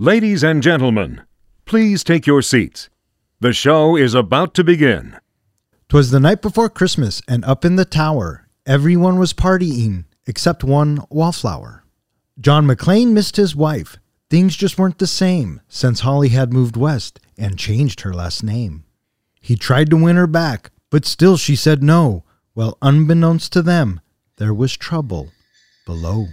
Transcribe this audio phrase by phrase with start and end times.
[0.00, 1.22] Ladies and gentlemen,
[1.66, 2.90] please take your seats.
[3.38, 5.16] The show is about to begin.
[5.88, 11.04] 'Twas the night before Christmas, and up in the tower, everyone was partying except one
[11.10, 11.84] wallflower.
[12.40, 13.98] John McClane missed his wife.
[14.28, 18.82] Things just weren't the same since Holly had moved west and changed her last name.
[19.40, 22.24] He tried to win her back, but still she said no.
[22.52, 24.00] Well, unbeknownst to them,
[24.38, 25.30] there was trouble
[25.86, 26.26] below.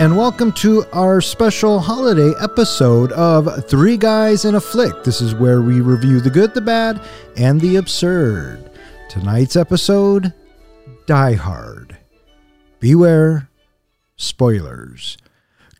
[0.00, 5.04] And welcome to our special holiday episode of Three Guys in a Flick.
[5.04, 7.02] This is where we review the good, the bad,
[7.36, 8.70] and the absurd.
[9.10, 10.32] Tonight's episode
[11.04, 11.98] Die Hard.
[12.78, 13.50] Beware
[14.16, 15.18] spoilers.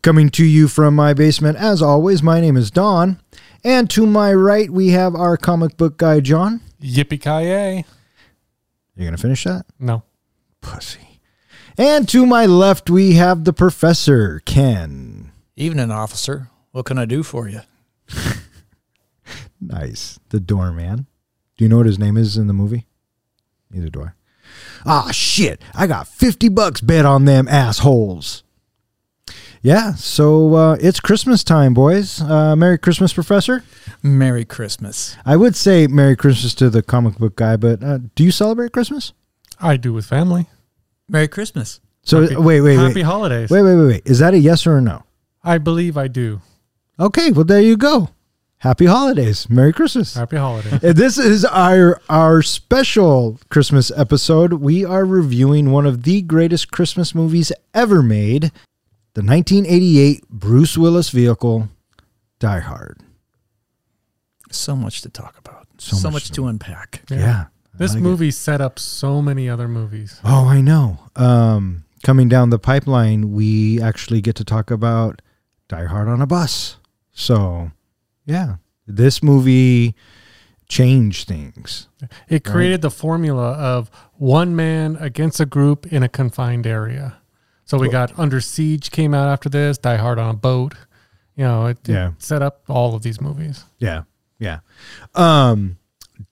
[0.03, 3.19] Coming to you from my basement, as always, my name is Don.
[3.65, 6.61] And to my right, we have our comic book guy, John.
[6.83, 7.85] Yippee ki yay!
[8.97, 9.65] You gonna finish that?
[9.79, 10.03] No,
[10.61, 11.10] Pussy.
[11.81, 15.33] And to my left, we have the professor, Ken.
[15.57, 16.51] Evening, officer.
[16.73, 17.63] What can I do for you?
[19.63, 20.19] Nice.
[20.31, 21.07] The doorman.
[21.57, 22.87] Do you know what his name is in the movie?
[23.71, 24.09] Neither do I.
[24.87, 25.61] Ah, shit.
[25.75, 28.43] I got 50 bucks bet on them assholes.
[29.63, 32.23] Yeah, so uh, it's Christmas time, boys.
[32.23, 33.63] Uh, Merry Christmas, Professor.
[34.03, 35.17] Merry Christmas.
[35.27, 38.73] I would say Merry Christmas to the comic book guy, but uh, do you celebrate
[38.73, 39.13] Christmas?
[39.61, 40.47] I do with family.
[41.11, 41.81] Merry Christmas.
[42.03, 43.03] So Happy- wait, wait, Happy wait.
[43.03, 43.51] holidays.
[43.51, 44.03] Wait, wait, wait, wait.
[44.07, 45.03] Is that a yes or a no?
[45.45, 46.41] I believe I do.
[46.99, 48.11] Okay, well, there you go.
[48.59, 49.49] Happy holidays.
[49.49, 50.15] Merry Christmas.
[50.15, 50.81] Happy holidays.
[50.95, 54.53] This is our our special Christmas episode.
[54.55, 58.53] We are reviewing one of the greatest Christmas movies ever made,
[59.15, 61.69] the 1988 Bruce Willis vehicle
[62.39, 62.99] Die Hard.
[64.51, 65.67] So much to talk about.
[65.79, 67.03] So So, much much, to unpack.
[67.09, 67.45] Yeah.
[67.47, 68.05] I This like it.
[68.05, 70.21] movie set up so many other movies.
[70.25, 70.99] Oh, I know.
[71.17, 75.21] Um coming down the pipeline, we actually get to talk about
[75.69, 76.77] Die Hard on a bus.
[77.13, 77.73] So,
[78.25, 78.57] yeah.
[78.87, 79.95] This movie
[80.69, 81.89] changed things.
[82.29, 87.17] It created the formula of one man against a group in a confined area.
[87.65, 90.75] So we got Under Siege came out after this, Die Hard on a Boat.
[91.37, 92.13] You know, it, it Yeah.
[92.19, 93.65] set up all of these movies.
[93.79, 94.03] Yeah,
[94.39, 94.61] yeah.
[95.15, 95.77] Um,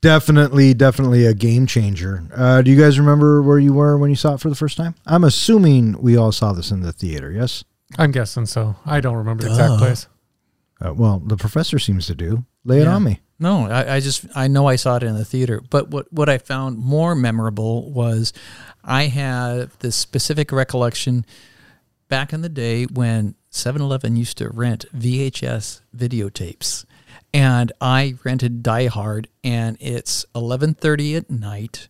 [0.01, 2.25] definitely, definitely a game changer.
[2.35, 4.77] Uh, do you guys remember where you were when you saw it for the first
[4.77, 4.95] time?
[5.07, 7.31] I'm assuming we all saw this in the theater.
[7.31, 7.65] Yes.
[7.99, 8.77] I'm guessing so.
[8.85, 9.79] I don't remember the exact Duh.
[9.79, 10.09] place.
[10.81, 12.45] Uh, well, the professor seems to do.
[12.65, 12.95] Lay it Yeah.
[12.95, 13.21] on me.
[13.41, 16.29] No, I, I just I know I saw it in the theater, but what what
[16.29, 18.33] I found more memorable was
[18.83, 21.25] I had this specific recollection
[22.09, 26.85] back in the day when 7-Eleven used to rent VHS videotapes.
[27.33, 31.89] And I rented Die Hard and it's 11:30 at night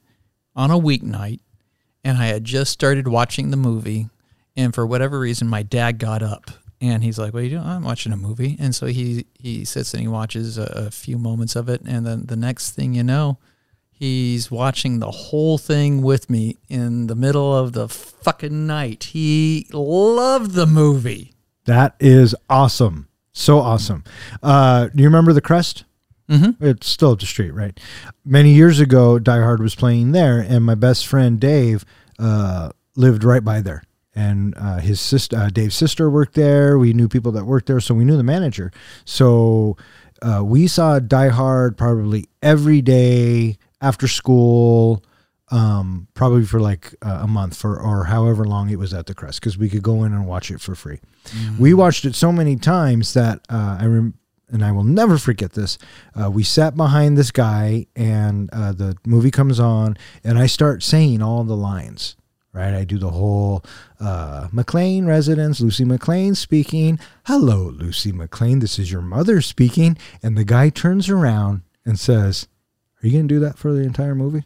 [0.57, 1.41] on a weeknight
[2.03, 4.09] and I had just started watching the movie
[4.57, 6.51] and for whatever reason my dad got up
[6.81, 9.65] and he's like, "What are you doing?" I'm watching a movie, and so he he
[9.65, 12.95] sits and he watches a, a few moments of it, and then the next thing
[12.95, 13.39] you know,
[13.91, 19.05] he's watching the whole thing with me in the middle of the fucking night.
[19.05, 21.33] He loved the movie.
[21.65, 23.08] That is awesome.
[23.39, 24.03] So awesome.
[24.43, 25.85] Uh, do you remember the crest?
[26.29, 26.63] Mm-hmm.
[26.63, 27.79] It's still up the street, right?
[28.25, 31.85] Many years ago, Die Hard was playing there, and my best friend Dave
[32.19, 33.85] uh, lived right by there.
[34.13, 36.79] And uh, his sister, uh, Dave's sister, worked there.
[36.79, 38.73] We knew people that worked there, so we knew the manager.
[39.05, 39.77] So
[40.21, 45.05] uh, we saw Die Hard probably every day after school,
[45.51, 49.15] um, probably for like uh, a month for or however long it was at the
[49.15, 51.01] Crest, because we could go in and watch it for free.
[51.59, 54.15] We watched it so many times that uh, I rem-
[54.51, 55.79] and I will never forget this.
[56.15, 60.83] Uh, we sat behind this guy, and uh, the movie comes on, and I start
[60.83, 62.17] saying all the lines.
[62.51, 63.63] Right, I do the whole
[64.01, 65.61] uh, McClane residence.
[65.61, 66.99] Lucy McClane speaking.
[67.27, 68.63] Hello, Lucy McClane.
[68.63, 69.99] This is your mother speaking.
[70.23, 72.49] And the guy turns around and says,
[73.03, 74.45] "Are you going to do that for the entire movie?"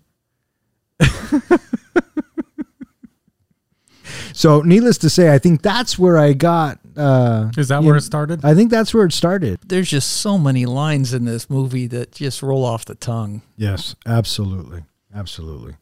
[4.32, 6.78] so, needless to say, I think that's where I got.
[6.96, 8.44] Uh, Is that where know, it started?
[8.44, 9.60] I think that's where it started.
[9.64, 13.42] There's just so many lines in this movie that just roll off the tongue.
[13.56, 14.84] Yes, absolutely,
[15.14, 15.76] absolutely.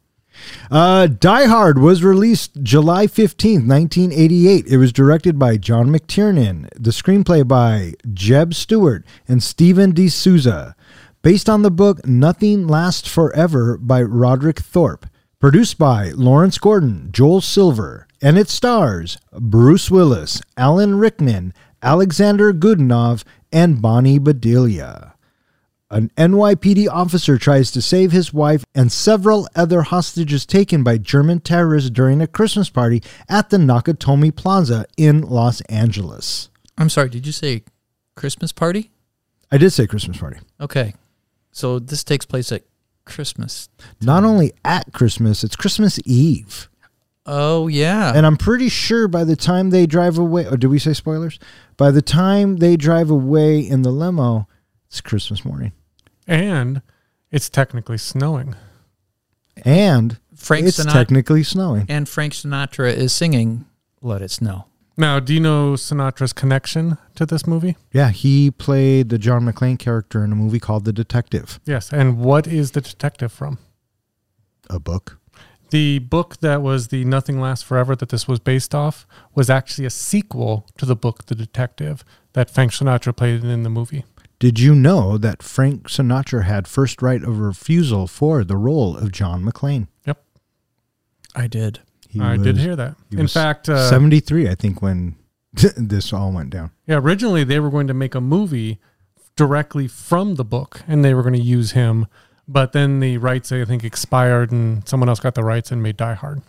[0.70, 4.66] Uh, Die Hard was released July 15th, 1988.
[4.66, 10.76] It was directed by John McTiernan, the screenplay by Jeb Stewart and Steven de Souza,
[11.22, 15.06] based on the book Nothing Lasts Forever by Roderick Thorp,
[15.40, 23.24] produced by Lawrence Gordon, Joel Silver, and it stars Bruce Willis, Alan Rickman, Alexander Godunov,
[23.50, 25.14] and Bonnie Bedelia.
[25.90, 31.40] An NYPD officer tries to save his wife and several other hostages taken by German
[31.40, 36.50] terrorists during a Christmas party at the Nakatomi Plaza in Los Angeles.
[36.76, 37.64] I'm sorry, did you say
[38.14, 38.92] Christmas party?
[39.50, 40.38] I did say Christmas party.
[40.60, 40.94] Okay.
[41.50, 42.62] So this takes place at
[43.10, 43.68] Christmas.
[44.00, 46.68] Not only at Christmas, it's Christmas Eve.
[47.26, 48.12] Oh yeah.
[48.14, 51.38] And I'm pretty sure by the time they drive away, or do we say spoilers?
[51.76, 54.48] By the time they drive away in the limo,
[54.88, 55.72] it's Christmas morning.
[56.26, 56.82] And
[57.30, 58.56] it's technically snowing.
[59.64, 61.86] And Frank it's Sinatra technically snowing.
[61.88, 63.66] and Frank Sinatra is singing
[64.00, 64.64] "Let It Snow."
[65.00, 67.78] Now, do you know Sinatra's connection to this movie?
[67.90, 71.90] Yeah, he played the John McClane character in a movie called The Detective, Yes.
[71.90, 73.56] And what is the detective from?
[74.68, 75.18] a book.
[75.70, 79.86] The book that was the Nothing Lasts Forever that this was based off was actually
[79.86, 82.04] a sequel to the book The Detective
[82.34, 84.04] that Frank Sinatra played in the movie.
[84.38, 89.12] Did you know that Frank Sinatra had first right of refusal for the role of
[89.12, 89.88] John McClane?
[90.06, 90.22] Yep.
[91.34, 91.80] I did.
[92.10, 92.96] He I did hear that.
[93.10, 95.14] he In was fact, uh, 73, I think, when
[95.76, 96.70] this all went down.
[96.86, 98.78] yeah, originally they were going to make a movie
[99.36, 102.06] directly from the book and they were going to use him,
[102.48, 105.96] but then the rights I think expired and someone else got the rights and made
[105.96, 106.42] Die Hard.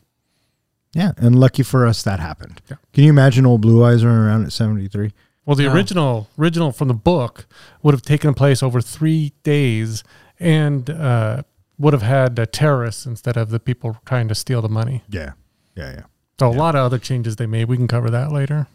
[0.94, 2.62] Yeah, and lucky for us, that happened.
[2.70, 2.76] Yeah.
[2.92, 5.14] Can you imagine old Blue Eyes running around at 73?
[5.46, 5.74] Well, the No.
[5.74, 7.46] original original from the book
[7.82, 10.04] would have taken place over three days
[10.40, 11.44] and uh,
[11.78, 15.04] would have had uh, terrorists instead of the people trying to steal the money.
[15.10, 15.32] Yeah,
[15.82, 16.04] yeah, yeah.
[16.40, 17.66] So a lot of other changes they made.
[17.68, 18.68] We can cover that later.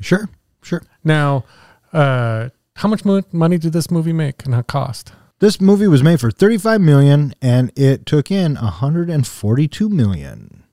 [0.00, 0.28] Sure,
[0.62, 0.82] sure.
[1.02, 1.44] Now,
[1.92, 5.12] uh, how much mo- money did this movie make and how cost?
[5.40, 10.64] This movie was made for 35 million and it took in 142 million.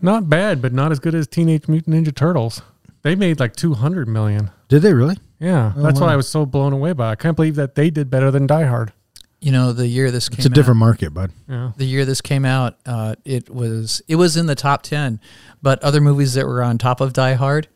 [0.00, 2.62] Not bad, but not as good as Teenage Mutant Ninja Turtles.
[3.02, 4.50] They made like two hundred million.
[4.68, 5.16] Did they really?
[5.40, 6.06] Yeah, Oh, that's wow.
[6.06, 7.12] what I was so blown away by.
[7.12, 8.92] I can't believe that they did better than Die Hard.
[9.40, 11.30] You know, the year this came It's a different market, bud.
[11.48, 11.66] Yeah.
[11.66, 15.20] out, the year this came out, uh, it was it was in the top ten.
[15.62, 17.68] But other movies that were on top of Die Hard,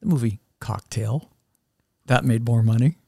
[0.00, 1.28] the movie Cocktail,
[2.06, 2.98] that made more money.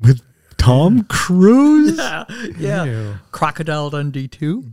[0.00, 0.20] With
[0.58, 1.98] Tom Cruise?
[2.58, 3.14] Yeah, Ew.
[3.32, 4.66] Crocodile Dundee two.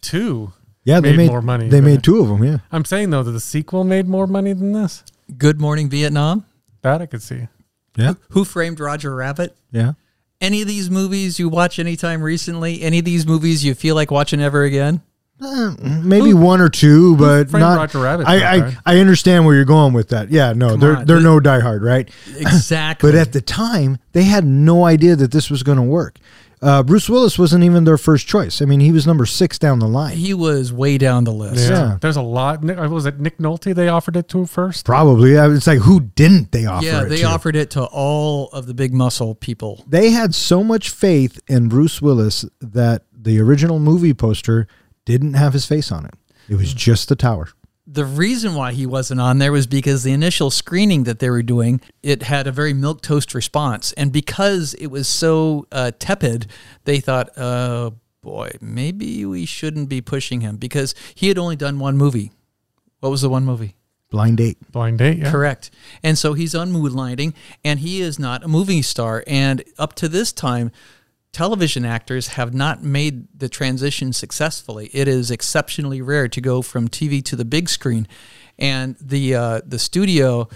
[0.00, 0.52] Two.
[0.84, 2.58] Yeah, they Made made more money They made two of them, yeah.
[2.72, 5.04] I'm saying though that the sequel made more money than this.
[5.38, 6.44] Good Morning Vietnam.
[6.82, 7.46] That I could see.
[7.96, 8.14] Yeah.
[8.30, 9.54] Who Framed Roger Rabbit?
[9.70, 9.92] Yeah.
[10.42, 12.82] Any of these movies you watch anytime recently?
[12.82, 15.00] Any of these movies you feel like watching ever again?
[15.40, 17.76] Uh, maybe one or two, but framed not.
[17.76, 18.26] Roger Rabbit?
[18.28, 18.76] I, I.
[18.86, 20.30] I understand where you're going with that.
[20.30, 22.08] Yeah, no, Come they're on, they're the- no Die Hard, right?
[22.36, 23.08] Exactly.
[23.12, 26.18] But at the time, they had no idea that this was going to work.
[26.62, 28.62] Uh, Bruce Willis wasn't even their first choice.
[28.62, 30.16] I mean, he was number six down the line.
[30.16, 31.68] he was way down the list.
[31.68, 31.76] Yeah.
[31.90, 31.98] Yeah.
[32.00, 32.62] There's a lot.
[32.62, 34.86] Nick- Was it Nick Nolte they offered it to first?
[34.86, 35.32] Probably.
[35.32, 37.24] Yeah, It's like who didn't they offer Yeah, it they to?
[37.24, 39.84] offered it to all of the big muscle people.
[39.88, 44.68] They had so much faith in Bruce Willis that the original movie poster
[45.04, 46.14] didn't have his face on it.
[46.48, 47.48] It was just the tower.
[47.92, 51.42] The reason why he wasn't on there was because the initial screening that they were
[51.42, 56.46] doing, it had a very milk toast response, and because it was so uh, tepid,
[56.84, 61.78] they thought, "Oh boy, maybe we shouldn't be pushing him," because he had only done
[61.78, 62.32] one movie.
[63.00, 63.76] What was the one movie?
[64.08, 64.58] Blind date.
[64.70, 65.18] Blind Date.
[65.18, 65.30] Yeah.
[65.30, 65.70] Correct.
[66.02, 69.24] And so he's on Moonlighting, and he is not a movie star.
[69.26, 70.70] And up to this time,
[71.32, 74.90] television actors have not made the transition successfully.
[74.92, 78.06] It is exceptionally rare to go from TV to the big screen.
[78.58, 80.48] And the uh, the studio,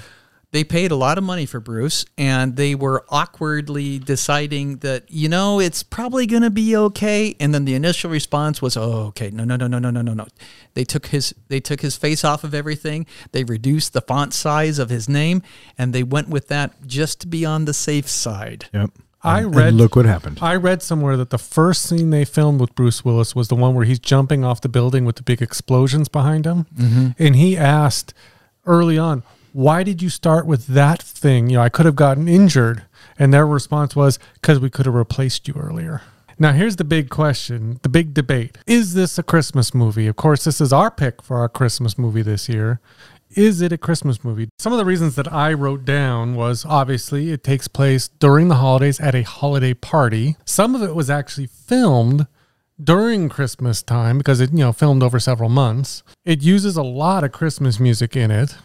[0.53, 5.31] they paid a lot of money for Bruce, and they were awkwardly deciding that you
[5.31, 7.35] know it's probably going to be okay.
[7.41, 10.13] And then the initial response was, "Oh, okay, no, no, no, no, no, no, no,
[10.13, 10.27] no."
[10.75, 13.07] They took his they took his face off of everything.
[13.33, 15.43] They reduced the font size of his name,
[15.79, 18.67] and they went with that just to be on the safe side.
[18.75, 18.91] Yep.
[19.27, 20.39] I read- look what happened.
[20.41, 23.75] I read somewhere that the first scene they filmed with Bruce Willis was the one
[23.75, 26.67] where he's jumping off the building with the big explosions behind him.
[26.77, 27.09] Mm-hmm.
[27.19, 28.15] And he asked
[28.65, 31.51] early on, Why did you start with that thing?
[31.51, 32.85] You know, I could have gotten injured.
[33.19, 36.03] And their response was, Because we could have replaced you earlier.
[36.39, 38.59] Now, here's the big question, the big debate.
[38.67, 40.07] Is this a Christmas movie?
[40.07, 42.79] Of course, this is our pick for our Christmas movie this year.
[43.31, 44.49] Is it a Christmas movie?
[44.59, 48.57] Some of the reasons that I wrote down was obviously it takes place during the
[48.57, 50.37] holidays at a holiday party.
[50.45, 52.27] Some of it was actually filmed
[52.83, 56.03] during Christmas time because it, you know, filmed over several months.
[56.25, 58.57] It uses a lot of Christmas music in it.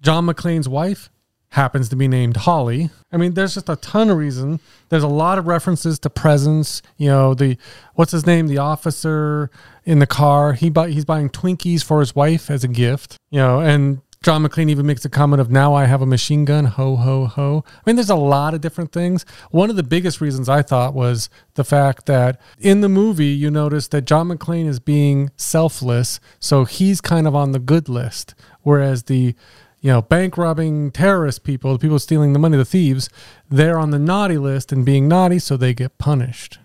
[0.00, 1.10] John McClane's wife
[1.54, 2.90] happens to be named Holly.
[3.12, 4.58] I mean, there's just a ton of reason.
[4.88, 6.82] There's a lot of references to presents.
[6.96, 7.56] You know, the
[7.94, 9.50] what's his name, the officer
[9.84, 10.54] in the car.
[10.54, 13.16] He buy, he's buying Twinkies for his wife as a gift.
[13.30, 16.46] You know, and John McClane even makes a comment of now I have a machine
[16.46, 17.62] gun, ho ho ho.
[17.68, 19.26] I mean, there's a lot of different things.
[19.50, 23.50] One of the biggest reasons I thought was the fact that in the movie you
[23.50, 28.34] notice that John McClane is being selfless, so he's kind of on the good list,
[28.62, 29.34] whereas the
[29.82, 33.10] you know bank robbing terrorist people, the people stealing the money, the thieves,
[33.50, 36.58] they're on the naughty list and being naughty, so they get punished.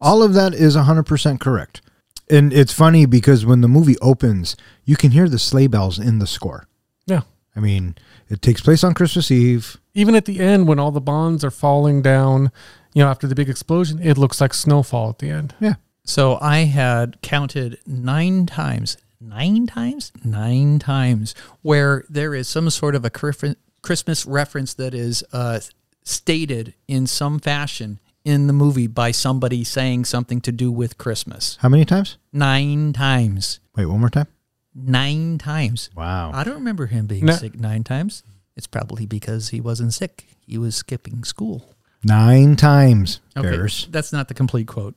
[0.00, 1.82] All of that is 100% correct.
[2.30, 6.18] And it's funny because when the movie opens, you can hear the sleigh bells in
[6.18, 6.68] the score.
[7.06, 7.22] Yeah.
[7.54, 7.96] I mean,
[8.28, 9.76] it takes place on Christmas Eve.
[9.94, 12.50] Even at the end, when all the bonds are falling down,
[12.94, 15.54] you know, after the big explosion, it looks like snowfall at the end.
[15.60, 15.74] Yeah.
[16.04, 22.94] So I had counted nine times, nine times, nine times where there is some sort
[22.94, 25.60] of a Christmas reference that is uh,
[26.04, 31.58] stated in some fashion in the movie by somebody saying something to do with Christmas.
[31.60, 32.18] How many times?
[32.32, 33.60] Nine times.
[33.76, 34.28] Wait, one more time.
[34.74, 35.90] Nine times.
[35.94, 36.30] Wow.
[36.32, 37.34] I don't remember him being No.
[37.34, 38.22] sick nine times.
[38.56, 40.26] It's probably because he wasn't sick.
[40.46, 41.74] He was skipping school.
[42.04, 43.20] Nine times.
[43.36, 43.86] Okay, Bears.
[43.90, 44.94] that's not the complete quote.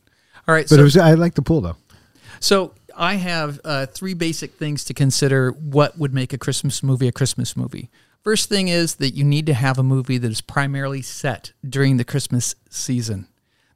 [0.48, 1.78] All right, But so it was I like the pool though.
[2.40, 7.08] So I have uh, three basic things to consider what would make a Christmas movie
[7.08, 7.90] a Christmas movie.
[8.24, 11.98] First thing is that you need to have a movie that is primarily set during
[11.98, 13.28] the Christmas season.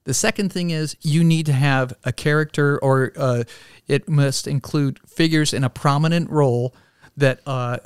[0.05, 3.43] The second thing is you need to have a character, or uh,
[3.87, 6.73] it must include figures in a prominent role
[7.17, 7.77] that, uh,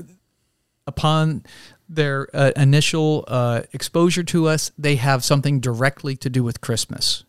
[0.87, 1.43] upon
[1.89, 7.23] their uh, initial uh, exposure to us, they have something directly to do with Christmas.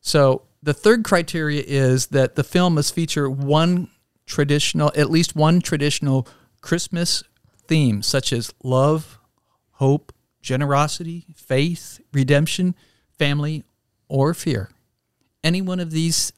[0.00, 3.88] So the third criteria is that the film must feature one
[4.26, 6.26] traditional, at least one traditional
[6.60, 7.22] Christmas
[7.66, 9.18] theme, such as love,
[9.72, 12.74] hope, generosity, faith, redemption,
[13.18, 13.64] family,
[14.10, 14.68] or fear.
[15.42, 16.32] Any one of these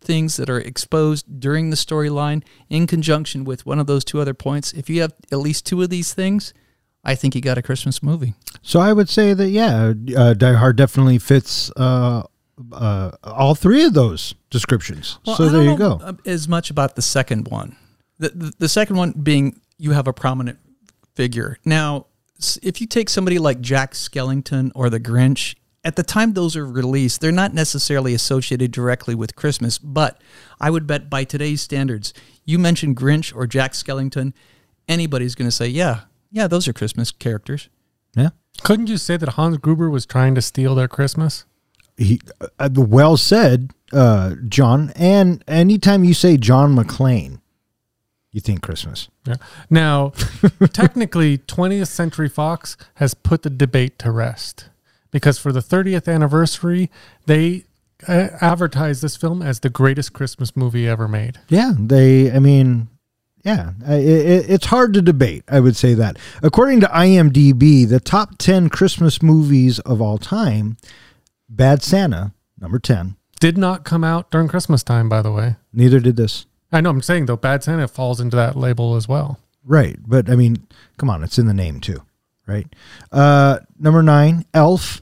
[0.00, 4.34] things that are exposed during the storyline in conjunction with one of those two other
[4.34, 6.52] points, if you have at least two of these things,
[7.04, 8.34] I think you got a Christmas movie.
[8.62, 12.22] So I would say that yeah, uh, Die Hard definitely fits uh,
[12.72, 15.18] uh, all three of those descriptions.
[15.26, 16.00] Well, so there you go.
[16.02, 17.76] uh, As much about the second one,
[18.18, 20.58] the, the the second one being you have a prominent
[21.14, 21.58] figure.
[21.64, 22.06] Now,
[22.62, 25.54] if you take somebody like Jack Skellington or the Grinch,
[25.86, 29.78] at the time those are released, they're not necessarily associated directly with Christmas.
[29.78, 30.20] But
[30.60, 32.12] I would bet by today's standards,
[32.44, 34.32] you mentioned Grinch or Jack Skellington,
[34.88, 36.00] anybody's going to say, yeah,
[36.32, 37.68] yeah, those are Christmas characters.
[38.16, 38.30] Yeah.
[38.64, 41.44] Couldn't you say that Hans Gruber was trying to steal their Christmas?
[41.96, 42.20] He,
[42.58, 44.92] uh, well said, uh, John.
[44.96, 47.40] And anytime you say John McClane,
[48.32, 49.08] you think Christmas.
[49.24, 49.36] Yeah.
[49.70, 50.08] Now,
[50.72, 54.68] technically, 20th Century Fox has put the debate to rest
[55.16, 56.90] because for the 30th anniversary,
[57.24, 57.64] they
[58.06, 61.38] uh, advertised this film as the greatest Christmas movie ever made.
[61.48, 62.30] Yeah, they.
[62.30, 62.88] I mean,
[63.42, 65.42] yeah, it, it's hard to debate.
[65.48, 66.18] I would say that.
[66.42, 70.76] According to IMDb, the top ten Christmas movies of all time,
[71.48, 73.16] Bad Santa number ten.
[73.40, 75.56] Did not come out during Christmas time, by the way.
[75.72, 76.44] Neither did this.
[76.70, 79.40] I know I'm saying though, Bad Santa falls into that label as well.
[79.64, 80.66] Right, but I mean,
[80.98, 82.02] come on, it's in the name too,
[82.46, 82.66] right?
[83.10, 85.00] Uh, number nine, Elf.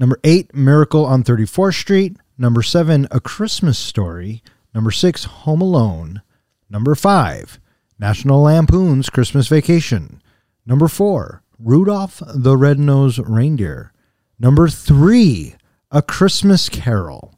[0.00, 2.16] Number eight, Miracle on 34th Street.
[2.38, 4.42] Number seven, A Christmas Story.
[4.74, 6.22] Number six, Home Alone.
[6.70, 7.60] Number five,
[7.98, 10.22] National Lampoon's Christmas Vacation.
[10.64, 13.92] Number four, Rudolph the Red-Nosed Reindeer.
[14.38, 15.56] Number three,
[15.90, 17.34] A Christmas Carol.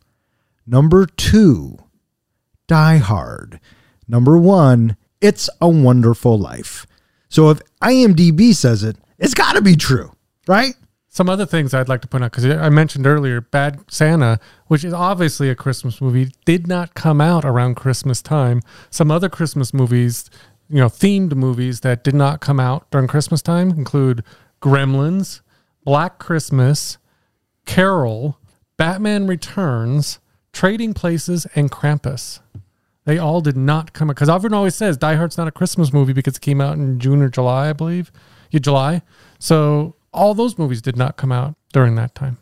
[0.64, 1.78] Number two,
[2.68, 3.58] Die Hard.
[4.06, 6.86] Number one, It's a Wonderful Life.
[7.28, 10.12] So if IMDb says it, it's got to be true,
[10.46, 10.74] right?
[11.14, 14.82] Some other things I'd like to point out because I mentioned earlier, Bad Santa, which
[14.82, 18.62] is obviously a Christmas movie, did not come out around Christmas time.
[18.88, 20.30] Some other Christmas movies,
[20.70, 24.24] you know, themed movies that did not come out during Christmas time include
[24.62, 25.42] Gremlins,
[25.84, 26.96] Black Christmas,
[27.66, 28.38] Carol,
[28.78, 30.18] Batman Returns,
[30.54, 32.40] Trading Places, and Krampus.
[33.04, 35.92] They all did not come out because everyone always says Die Hard's not a Christmas
[35.92, 38.10] movie because it came out in June or July, I believe.
[38.50, 39.02] Yeah, July.
[39.38, 42.38] So all those movies did not come out during that time.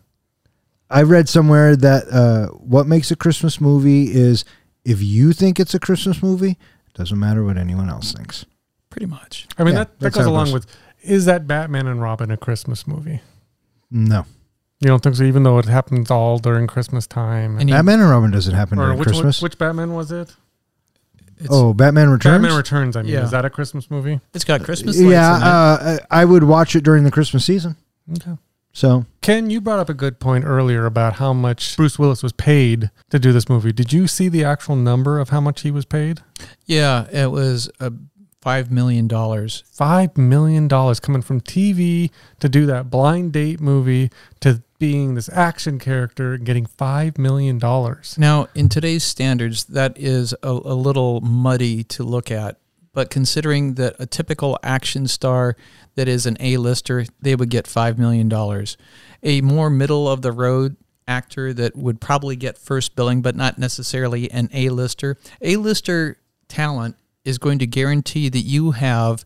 [0.91, 4.45] I read somewhere that uh, what makes a Christmas movie is
[4.85, 8.45] if you think it's a Christmas movie, it doesn't matter what anyone else thinks.
[8.91, 9.47] Pretty much.
[9.57, 10.67] I mean, Yeah, that, that goes along with
[11.03, 13.21] is that Batman and Robin a Christmas movie?
[13.91, 14.27] No.
[14.81, 15.25] You don't think so?
[15.25, 17.59] Even though it happens all during Christmas time.
[17.59, 19.41] And you- Batman and Robin doesn't happen during which, Christmas.
[19.41, 20.35] which which Batman was it?
[21.41, 22.35] It's, oh, Batman Returns.
[22.43, 22.97] Batman Returns.
[22.97, 23.25] I mean, Yeah.
[23.25, 24.21] is that a Christmas movie?
[24.35, 26.03] it's got Christmas lights yeah, in it.
[26.03, 27.77] uh, I would watch it during the Christmas season.
[28.13, 28.37] Okay.
[28.73, 32.33] So Ken, you brought up a good point earlier about how much Bruce Willis was
[32.33, 33.73] paid to do this movie.
[33.73, 36.21] Did you see the actual number of how much he was paid?
[36.67, 37.93] yeah, it was a
[38.41, 39.65] five million dollars.
[39.73, 45.29] Five million dollars coming from TV to do that blind date movie to being this
[45.29, 48.17] action character and getting five million dollars.
[48.19, 52.57] Now, in today's standards, that is a, a little muddy to look at.
[52.93, 55.57] But considering that a typical action star
[55.95, 58.29] that is an A-lister, they would get $5 million.
[59.23, 63.59] A more middle of the road actor that would probably get first billing, but not
[63.59, 65.17] necessarily an A-lister.
[65.41, 66.17] A-lister
[66.49, 69.25] talent is going to guarantee that you have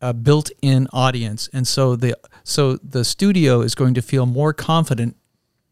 [0.00, 5.16] a built-in audience, and so the so the studio is going to feel more confident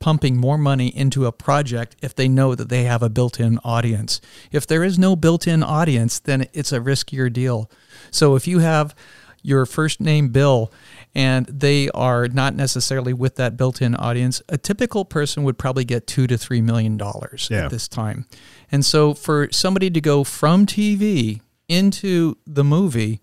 [0.00, 4.20] pumping more money into a project if they know that they have a built-in audience.
[4.52, 7.68] If there is no built-in audience, then it's a riskier deal.
[8.12, 8.94] So if you have
[9.42, 10.70] your first name Bill
[11.16, 16.06] and they are not necessarily with that built-in audience, a typical person would probably get
[16.06, 17.64] 2 to 3 million dollars Yeah.
[17.64, 18.26] at this time.
[18.70, 23.20] And so for somebody to go from TV into the movie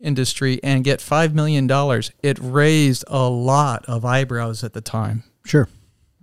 [0.00, 5.24] industry and get 5 million dollars, it raised a lot of eyebrows at the time.
[5.44, 5.68] sure,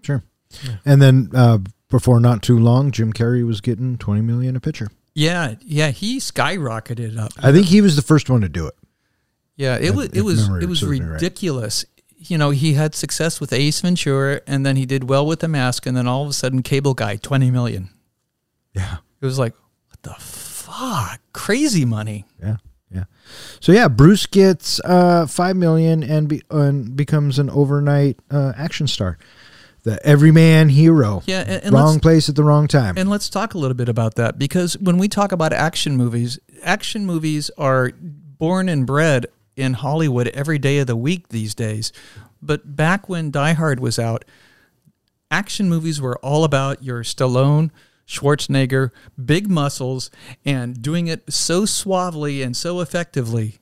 [0.02, 0.24] sure.
[0.86, 1.58] And then uh,
[1.90, 4.88] before not too long, Jim Carrey was getting twenty million a picture.
[5.14, 7.32] Yeah, yeah, he skyrocketed up.
[7.42, 8.76] I think he was the first one to do it.
[9.58, 11.14] Yeah, it If- was it was it was serves me right.
[11.14, 11.86] ridiculous.
[12.18, 15.48] You know, he had success with Ace Ventura, and then he did well with The
[15.50, 17.90] Mask, and then all of a sudden, Cable Guy, twenty million.
[18.74, 19.54] Yeah, It was like,
[19.90, 22.26] what the fuck, crazy money.
[22.42, 22.58] yeah,
[22.96, 23.04] yeah.
[23.60, 28.88] So yeah, Bruce gets uh, five million and, be, and becomes an overnight uh, action
[28.88, 29.18] star,
[29.84, 31.22] the everyman hero.
[31.26, 32.98] Yeah, and, and wrong place at the wrong time.
[32.98, 36.40] and let's talk a little bit about that because when we talk about action movies,
[36.64, 41.92] action movies are born and bred in Hollywood every day of the week these days.
[42.42, 44.26] But back when Die Hard was out,
[45.32, 47.72] action movies were all about your Stallone,
[48.08, 48.92] Schwarzenegger,
[49.24, 50.12] big muscles,
[50.44, 53.60] and doing it so suavely and so effectively.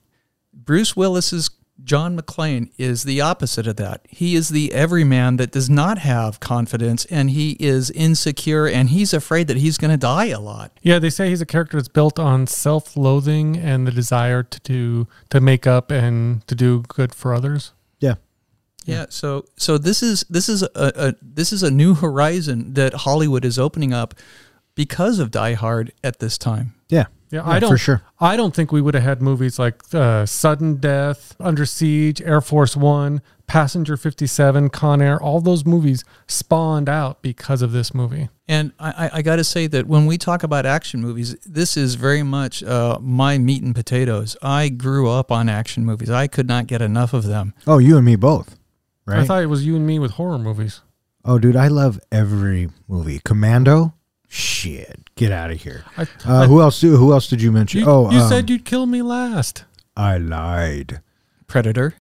[0.52, 1.50] Bruce Willis's
[1.82, 4.06] John McClane is the opposite of that.
[4.08, 9.12] He is the everyman that does not have confidence and he is insecure and he's
[9.12, 10.78] afraid that he's going to die a lot.
[10.82, 15.08] Yeah, they say he's a character that's built on self-loathing and the desire to do
[15.30, 17.72] to make up and to do good for others.
[18.84, 22.74] Yeah, Yeah, so so this is this is a, a this is a new horizon
[22.74, 24.14] that Hollywood is opening up
[24.74, 26.74] because of Die Hard at this time.
[26.88, 28.02] yeah, Yeah, Yeah, I don't for sure.
[28.20, 32.40] I don't think we would have had movies like uh, Sudden Death, Under Siege, Air
[32.40, 35.20] Force One, Passenger Fifty Seven, Con Air.
[35.22, 38.28] All those movies spawned out because of this movie.
[38.48, 41.76] And I, I, I got to say that when we talk about action movies, this
[41.76, 44.36] is very much uh, my meat and potatoes.
[44.42, 46.10] I grew up on action movies.
[46.10, 47.54] I could not get enough of them.
[47.66, 48.58] Oh, you and me both,
[49.06, 50.80] I thought it was you and me with horror movies.
[51.24, 53.20] oh, dude, I love every movie.
[53.24, 53.94] Commando,
[54.28, 55.84] shit, get out of here.
[55.96, 56.80] I, Uh, who else?
[56.80, 57.80] Who else did you mention?
[57.80, 59.64] you, oh, you um, said you'd kill me last.
[59.96, 61.00] I lied.
[61.46, 61.94] Predator.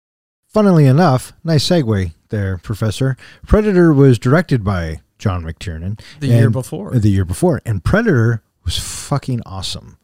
[0.49, 3.17] Funnily enough, nice segue there, Professor.
[3.47, 6.93] Predator was directed by John McTiernan The year and- before.
[6.99, 9.97] The year before, and Predator was fucking awesome.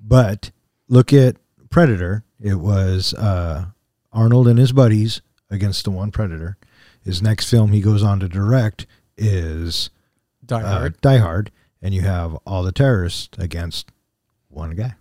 [0.00, 0.50] But
[0.88, 1.36] look at
[1.70, 2.24] Predator.
[2.40, 3.66] It was uh,
[4.12, 6.56] Arnold and his buddies against the one Predator.
[7.02, 9.90] His next film he goes on to direct is
[10.44, 11.00] Die uh, Hard.
[11.00, 11.50] Die Hard,
[11.82, 13.90] and you have all the terrorists against
[14.48, 14.94] one guy.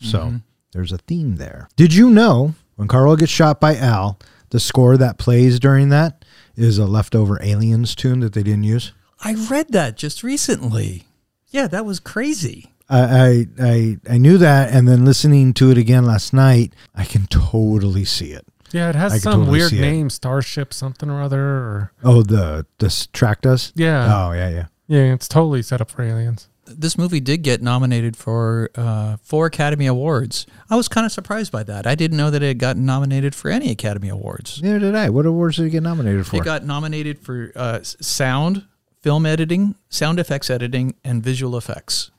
[0.00, 0.42] So Mhm.
[0.72, 1.68] there's a theme there.
[1.76, 4.18] Did you know when Carl gets shot by Al,
[4.50, 6.24] the score that plays during that
[6.56, 8.92] is a leftover Aliens tune that they didn't use?
[9.20, 11.04] I read that just recently.
[11.50, 12.72] Yeah, that was crazy.
[12.88, 17.04] I, I I I knew that, and then listening to it again last night, I
[17.04, 18.46] can totally see it.
[18.74, 19.82] Yeah, it has can some totally weird see it.
[19.82, 21.40] name, Starship something or other.
[21.40, 23.72] Or Oh, the the s- track does.
[23.76, 24.66] yeah, Oh yeah yeah.
[24.88, 26.48] yeah, it's totally set up for aliens.
[26.66, 30.46] This movie did get nominated for uh, four Academy Awards.
[30.70, 31.86] I was kind of surprised by that.
[31.86, 34.62] I didn't know that it had gotten nominated for any Academy Awards.
[34.62, 35.10] Neither did I.
[35.10, 36.36] What awards did it get nominated for?
[36.36, 38.64] It got nominated for uh, sound,
[39.02, 42.10] film editing, sound effects editing, and visual effects.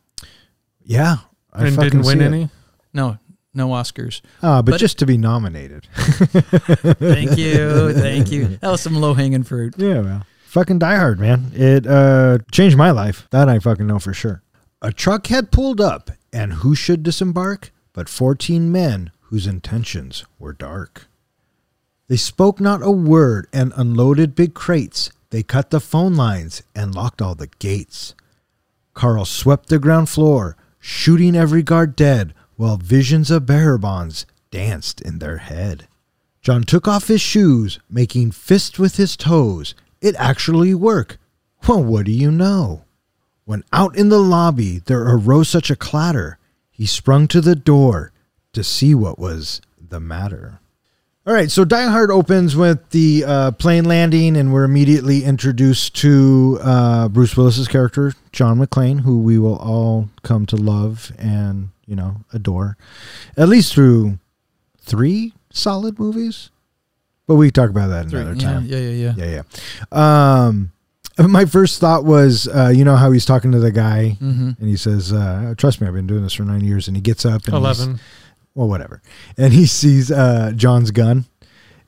[0.84, 1.18] yeah,
[1.52, 2.28] I and didn't win see it.
[2.28, 2.50] any.
[2.94, 3.18] No,
[3.56, 4.22] no Oscars.
[4.44, 5.88] Ah, but, But- just to be nominated.
[5.96, 8.58] Thank you, thank you.
[8.58, 9.76] That was some low hanging fruit.
[9.78, 10.26] Yeah, well.
[10.48, 11.52] Fucking Die Hard, man.
[11.54, 13.28] It uh changed my life.
[13.32, 14.42] That I fucking know for sure.
[14.82, 20.52] A truck had pulled up, and who should disembark but 14 men whose intentions were
[20.54, 21.08] dark.
[22.08, 25.12] They spoke not a word and unloaded big crates.
[25.30, 28.14] They cut the phone lines and locked all the gates.
[28.94, 35.02] Carl swept the ground floor, shooting every guard dead, while visions of bearer bonds danced
[35.02, 35.88] in their head.
[36.42, 39.74] John took off his shoes, making fists with his toes.
[40.00, 41.18] It actually worked.
[41.68, 42.86] Well, what do you know?
[43.46, 46.38] When out in the lobby there arose such a clatter,
[46.70, 48.12] he sprung to the door
[48.54, 50.60] to see what was the matter.
[51.28, 55.96] All right, so Die Hard opens with the uh, plane landing, and we're immediately introduced
[55.96, 61.70] to uh, Bruce Willis's character, John McClane, who we will all come to love and
[61.88, 62.78] you know adore,
[63.38, 64.20] at least through
[64.80, 66.50] three solid movies.
[67.28, 68.66] But we talk about that another time.
[68.66, 69.14] yeah, yeah, yeah.
[69.18, 69.42] Yeah,
[69.92, 70.46] yeah.
[70.46, 70.72] Um,
[71.18, 74.52] my first thought was, uh, you know how he's talking to the guy, Mm-hmm.
[74.60, 77.02] and he says, uh, "Trust me, I've been doing this for nine years." And he
[77.02, 78.00] gets up and he's- Eleven.
[78.54, 79.02] well, whatever.
[79.38, 81.26] And he sees uh, John's gun,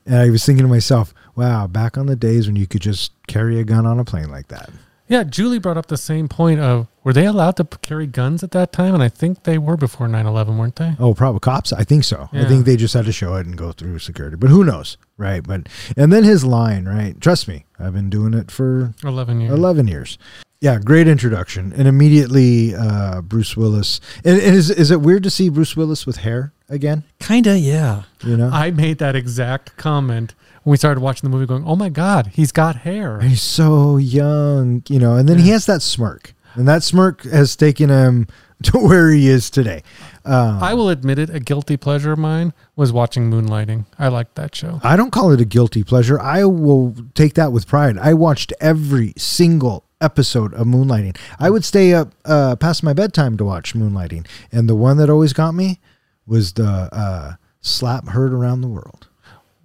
[0.06, 3.12] and I was thinking to myself, "Wow, back on the days when you could just
[3.28, 4.70] carry a gun on a plane like that."
[5.08, 8.50] Yeah, Julie brought up the same point of were they allowed to carry guns at
[8.50, 8.94] that time?
[8.94, 10.94] And I think they were before 9-11, weren't they?
[10.98, 11.72] Oh, probably cops.
[11.72, 12.28] I think so.
[12.32, 14.98] I think they just had to show it and go through security, but who knows,
[15.16, 15.42] right?
[15.42, 17.18] But and then his line, right?
[17.20, 19.52] Trust me, I've been doing it for 11 years.
[19.52, 20.18] 11 years.
[20.60, 21.72] Yeah, great introduction.
[21.72, 24.00] And immediately uh, Bruce Willis.
[24.24, 27.04] And, and is, is it weird to see Bruce Willis with hair again?
[27.20, 28.02] Kinda, yeah.
[28.24, 28.50] You know?
[28.52, 30.34] I made that exact comment when
[30.68, 33.20] we started watching the movie going, oh my God, he's got hair.
[33.20, 36.34] He's so young, you know, and then he has that smirk.
[36.54, 38.26] And that smirk has taken him
[38.64, 39.82] to where he is today.
[40.24, 43.86] Um, I will admit it, a guilty pleasure of mine was watching Moonlighting.
[43.98, 44.80] I liked that show.
[44.82, 46.20] I don't call it a guilty pleasure.
[46.20, 47.96] I will take that with pride.
[47.96, 51.16] I watched every single episode of Moonlighting.
[51.38, 54.26] I would stay up uh, past my bedtime to watch Moonlighting.
[54.52, 55.80] And the one that always got me
[56.26, 59.07] was the uh, Slap Heard Around the World.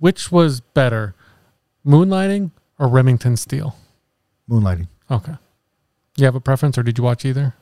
[0.03, 1.15] Which was better,
[1.87, 3.77] Moonlighting or Remington Steele?
[4.49, 4.89] Moonlighting.
[5.09, 5.35] Okay.
[6.17, 7.55] You have a preference or did you watch either?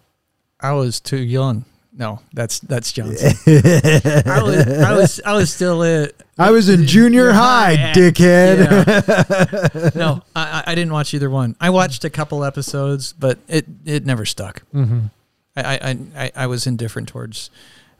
[0.59, 1.65] I was too young.
[1.93, 3.33] No, that's that's Johnson.
[3.45, 7.93] I was I was I was still at I was in junior high, yeah.
[7.93, 9.75] dickhead.
[9.75, 9.89] Yeah.
[9.95, 11.55] no, I, I I didn't watch either one.
[11.61, 14.63] I watched a couple episodes, but it it never stuck.
[14.73, 15.01] Mm-hmm.
[15.55, 17.51] I I I, I was indifferent towards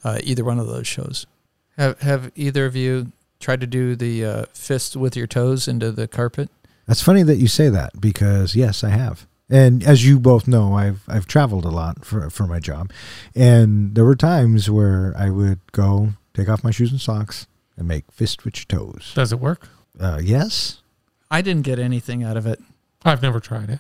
[0.04, 1.28] uh, either one of those shows.
[1.78, 5.92] Have have either of you tried to do the uh, fist with your toes into
[5.92, 6.50] the carpet?
[6.88, 9.28] That's funny that you say that because yes, I have.
[9.50, 12.92] And as you both know, I've I've traveled a lot for for my job,
[13.36, 17.86] and there were times where I would go take off my shoes and socks and
[17.88, 19.12] make fist with your toes.
[19.14, 19.68] Does it work?
[20.00, 20.82] Uh, yes,
[21.30, 22.62] I didn't get anything out of it.
[23.04, 23.80] I've never tried it.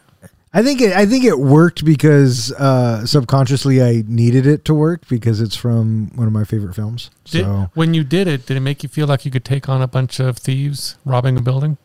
[0.54, 5.08] I think it I think it worked because uh, subconsciously I needed it to work
[5.08, 7.10] because it's from one of my favorite films.
[7.26, 9.70] Did, so when you did it, did it make you feel like you could take
[9.70, 11.78] on a bunch of thieves robbing a building?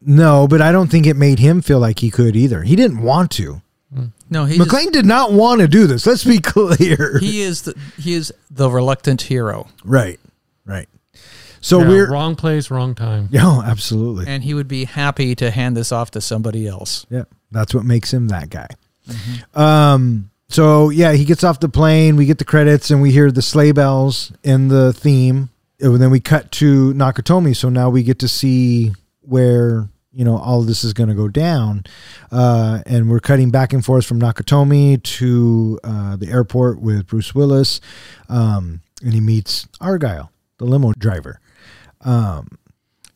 [0.00, 2.62] no, but I don't think it made him feel like he could either.
[2.62, 3.62] He didn't want to.
[4.30, 6.06] No, he McClane did not want to do this.
[6.06, 7.18] Let's be clear.
[7.20, 10.20] he is the he is the reluctant hero, right,
[10.66, 10.88] right.
[11.60, 13.28] So Yeah, we're wrong place, wrong time.
[13.32, 14.26] Yeah, oh, absolutely.
[14.28, 17.06] and he would be happy to hand this off to somebody else.
[17.10, 18.68] Yeah, that's what makes him that guy.
[19.54, 20.30] Um.
[20.50, 22.16] So yeah, he gets off the plane.
[22.16, 25.50] We get the credits, and we hear the sleigh bells in the theme.
[25.80, 27.54] And then we cut to Nakatomi.
[27.54, 31.28] So now we get to see where you know all this is going to go
[31.28, 31.84] down.
[32.32, 37.34] Uh, and we're cutting back and forth from Nakatomi to uh, the airport with Bruce
[37.34, 37.80] Willis,
[38.28, 41.40] um, and he meets Argyle, the limo driver.
[42.00, 42.58] Um,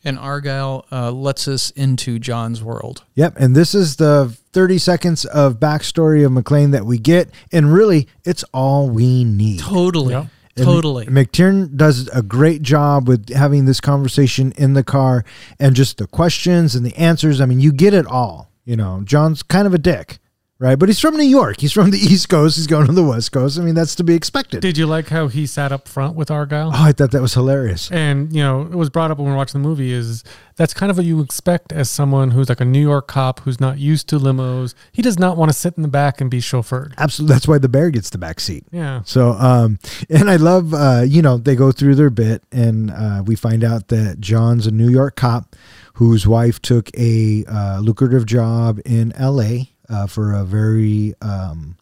[0.05, 3.05] And Argyle uh, lets us into John's world.
[3.15, 7.73] Yep, and this is the 30 seconds of backstory of McClane that we get, and
[7.73, 9.61] really, it's all we need.
[9.61, 10.27] Totally, Yep.
[10.55, 11.07] And totally.
[11.07, 15.25] McTiernan does a great job with having this conversation in the car
[15.59, 17.41] and just the questions and the answers.
[17.41, 18.51] I mean, you get it all.
[18.67, 20.19] You know, John's kind of a dick,
[20.63, 20.79] right?
[20.79, 21.61] But he's from New York.
[21.61, 22.57] He's from the East Coast.
[22.57, 23.59] He's going to the West Coast.
[23.59, 24.61] I mean, that's to be expected.
[24.61, 26.71] Did you like how he sat up front with Argyle?
[26.73, 27.91] oh, I thought that was hilarious.
[27.91, 29.93] And you know, it was brought up when we were watching the movie.
[29.93, 30.23] Is
[30.57, 33.61] that's kind of what you expect as someone who's like a New York cop who's
[33.61, 34.75] not used to limos.
[34.93, 36.95] He does not want to sit in the back and be chauffeured.
[36.97, 37.35] Absolutely.
[37.35, 38.65] That's why the bear gets the back seat.
[38.71, 42.91] Yeah, So, um, and I love, uh, you know, they go through their bit, and
[42.91, 45.57] uh, we find out that John's a New York cop
[45.95, 49.72] whose wife took a uh, lucrative job in L.A.
[49.93, 51.77] Uh, for a very um,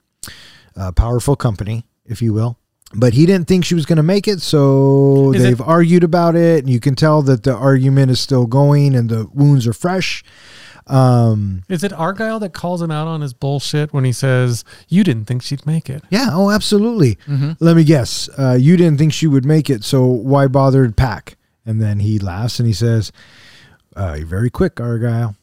[0.77, 2.59] uh, powerful company, if you will.
[2.93, 6.35] But he didn't think she was going to make it, so Is they've argued about
[6.35, 9.73] it, and you can tell that the argument is still going, and the wounds are
[9.73, 10.25] fresh.
[10.89, 15.05] Um, is it Argyle that calls him out on his bullshit when he says you
[15.05, 16.03] didn't think she'd make it?
[16.11, 17.15] yeah, oh, absolutely.
[17.29, 17.53] Mm-hmm.
[17.61, 18.29] Let me guess.
[18.37, 21.37] Uh, you didn't think she would make it, so why bother to pack?
[21.65, 23.13] And then he laughs and he says,
[23.95, 25.37] Uh, you're very quick, Argyle.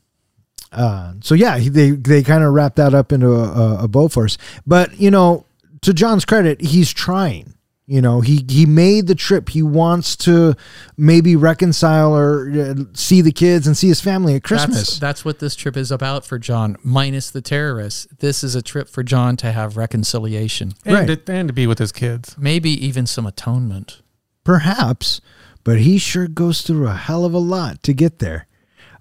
[0.72, 3.88] Uh, so yeah, he- they they kind of wrap that up into a, a, a
[3.88, 4.38] bow for us.
[4.66, 5.46] But you know,
[5.82, 7.54] to John's credit, he's trying.
[7.90, 9.48] You know, he he made the trip.
[9.48, 10.56] He wants to
[10.98, 14.78] maybe reconcile or uh, see the kids and see his family at Christmas.
[14.78, 18.06] That's, that's what this trip is about for John, minus the terrorists.
[18.20, 21.26] This is a trip for John to have reconciliation, and, Right.
[21.26, 22.36] to, and to be with his kids.
[22.38, 24.02] maybe even some atonement.
[24.44, 25.22] Perhaps,
[25.64, 28.48] but he sure goes through a hell of a lot to get there.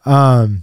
[0.04, 0.62] Um,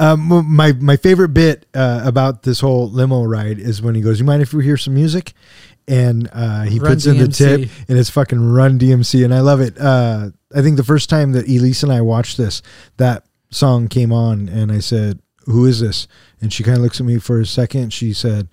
[0.00, 4.18] um, my my favorite bit uh, about this whole limo ride is when he goes,
[4.18, 5.34] "You mind if we hear some music?"
[5.86, 9.40] And uh, he Run puts in the tip, and it's fucking Run DMC, and I
[9.40, 9.78] love it.
[9.78, 12.62] Uh, I think the first time that Elise and I watched this,
[12.96, 16.08] that song came on, and I said, "Who is this?"
[16.40, 17.92] And she kind of looks at me for a second.
[17.92, 18.48] She said,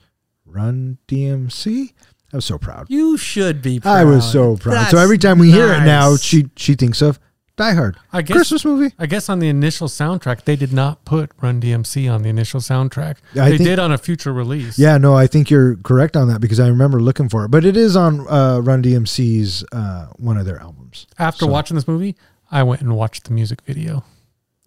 [0.45, 1.93] "Run DMC."
[2.33, 2.87] I was so proud.
[2.89, 3.79] You should be.
[3.79, 3.93] Proud.
[3.93, 4.89] I was so proud.
[4.89, 7.19] so every time we hear it now, she she thinks of
[7.57, 8.93] Die Hard, I guess Christmas movie.
[8.99, 12.59] I guess on the initial soundtrack, they did not put Run DMC on the initial
[12.59, 13.15] soundtrack.
[13.33, 14.77] I they think- did on a future release.
[14.77, 17.65] Yeah, no, I think you're correct on that because I remember looking for it, but
[17.65, 21.07] it is on uh, Run DMC's uh, one of their albums.
[21.17, 22.15] After So- watching this movie,
[22.51, 24.03] I went and watched the music video.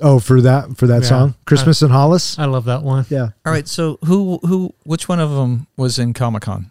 [0.00, 1.08] Oh, for that for that Yeah.
[1.08, 2.38] song, Christmas in Hollis.
[2.40, 3.04] I love that one.
[3.10, 3.68] Yeah, All right.
[3.68, 6.70] So who who which one of them was in Comic Con?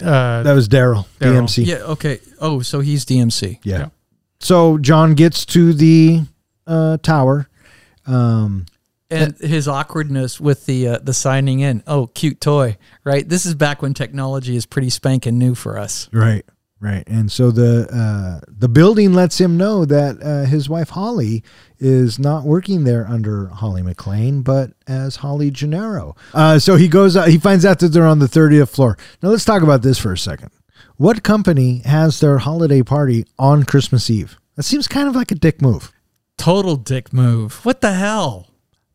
[0.00, 1.42] Uh, that was Daryl, Daryl.
[1.42, 1.66] DMC.
[1.66, 1.76] Yeah.
[1.78, 2.20] Okay.
[2.40, 3.58] Oh, so he's DMC.
[3.64, 3.78] Yeah.
[3.78, 3.86] Yeah.
[4.40, 6.22] So John gets to the
[6.66, 7.48] uh, tower.
[8.06, 8.66] Um,
[9.10, 11.82] and his awkwardness with the uh, the signing in.
[11.86, 13.28] Oh, cute toy, right?
[13.28, 16.08] This is back when technology is pretty spanking new for us.
[16.12, 16.44] Right,
[16.78, 17.02] right.
[17.08, 21.42] And so the uh, the building lets him know that uh, his wife Holly
[21.78, 26.14] is not working there under Holly McClane, but as Holly Gennaro.
[26.32, 27.16] Uh, so he goes.
[27.16, 28.96] Uh, he finds out that they're on the thirtieth floor.
[29.22, 30.50] Now let's talk about this for a second.
[31.00, 34.38] What company has their holiday party on Christmas Eve?
[34.56, 35.94] That seems kind of like a dick move,
[36.36, 37.64] Total dick move.
[37.64, 38.48] What the hell?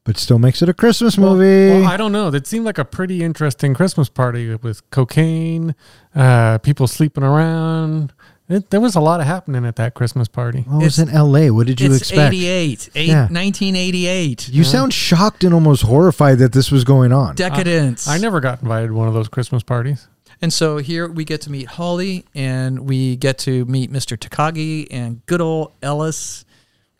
[0.03, 1.81] but still makes it a Christmas movie.
[1.81, 2.29] well, I don't know.
[2.29, 5.73] That seemed like a pretty interesting Christmas party with cocaine,
[6.13, 8.13] uh, people sleeping around.
[8.47, 10.63] It, there was a lot of happening at that Christmas party.
[10.67, 11.49] well, it was in L.A.
[11.49, 12.35] What did you it's expect?
[12.35, 13.21] 88, eight, Yeah.
[13.21, 14.49] 1988.
[14.49, 17.33] You sound shocked and almost horrified that this was going on.
[17.33, 18.07] Decadence.
[18.07, 20.07] I never got invited to one of those Christmas parties.
[20.41, 24.17] And so here we get to meet Holly and we get to meet Mr.
[24.17, 26.45] Takagi and good old Ellis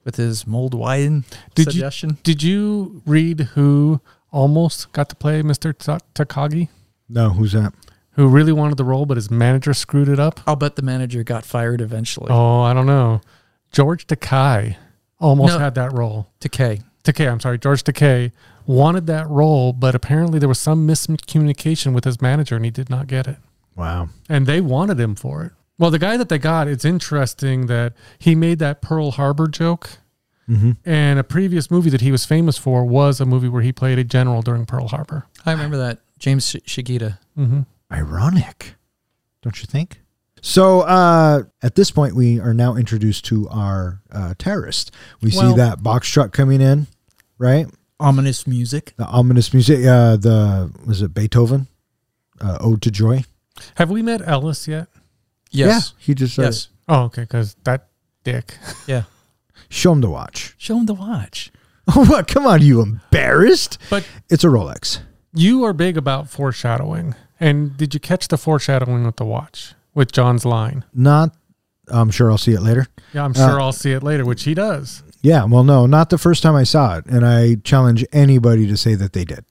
[0.04, 2.12] with his mold wine Did suggestion.
[2.12, 4.00] you did you read who
[4.32, 5.78] almost got to play Mr.
[5.78, 6.70] Ta- Takagi?
[7.10, 7.74] no, who's that?
[8.12, 10.40] Who really wanted the role, but his manager screwed it up?
[10.48, 12.28] I'll bet the manager got fired eventually.
[12.32, 13.20] Oh, I don't know.
[13.74, 14.78] George Takei
[15.20, 15.60] almost No.
[15.60, 16.28] had that role.
[16.40, 16.82] Takei.
[17.04, 18.32] Takei, I'm sorry, George Takei
[18.68, 22.90] wanted that role, but apparently there was some miscommunication with his manager and he did
[22.90, 23.38] not get it.
[23.76, 24.10] Wow.
[24.30, 25.52] And they wanted him for it.
[25.78, 29.90] Well, the guy that they got, it's interesting that he made that Pearl Harbor joke.
[30.50, 30.72] Mm-hmm.
[30.86, 33.98] And a previous movie that he was famous for was a movie where he played
[34.00, 35.26] a general during Pearl Harbor.
[35.46, 36.00] I remember that.
[36.20, 37.18] James Sh- Shigeta.
[37.36, 38.74] hmm ironic
[39.44, 40.02] don't you think
[40.42, 45.54] so uh at this point we are now introduced to our uh terrorist we see
[45.54, 46.88] that box truck coming in
[47.38, 47.68] right
[48.00, 48.94] Ominous music.
[48.98, 51.68] the ominous music uh the was it beethoven
[52.42, 53.24] uh ode to joy
[53.76, 54.88] Have we met Ellis yet?
[55.52, 55.68] Yes.
[55.70, 56.68] yeah he just uh, Yes.
[56.88, 57.88] Oh, okay, because that
[58.24, 58.58] dick.
[58.88, 59.04] Yeah.
[59.70, 61.52] show him the watch Show him the watch.
[61.94, 65.00] what come on you embarrassed But it's a rolex
[65.38, 67.14] you are big about foreshadowing.
[67.42, 70.84] And did you catch the foreshadowing with the watch with John's line?
[70.94, 71.34] not
[71.90, 74.44] i'm sure i'll see it later Yeah, I'm Uh, sure I'll see it later, which
[74.44, 75.04] he does.
[75.26, 78.78] Yeah, well, no, not the first time I saw it, and I challenge anybody to
[78.78, 79.44] say that they did.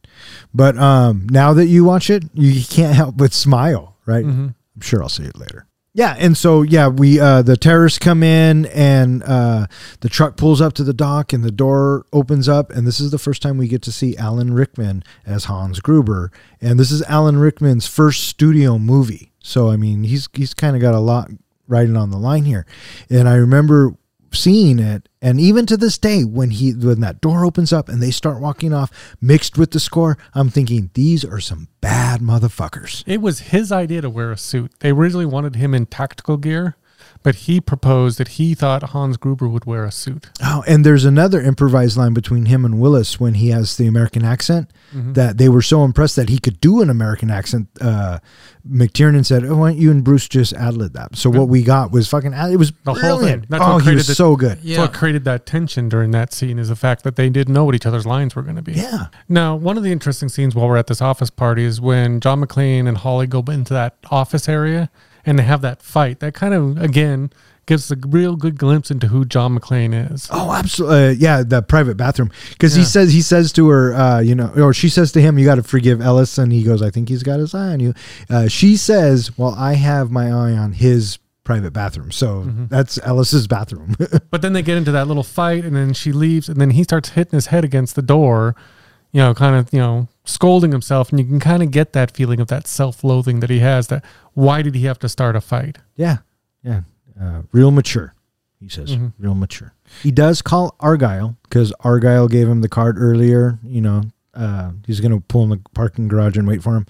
[0.54, 4.24] But um, now that you watch it, you can't help but smile, right?
[4.24, 5.66] hmm I'm sure I'll see it later.
[5.92, 9.66] Yeah, and so yeah, we uh, the terrorists come in, and uh,
[9.98, 13.10] the truck pulls up to the dock, and the door opens up, and this is
[13.10, 17.02] the first time we get to see Alan Rickman as Hans Gruber, and this is
[17.02, 19.32] Alan Rickman's first studio movie.
[19.40, 21.30] So I mean, he's he's kind of got a lot
[21.66, 22.64] riding on the line here,
[23.10, 23.96] and I remember
[24.34, 25.08] seeing it.
[25.22, 28.40] And even to this day when he when that door opens up and they start
[28.40, 33.02] walking off mixed with the score i'm thinking these are some bad motherfuckers.
[33.06, 34.72] It was his idea to wear a suit.
[34.80, 36.76] They originally wanted him in tactical gear,
[37.24, 40.28] but he proposed that he thought Hans Gruber would wear a suit.
[40.40, 44.24] Oh, and there's another improvised line between him and Willis when he has the American
[44.24, 45.14] accent Mhm.
[45.14, 47.68] that they were so impressed that he could do an American accent.
[47.80, 48.20] Uh,
[48.68, 51.62] McTiernan said, "Oh, why don't you and Bruce just ad lib that?" So what we
[51.62, 52.32] got was fucking.
[52.32, 53.42] ad- It was The whole brilliant.
[53.42, 53.46] thing.
[53.50, 54.58] That's oh, he was the- so good.
[54.66, 57.64] So what created that tension during that scene is the fact that they didn't know
[57.64, 58.72] what each other's lines were going to be.
[58.72, 59.06] Yeah.
[59.28, 62.40] Now, one of the interesting scenes while we're at this office party is when John
[62.40, 64.88] McClane and Holly go into that office area
[65.26, 66.20] and they have that fight.
[66.20, 67.30] That kind of, again,
[67.66, 70.28] gives a real good glimpse into who John McClane is.
[70.30, 71.06] Oh, absolutely.
[71.08, 72.30] Uh, yeah, the private bathroom.
[72.50, 75.38] Because he says he says to her, uh, you know, or she says to him,
[75.38, 77.80] "You got to forgive Ellis," and he goes, "I think he's got his eye on
[77.80, 77.94] you."
[78.28, 82.64] Uh, she says, "Well, I have my eye on his private bathroom, so Mm-hmm.
[82.68, 83.96] that's Ellis's bathroom."
[84.30, 86.82] But then they get into that little fight, and then she leaves, and then he
[86.82, 88.54] starts hitting his head against the door,
[89.12, 91.10] you know, kind of, you know, scolding himself.
[91.10, 93.88] And you can kind of get that feeling of that self loathing that he has
[93.88, 95.78] that why did he have to start a fight?
[95.96, 96.18] yeah,
[96.62, 96.80] yeah,
[97.20, 98.14] uh, real mature.
[98.60, 99.12] He says, Mhm.
[99.18, 99.74] real mature.
[100.02, 103.58] He does call Argyle because Argyle gave him the card earlier.
[103.62, 106.86] You know, uh, he's going to pull in the parking garage and wait for him.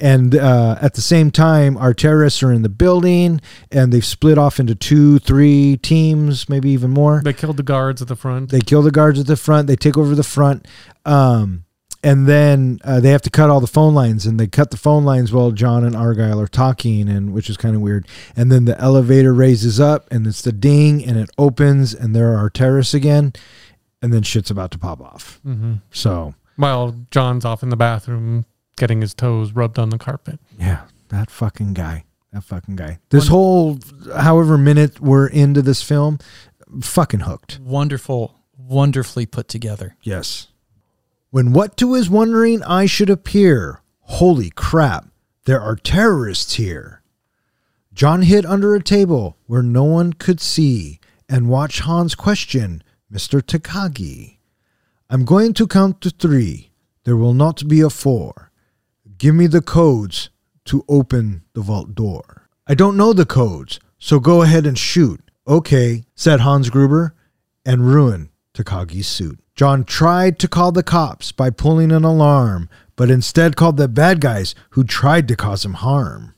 [0.00, 4.38] And uh, at the same time, our terrorists are in the building and they've split
[4.38, 7.20] off into two, three teams, maybe even more.
[7.22, 8.50] They killed the guards at the front.
[8.50, 9.66] They kill the guards at the front.
[9.68, 10.66] They take over the front.
[11.04, 11.64] Um,
[12.02, 14.76] and then uh, they have to cut all the phone lines, and they cut the
[14.76, 18.06] phone lines while John and Argyle are talking, and which is kind of weird.
[18.34, 22.36] And then the elevator raises up, and it's the ding, and it opens, and there
[22.36, 23.32] are terrorists again,
[24.02, 25.40] and then shit's about to pop off.
[25.42, 30.40] hmm So While John's off in the bathroom getting his toes rubbed on the carpet.
[30.58, 32.98] yeah, that fucking guy, that fucking guy.
[33.10, 33.78] This whole
[34.16, 36.18] however minute we're into this film,
[36.80, 37.58] fucking hooked.
[37.60, 39.96] Wonderful, wonderfully put together.
[40.02, 40.46] Yes.
[41.32, 43.82] When what to is wondering I should appear.
[44.00, 45.06] Holy crap,
[45.44, 47.02] there are terrorists here.
[47.92, 53.40] John hid under a table where no one could see and watch Hans question Mr.
[53.40, 54.38] Takagi.
[55.08, 56.72] I'm going to count to three.
[57.04, 58.50] There will not be a four.
[59.16, 60.30] Give me the codes
[60.64, 62.48] to open the vault door.
[62.66, 65.20] I don't know the codes, so go ahead and shoot.
[65.46, 67.14] Okay, said Hans Gruber,
[67.64, 69.38] and ruined Takagi's suit.
[69.60, 74.18] John tried to call the cops by pulling an alarm, but instead called the bad
[74.18, 76.34] guys who tried to cause him harm.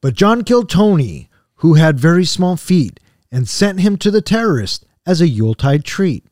[0.00, 2.98] But John killed Tony, who had very small feet,
[3.30, 6.24] and sent him to the terrorist as a Yuletide treat.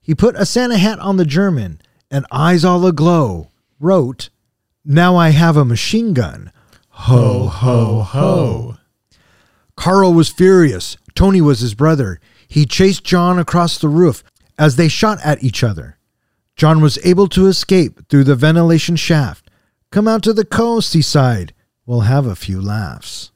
[0.00, 1.78] He put a Santa hat on the German
[2.10, 4.30] and eyes all aglow, wrote,
[4.86, 6.52] Now I have a machine gun.
[6.88, 8.78] Ho, ho, ho.
[9.76, 10.96] Carl was furious.
[11.14, 12.18] Tony was his brother.
[12.48, 14.24] He chased John across the roof
[14.58, 15.98] as they shot at each other.
[16.56, 19.50] John was able to escape through the ventilation shaft.
[19.90, 21.54] Come out to the coast, he sighed.
[21.86, 23.30] We'll have a few laughs.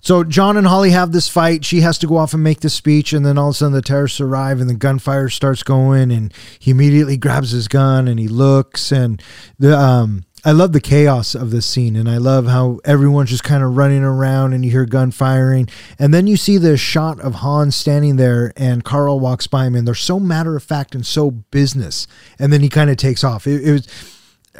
[0.00, 1.64] So John and Holly have this fight.
[1.64, 3.72] She has to go off and make the speech, and then all of a sudden
[3.72, 8.20] the terrorists arrive, and the gunfire starts going, and he immediately grabs his gun and
[8.20, 9.22] he looks, and
[9.58, 10.24] the um.
[10.46, 13.76] I love the chaos of this scene, and I love how everyone's just kind of
[13.76, 17.72] running around, and you hear gun firing, and then you see the shot of Han
[17.72, 21.32] standing there, and Carl walks by him, and they're so matter of fact and so
[21.32, 22.06] business,
[22.38, 23.48] and then he kind of takes off.
[23.48, 23.88] It, it was,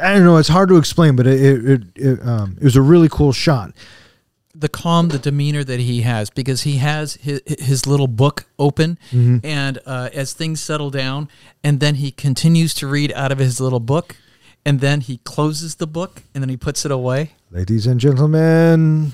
[0.00, 2.74] I don't know, it's hard to explain, but it it, it, it, um, it was
[2.74, 3.72] a really cool shot.
[4.54, 8.98] the calm, the demeanor that he has, because he has his, his little book open,
[9.44, 11.28] and uh, as things settle down,
[11.62, 14.16] and then he continues to read out of his little book,
[14.66, 17.30] and then he closes the book, and then he puts it away.
[17.50, 19.12] Ladies and gentlemen,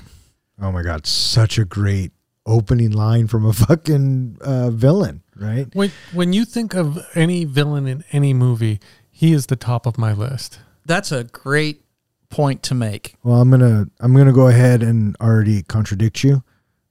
[0.59, 2.11] oh my God, such a great
[2.45, 5.67] opening line from a fucking uh, villain, right?
[5.73, 8.79] When, when you think of any villain in any movie,
[9.11, 10.59] he is the top of my list.
[10.85, 11.85] That's a great
[12.29, 13.15] point to make.
[13.23, 16.43] Well, I'm gonna I'm gonna go ahead and already contradict you,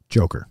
[0.08, 0.46] Joker.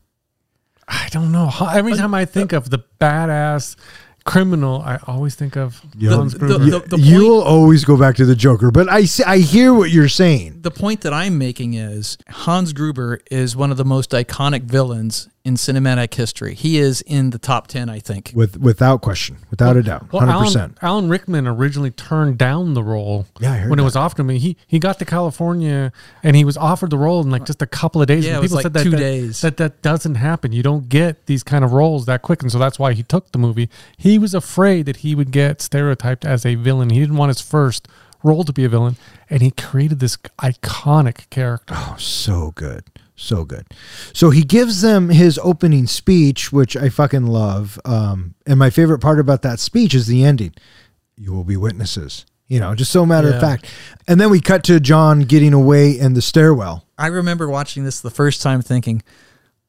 [0.88, 1.46] I don't know.
[1.46, 3.78] Ho- Every time I think of the badass
[4.24, 6.12] criminal, I always think of Yeah.
[6.12, 6.66] Hans The- Gruber.
[6.66, 9.90] the- the You'll always go back to the Joker, but I see, I hear what
[9.92, 10.60] you're saying.
[10.62, 15.28] The point that I'm making is Hans Gruber is one of the most iconic villains
[15.44, 16.54] in cinematic history.
[16.54, 18.32] He is in the top 10, I think.
[18.36, 20.78] With without question, without a doubt, Well, hundred Alan, percent.
[20.82, 24.24] Alan Rickman originally turned down the role Yeah, I heard when it was offered to
[24.24, 24.38] me.
[24.38, 27.68] He he got to California and he was offered the role in like just a
[27.68, 28.26] couple of days.
[28.26, 29.42] Yeah, And it was people like said that, two that, days.
[29.42, 30.52] That that doesn't happen.
[30.52, 33.32] You don't get these kind of roles that quick, and so that's why he took
[33.32, 33.70] the movie.
[33.98, 36.90] He was afraid that he would get stereotyped as a villain.
[36.92, 37.88] He didn't want his first
[38.24, 38.98] role to be a villain,
[39.30, 41.74] and he created this iconic character.
[41.76, 42.84] Oh, so good.
[43.22, 43.68] So good.
[44.14, 47.80] So he gives them his opening speech, which I fucking love.
[47.86, 50.54] Um, and my favorite part about that speech is the ending.
[51.16, 52.26] You will be witnesses.
[52.48, 53.66] You know, just so matter of fact.
[54.10, 56.86] And then we cut to John getting away in the stairwell.
[56.98, 59.04] I remember watching this the first time thinking,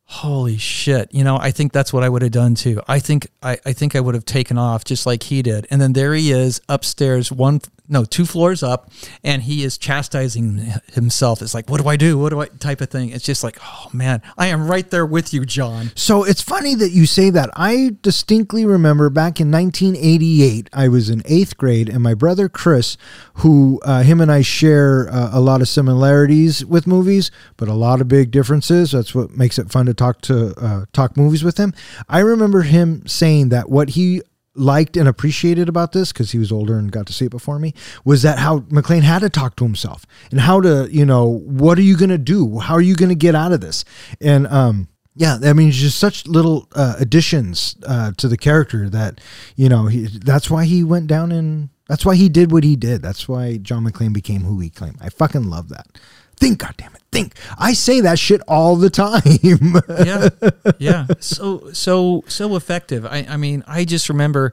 [0.05, 2.81] holy shit, you know, I think that's what I would have done too.
[2.89, 5.67] I think I, I think I would have taken off just like he did.
[5.71, 7.61] And then there he is upstairs, one
[7.93, 8.91] no, two floors up,
[9.23, 11.43] and he is chastising himself.
[11.43, 12.19] It's like, what do I do?
[12.19, 13.11] What do I type of thing?
[13.11, 15.93] It's just like, oh man, I am right there with you, John.
[15.95, 17.51] So it's funny that you say that.
[17.55, 22.97] I distinctly remember back in 1988, I was in eighth grade, and my brother Chris,
[23.35, 27.75] who uh, him and I share uh, a lot of similarities with movies, but a
[27.75, 28.93] lot of big differences.
[28.93, 31.75] That's what makes it fun to talk to uh, talk movies with him.
[32.09, 34.23] I remember him saying that what he
[34.55, 37.59] liked and appreciated about this because he was older and got to see it before
[37.59, 37.73] me
[38.05, 41.79] was that how McClane had to talk to himself and how to you know what
[41.79, 42.59] are you going to do?
[42.59, 43.85] How are you going to get out of this?
[44.21, 49.21] And um yeah i mean just such little uh, additions uh, to the character that
[49.57, 52.75] you know he, that's why he went down and that's why he did what he
[52.75, 53.03] did.
[53.03, 54.97] That's why john mcclane became who he claimed.
[55.01, 55.99] I fucking love that
[56.43, 59.23] think goddamn it think i say that shit all the time
[60.05, 60.29] yeah,
[60.79, 61.07] yeah.
[61.21, 63.05] So so so effective.
[63.07, 64.53] I I mean, I just remember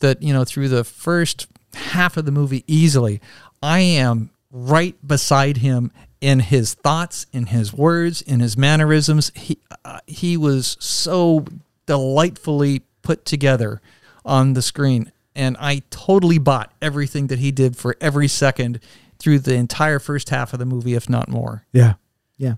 [0.00, 3.20] that you know through the first half of the movie easily,
[3.62, 9.32] I am right beside him in his thoughts, in his words, in his mannerisms.
[9.34, 11.46] He uh, he was so
[11.86, 13.80] delightfully put together
[14.24, 18.80] on the screen, and I totally bought everything that he did for every second
[19.22, 21.64] through the entire first half of the movie, if not more.
[21.72, 21.94] Yeah,
[22.36, 22.54] yeah.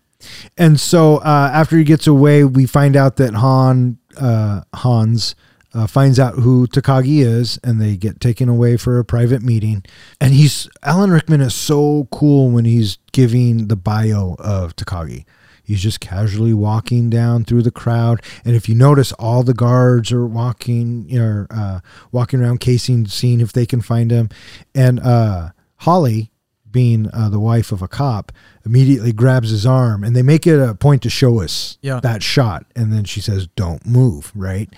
[0.57, 5.35] And so uh, after he gets away, we find out that Han uh, Hans
[5.75, 9.85] uh, finds out who Takagi is, and they get taken away for a private meeting.
[10.21, 15.25] And he's Alan Rickman is so cool when he's giving the bio of Takagi.
[15.63, 20.13] He's just casually walking down through the crowd, and if you notice, all the guards
[20.13, 21.81] are walking, you know, uh,
[22.13, 24.29] walking around, casing, seeing if they can find him.
[24.75, 26.31] And uh, Holly,
[26.75, 28.31] being uh, the wife of a cop,
[28.67, 32.01] immediately grabs his arm, and they make it a point to show us Yeah.
[32.01, 32.67] that shot.
[32.77, 34.69] And then she says, "Don't move," right?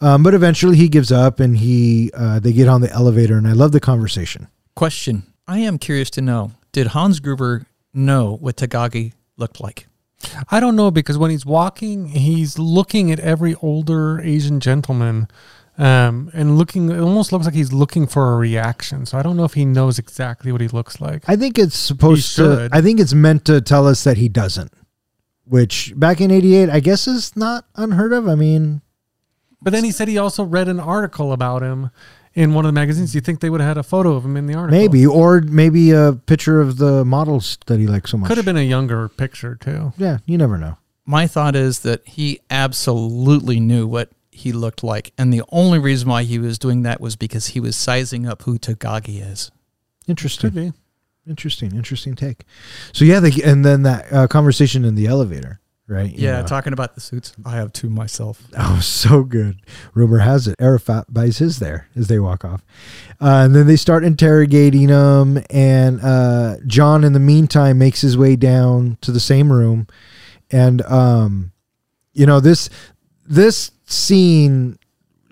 [0.00, 3.46] Um, but eventually, he gives up, and he uh, they get on the elevator, and
[3.46, 4.48] I love the conversation.
[4.74, 9.86] Question: I am curious to know: Did Hans Gruber know what Takagi looked like?
[10.50, 15.28] I don't know because when he's walking, he's looking at every older Asian gentleman,
[15.80, 16.90] um, and looking.
[16.90, 19.06] It almost looks like he's looking for a reaction.
[19.06, 21.24] So I don't know if he knows exactly what he looks like.
[21.28, 22.56] I think it's supposed He to.
[22.56, 22.72] should.
[22.74, 24.72] I think it's meant to tell us that he doesn't.
[25.44, 28.28] Which back in '88, I guess is not unheard of.
[28.28, 28.82] I mean,
[29.62, 31.90] But then he said he also read an article about him
[32.34, 33.10] in one of the magazines.
[33.12, 34.78] Do you think they would have had a photo of him in the article?
[34.78, 38.28] maybe, or maybe a picture of the models that he likes so much.
[38.28, 39.92] Could have been a younger picture too.
[39.98, 40.76] Yeah, you never know.
[41.04, 44.10] My thought is that he absolutely knew what
[44.40, 47.60] he looked like, and the only reason why he was doing that was because he
[47.60, 49.50] was sizing up who Takagi is.
[50.08, 50.50] Interesting.
[50.50, 50.72] Could be.
[51.28, 52.44] Interesting, interesting take.
[52.92, 56.10] So yeah, they, and then that uh, conversation in the elevator, right?
[56.10, 56.46] You Yeah, know.
[56.46, 57.34] talking about the suits.
[57.44, 58.42] I have two myself.
[58.58, 59.60] Oh, so good.
[59.94, 62.64] Rumor has it Arafat buys his there as they walk off.
[63.20, 65.44] Uh, and then they start interrogating him.
[65.50, 69.86] And uh, John, in the meantime, makes his way down to the same room.
[70.50, 71.52] And, um,
[72.12, 72.70] you know, this,
[73.28, 74.78] this scene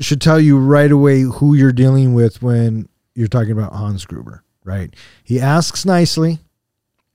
[0.00, 4.44] should tell you right away who you're dealing with when you're talking about Hans Gruber,
[4.64, 4.94] right?
[5.24, 6.38] He asks nicely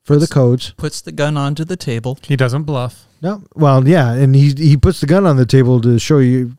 [0.03, 0.73] for the codes.
[0.77, 2.17] Puts the gun onto the table.
[2.27, 3.05] He doesn't bluff.
[3.21, 6.57] No, well, yeah, and he he puts the gun on the table to show you.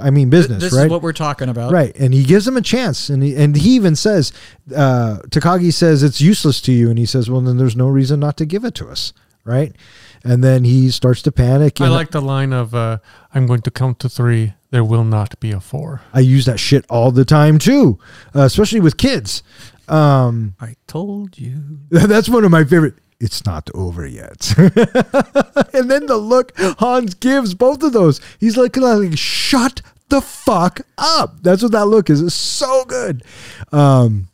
[0.00, 0.86] I mean, Th- business, this right?
[0.86, 1.70] is what we're talking about.
[1.72, 4.32] right, and he gives him a chance, and he, and he even says,
[4.74, 8.18] uh, Takagi says it's useless to you, and he says, well, then there's no reason
[8.20, 9.12] not to give it to us,
[9.44, 9.76] right?
[10.24, 11.80] And then he starts to panic.
[11.80, 12.98] I like the line of uh,
[13.34, 14.54] "I'm going to count to three.
[14.70, 16.02] There will not be a four.
[16.14, 17.98] I use that shit all the time too,
[18.34, 19.42] uh, especially with kids.
[19.88, 21.80] Um, I told you.
[21.90, 22.94] That's one of my favorite.
[23.20, 24.52] It's not over yet.
[24.58, 28.20] and then the look Hans gives both of those.
[28.40, 31.42] He's like, like shut the fuck up.
[31.42, 32.20] That's what that look is.
[32.20, 33.24] It's so good.
[33.70, 34.28] Um,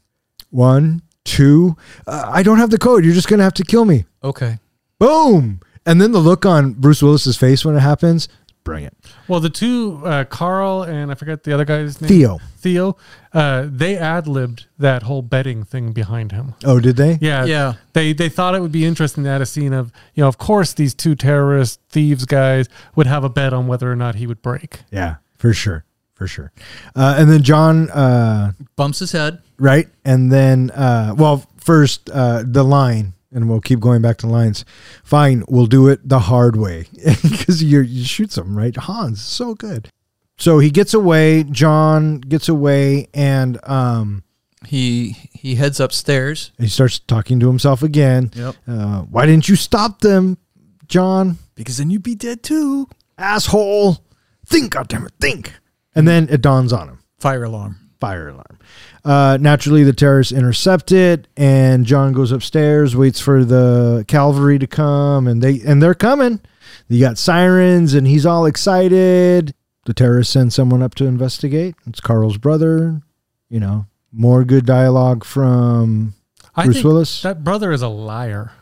[0.50, 1.76] one, two.
[2.06, 3.04] Uh, I don't have the code.
[3.04, 4.04] You're just gonna have to kill me.
[4.24, 4.58] Okay.
[4.98, 5.60] Boom.
[5.88, 8.28] And then the look on Bruce Willis's face when it happens,
[8.62, 8.94] brilliant.
[9.26, 12.08] Well, the two, uh, Carl and I forget the other guy's name.
[12.08, 12.38] Theo.
[12.58, 12.96] Theo.
[13.32, 16.54] Uh, they ad libbed that whole betting thing behind him.
[16.64, 17.18] Oh, did they?
[17.20, 17.74] Yeah, Yeah.
[17.94, 20.36] They they thought it would be interesting to add a scene of you know, of
[20.38, 24.26] course, these two terrorist thieves guys would have a bet on whether or not he
[24.26, 24.80] would break.
[24.90, 25.84] Yeah, for sure,
[26.14, 26.52] for sure.
[26.94, 27.90] Uh, and then John.
[27.90, 29.40] Uh, Bumps his head.
[29.58, 29.88] right?
[30.04, 34.64] And then, uh, well, first uh, the line, and we'll keep going back to lines.
[35.04, 36.86] Fine, we'll do it the hard way
[37.22, 38.76] because you you shoot them right.
[38.76, 39.90] Hans, so good.
[40.36, 41.44] So he gets away.
[41.44, 44.22] John gets away, and um,
[44.66, 46.52] He he heads upstairs.
[46.58, 48.30] he starts talking to himself again.
[48.34, 48.54] Yep.
[48.66, 50.38] Uh, Why didn't you stop them,
[50.86, 51.38] John?
[51.54, 52.88] Because then you'd be dead too.
[53.18, 53.98] Asshole!
[54.46, 55.52] Think, goddammit, think.
[55.94, 56.98] And then it dawns on him.
[57.18, 57.76] Fire alarm.
[58.00, 58.58] fire alarm.
[59.04, 64.66] Uh, naturally, the terrorists intercept it, and John goes upstairs, waits for the cavalry to
[64.66, 66.40] come, and they and they're coming.
[66.88, 69.54] You got sirens, and he's all excited.
[69.86, 71.74] The terrorists send someone up to investigate.
[71.86, 73.00] It's Carl's brother.
[73.48, 76.14] You know, more good dialogue from
[76.54, 77.22] I Bruce think Willis.
[77.22, 78.52] that brother is a liar.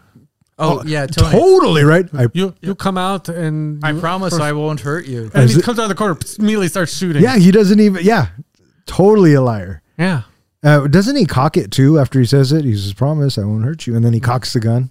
[0.59, 1.33] Oh, yeah, Tony.
[1.39, 2.07] totally right.
[2.15, 5.31] I, You you come out and I you- promise first- I won't hurt you.
[5.35, 7.23] And he it- comes out of the corner, immediately starts shooting.
[7.23, 8.03] yeah, he doesn't even.
[8.05, 8.29] Yeah,
[8.87, 9.83] totally a liar.
[9.99, 10.23] Yeah.
[10.63, 12.65] Uh, doesn't he cock it too after he says it?
[12.65, 14.91] He says, "Promise, I won't hurt you," and then he cocks the gun.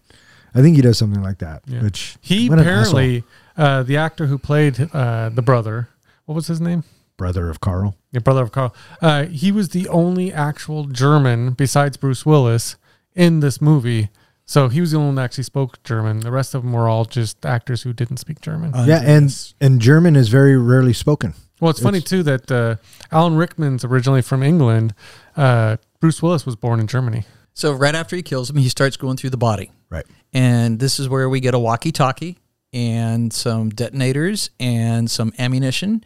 [0.53, 1.63] I think he does something like that.
[1.67, 1.81] Yeah.
[1.81, 2.97] Which He what an asshole.
[2.99, 3.23] apparently,
[3.57, 5.89] uh, the actor who played uh, the brother,
[6.25, 6.83] what was his name?
[7.17, 7.95] brother of Carl.
[8.11, 8.75] Yeah, brother of Carl.
[9.01, 12.75] Uh, he was the only actual German besides Bruce Willis
[13.13, 14.09] in this movie.
[14.45, 16.19] So he was the only one that actually spoke German.
[16.19, 18.71] The rest of them were all just actors who didn't speak German.
[18.85, 21.33] yeah, and and German is very rarely spoken.
[21.59, 22.75] Well, it's funny too that uh,
[23.11, 24.93] Alan Rickman's originally from England.
[25.35, 27.23] Uh, Bruce Willis was born in Germany.
[27.53, 29.71] So right after he kills him, he starts going through the body.
[29.89, 30.05] Right.
[30.33, 32.37] And this is where we get a walkie-talkie
[32.73, 36.03] and some detonators and some ammunition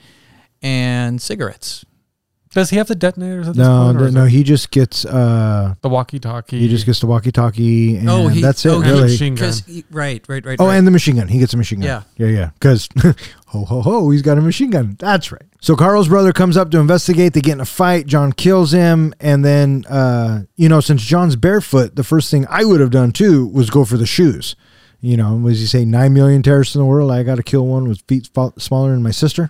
[0.62, 1.84] and cigarettes.
[2.52, 3.98] Does he have the detonators at this No, point?
[4.14, 6.58] no, no, it he just gets uh the walkie-talkie.
[6.60, 8.70] he just gets the walkie-talkie, and Oh, he- that's it.
[8.70, 9.04] oh, really.
[9.04, 9.52] machine gun.
[9.52, 10.58] Because right, right, right.
[10.60, 10.76] Oh, right.
[10.76, 11.28] and the machine gun.
[11.28, 11.88] He gets a machine gun.
[12.18, 12.26] Yeah.
[12.28, 12.50] Yeah, yeah.
[12.54, 12.90] Because,
[13.48, 14.96] ho, ho, ho, he's got a machine gun.
[14.98, 15.44] That's right.
[15.62, 17.34] So Carl's brother comes up to investigate.
[17.34, 18.08] They get in a fight.
[18.08, 19.14] John kills him.
[19.20, 23.12] And then, uh, you know, since John's barefoot, the first thing I would have done
[23.12, 24.56] too was go for the shoes.
[25.02, 27.12] You know, was he say 9 million terrorists in the world?
[27.12, 29.50] I got to kill one with feet fa- smaller than my sister.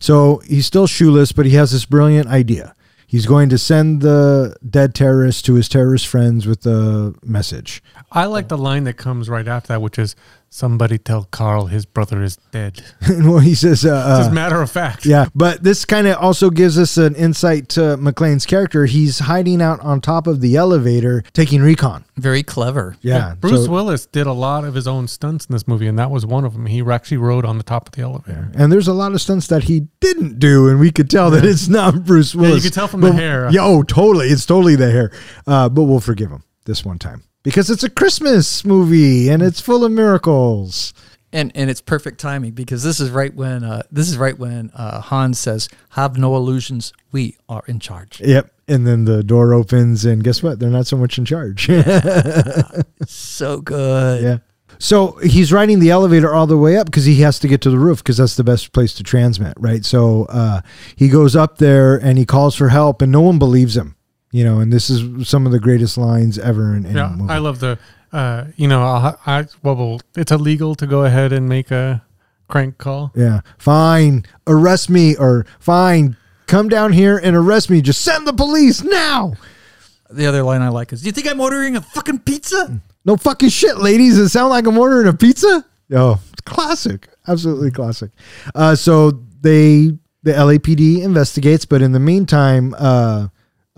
[0.00, 2.74] So he's still shoeless, but he has this brilliant idea.
[3.06, 7.82] He's going to send the dead terrorist to his terrorist friends with the message.
[8.10, 10.16] I like the line that comes right after that, which is
[10.52, 14.60] "Somebody tell Carl his brother is dead." well, he says, uh, It's uh, just matter
[14.60, 15.06] of fact.
[15.06, 18.86] Yeah, but this kind of also gives us an insight to McClane's character.
[18.86, 22.04] He's hiding out on top of the elevator, taking recon.
[22.16, 22.96] Very clever.
[23.00, 25.98] Yeah, Bruce so- Willis did a lot of his own stunts in this movie, and
[25.98, 26.66] that was one of them.
[26.66, 28.50] He actually rode on the top of the elevator.
[28.54, 31.44] and there's a lot of stunts that he didn't do, and we could tell that
[31.44, 32.34] it's not Bruce Willis.
[32.34, 32.64] Yeah, you Willis.
[32.64, 33.48] could tell from the hair.
[33.50, 34.26] Yeah, oh, totally.
[34.28, 35.12] It's totally the hair.
[35.46, 39.60] Uh, but we'll forgive him this one time because it's a Christmas movie and it's
[39.60, 40.92] full of miracles.
[41.32, 44.70] And and it's perfect timing because this is right when uh, this is right when
[44.74, 46.92] uh, Hans says, "Have no illusions.
[47.12, 48.50] We are in charge." Yep.
[48.66, 50.58] And then the door opens, and guess what?
[50.58, 51.68] They're not so much in charge.
[53.06, 54.22] So good.
[54.22, 54.38] Yeah.
[54.78, 57.70] So he's riding the elevator all the way up because he has to get to
[57.70, 59.84] the roof because that's the best place to transmit, right?
[59.84, 60.62] So uh,
[60.96, 63.94] he goes up there and he calls for help, and no one believes him.
[64.32, 67.32] You know, and this is some of the greatest lines ever in any Yeah, movie.
[67.32, 67.78] I love the.
[68.12, 72.02] Uh, you know, I'll, I well, well, it's illegal to go ahead and make a
[72.48, 73.12] crank call.
[73.14, 76.16] yeah, fine, arrest me, or fine,
[76.46, 77.80] come down here and arrest me.
[77.80, 79.34] Just send the police now.
[80.10, 83.16] The other line I like is, "Do you think I'm ordering a fucking pizza?" No
[83.16, 84.16] fucking shit, ladies.
[84.16, 85.64] Does it sound like I'm ordering a pizza?
[85.92, 87.08] Oh, it's classic.
[87.28, 88.10] Absolutely classic.
[88.54, 89.92] Uh, so they
[90.24, 93.28] the LAPD investigates, but in the meantime, uh,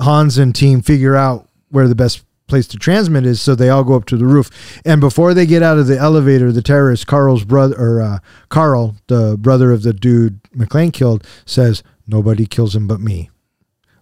[0.02, 3.82] Hans and team figure out where the best place to transmit is, so they all
[3.84, 4.50] go up to the roof.
[4.84, 8.18] And before they get out of the elevator, the terrorist Carl's brother or uh,
[8.50, 13.30] Carl, the brother of the dude McClane killed, says, "Nobody kills him but me."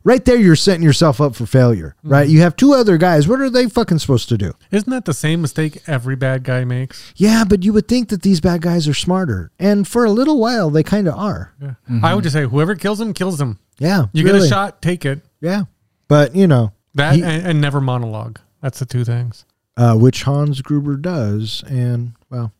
[0.03, 2.27] Right there, you're setting yourself up for failure, right?
[2.27, 3.29] You have two other guys.
[3.29, 4.55] What are they fucking supposed to do?
[4.71, 7.13] Isn't that the same mistake every bad guy makes?
[7.17, 9.51] Yeah, but you would think that these bad guys are smarter.
[9.59, 11.53] And for a little while, they kind of are.
[11.61, 11.75] Yeah.
[12.03, 13.59] I would just say whoever kills him kills him.
[13.79, 14.07] Yeah.
[14.15, 15.21] You get a shot, take it.
[15.43, 15.65] Yeah.
[16.11, 18.39] But, you know, That He- and, and never monologue.
[18.61, 19.47] That's the two things.
[19.79, 21.65] uh, which Hans Gruber does.
[21.67, 22.53] And, well,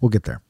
[0.00, 0.40] we'll get there.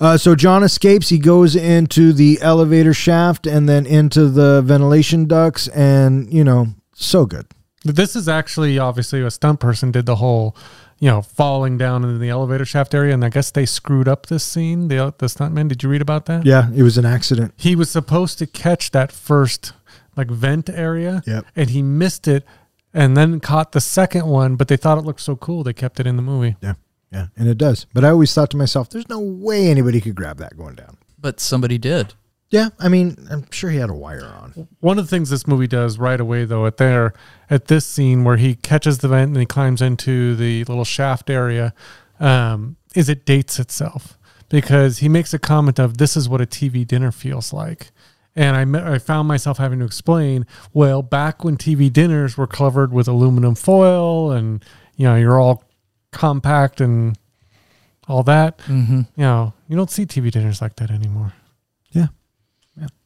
[0.00, 1.08] Uh, so John escapes.
[1.08, 5.68] He goes into the elevator shaft and then into the ventilation ducts.
[5.68, 7.46] And, you know, so good.
[7.84, 10.54] This is actually obviously a stunt person did the whole,
[10.98, 14.26] you know, falling down into the elevator shaft area, and I guess they screwed up
[14.26, 14.86] this scene.
[14.88, 15.66] The the stuntman.
[15.68, 16.44] Did you read about that?
[16.46, 17.54] Yeah, it was an accident.
[17.56, 19.72] He was supposed to catch that first
[20.16, 21.46] like vent area, Yep.
[21.56, 22.44] and he missed it,
[22.94, 24.56] and then caught the second one.
[24.56, 26.56] But they thought it looked so cool, they kept it in the movie.
[26.60, 26.74] Yeah.
[27.10, 27.26] Yeah.
[27.36, 27.86] And it does.
[27.92, 30.96] But I always thought to myself, there's no way anybody could grab that going down.
[31.18, 32.14] But somebody did.
[32.48, 32.70] Yeah.
[32.78, 34.68] I mean, I'm sure he had a wire on.
[34.80, 37.12] One of the things this movie does right away, though, at there,
[37.50, 41.28] at this scene where he catches the vent and he climbs into the little shaft
[41.30, 41.74] area,
[42.20, 46.46] um, is it dates itself because he makes a comment of this is what a
[46.46, 47.90] TV dinner feels like.
[48.34, 52.92] And I, I found myself having to explain, well, back when TV dinners were covered
[52.92, 54.64] with aluminum foil and,
[54.96, 55.64] you know, you're all
[56.12, 57.18] compact and
[58.08, 58.98] all that, Mm-hmm.
[59.00, 61.34] you know, you don't see TV dinners like that anymore.
[61.92, 62.06] Yeah.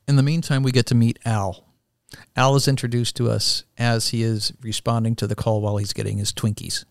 [0.09, 1.65] In the meantime, we get to meet Al.
[2.37, 6.19] Al is introduced to us as he is responding to the call while he's getting
[6.19, 6.85] his Twinkies.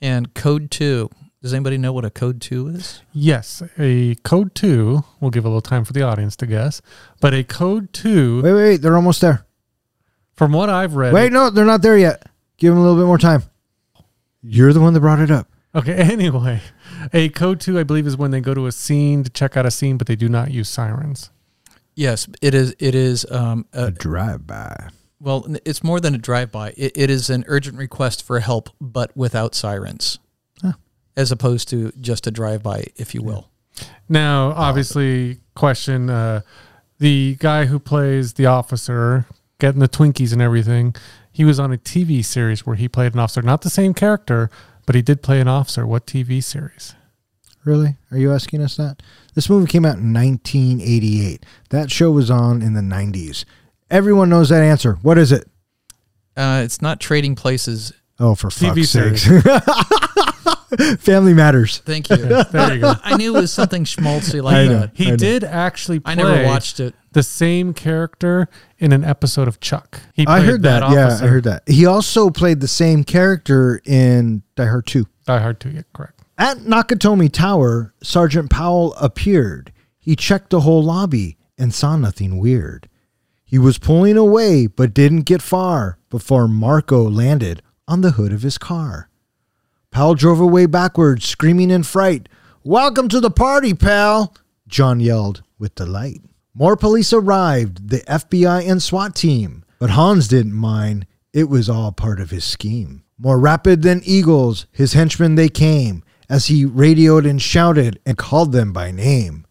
[0.00, 1.10] And code two.
[1.42, 3.00] Does anybody know what a code two is?
[3.12, 5.04] Yes, a code two.
[5.20, 6.82] We'll give a little time for the audience to guess,
[7.20, 8.76] but a code two, Wait, wait, wait.
[8.82, 9.46] They're almost there.
[10.34, 12.22] from what I've read, Wait, no, they're not there yet.
[12.58, 13.42] Give them a little bit more time.
[14.42, 15.48] You're the one that brought it up.
[15.74, 16.60] Okay, anyway,
[17.14, 19.64] a code two, I believe, is when they go to a scene to check out
[19.64, 21.30] a scene, but they do not use sirens.
[21.94, 22.74] Yes, it is.
[22.78, 23.24] It is.
[23.30, 24.88] Um, A a, drive-by.
[25.20, 26.74] well, it's more than a drive-by.
[26.76, 30.26] It, it is an urgent request for help, but without sirens, Huh.
[31.20, 33.50] As opposed to just a drive-by, if you will.
[34.08, 36.40] Now, obviously, question uh,
[36.98, 39.26] the guy who plays the officer,
[39.58, 40.94] getting the Twinkies and everything.
[41.30, 44.50] He was on a TV series where he played an officer, not the same character,
[44.86, 45.86] but he did play an officer.
[45.86, 46.94] What TV series?
[47.64, 47.96] Really?
[48.10, 49.02] Are you asking us that?
[49.34, 51.44] This movie came out in 1988.
[51.68, 53.44] That show was on in the 90s.
[53.90, 54.94] Everyone knows that answer.
[55.02, 55.48] What is it?
[56.36, 57.92] Uh, it's not trading places.
[58.20, 61.00] Oh, for TV fuck's sakes.
[61.04, 61.78] Family Matters.
[61.78, 62.16] Thank you.
[62.16, 62.92] There you go.
[63.02, 64.78] I knew it was something schmaltzy like I know.
[64.80, 64.90] that.
[64.94, 65.16] He I know.
[65.16, 66.94] did actually play I never watched it.
[67.12, 68.48] the same character
[68.78, 70.00] in an episode of Chuck.
[70.12, 70.82] He I heard that.
[70.92, 71.62] Yeah, I heard that.
[71.66, 75.06] He also played the same character in Die Hard 2.
[75.26, 76.20] Die Hard 2, yeah, correct.
[76.38, 79.72] At Nakatomi Tower, Sergeant Powell appeared.
[79.98, 82.88] He checked the whole lobby and saw nothing weird.
[83.44, 87.60] He was pulling away but didn't get far before Marco landed
[87.90, 89.10] on the hood of his car.
[89.90, 92.28] Powell drove away backwards, screaming in fright.
[92.62, 94.32] Welcome to the party, pal!
[94.68, 96.20] John yelled with delight.
[96.54, 99.64] More police arrived, the FBI and SWAT team.
[99.80, 101.04] But Hans didn't mind.
[101.32, 103.02] It was all part of his scheme.
[103.18, 108.52] More rapid than eagles, his henchmen they came, as he radioed and shouted and called
[108.52, 109.46] them by name.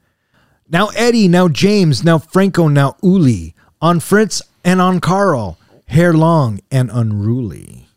[0.70, 6.62] Now Eddie, now James, now Franco, now Uli, on Fritz and on Carl, hair long
[6.72, 7.89] and unruly.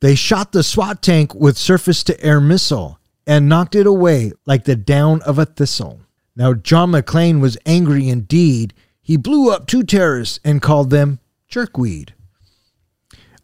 [0.00, 4.64] They shot the SWAT tank with surface to air missile and knocked it away like
[4.64, 6.00] the down of a thistle.
[6.36, 8.74] Now John McClane was angry indeed.
[9.02, 11.18] He blew up two terrorists and called them
[11.50, 12.10] jerkweed.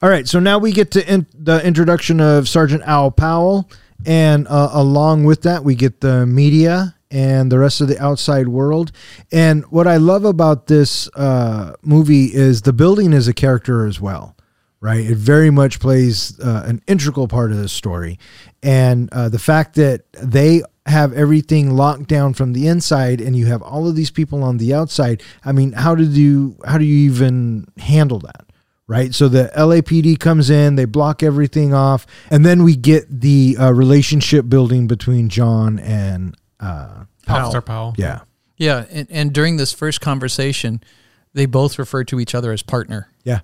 [0.00, 3.70] All right, so now we get to in, the introduction of Sergeant Al Powell,
[4.04, 8.48] and uh, along with that, we get the media and the rest of the outside
[8.48, 8.92] world.
[9.32, 14.00] And what I love about this uh, movie is the building is a character as
[14.00, 14.36] well,
[14.84, 15.00] right?
[15.00, 18.18] It very much plays uh, an integral part of this story,
[18.62, 23.46] and uh, the fact that they have everything locked down from the inside and you
[23.46, 26.84] have all of these people on the outside i mean how did you how do
[26.84, 28.44] you even handle that
[28.86, 29.14] right?
[29.14, 33.72] So the LAPD comes in, they block everything off, and then we get the uh,
[33.72, 37.46] relationship building between John and uh, Powell.
[37.46, 37.94] Officer Powell.
[37.96, 38.20] Yeah,
[38.56, 40.82] Yeah, and, and during this first conversation,
[41.32, 43.08] they both refer to each other as partner.
[43.24, 43.40] yeah,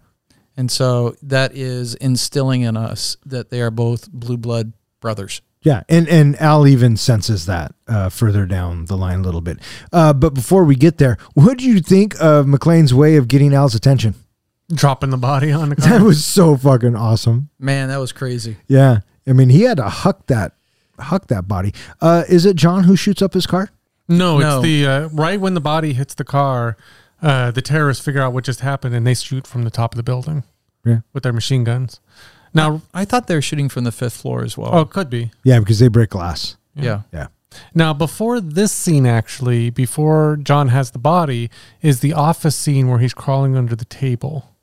[0.61, 5.41] And so that is instilling in us that they are both blue blood brothers.
[5.63, 5.83] yeah.
[5.89, 9.59] And and Al even senses that uh, further down the line a little bit.
[9.91, 13.55] Uh, but before we get there, what do you think of McClane's way of getting
[13.55, 14.15] Al's attention?
[14.73, 15.99] Dropping the body on the car.
[15.99, 17.49] That was so fucking awesome.
[17.59, 18.57] Man, that was crazy.
[18.69, 20.53] Yeah, I mean he had to huck that
[20.99, 21.73] huck that body.
[22.03, 23.71] Uh, is it John who shoots up his car?
[24.09, 24.57] no, No.
[24.59, 26.77] it's the uh, right when the body hits the car,
[27.23, 29.97] uh, the terrorists figure out what just happened and they shoot from the top of
[29.97, 30.43] the building
[30.85, 32.01] Yeah, with their machine guns.
[32.53, 34.71] Now, I thought they were shooting from the fifth floor as well.
[34.75, 35.31] oh, it could be.
[35.45, 36.57] yeah, because they break glass.
[36.75, 37.03] yeah.
[37.13, 37.29] Yeah.
[37.75, 41.51] Now, before this scene, actually, before John has the body,
[41.83, 44.57] is the office scene where he's crawling under the table.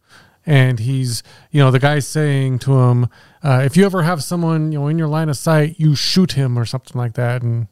[0.45, 3.09] And he's, you know, the guy's saying to him,
[3.43, 6.31] uh, if you ever have someone, you know, in your line of sight, you shoot
[6.33, 7.41] him or something like that.
[7.41, 7.67] And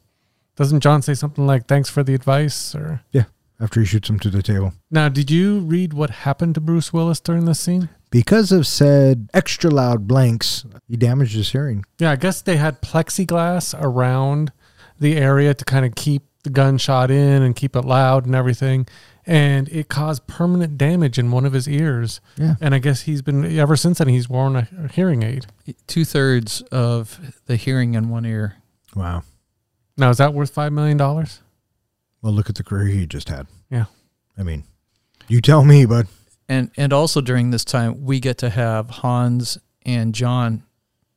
[0.57, 2.75] doesn't John say something like, thanks for the advice?
[2.75, 3.23] Or Yeah,
[3.61, 4.73] after he shoots him to the table.
[4.91, 7.87] now, did you read what happened to Bruce Willis during this scene?
[8.15, 11.83] Because of said extra loud blanks, he damaged his hearing.
[11.99, 14.53] Yeah, I guess they had plexiglass around
[14.97, 18.87] the area to kind of keep the gunshot in and keep it loud and everything.
[19.25, 22.21] And it caused permanent damage in one of his ears.
[22.37, 22.55] Yeah.
[22.61, 25.47] And I guess he's been, ever since then, he's worn a, a hearing aid.
[25.85, 28.55] Two thirds of the hearing in one ear.
[28.95, 29.23] Wow.
[29.97, 30.97] Now, is that worth $5 million?
[30.97, 31.27] Well,
[32.23, 33.47] look at the career he just had.
[33.69, 33.87] Yeah.
[34.37, 34.63] I mean,
[35.27, 36.07] you tell me, bud.
[36.47, 40.63] And and also during this time we get to have Hans and John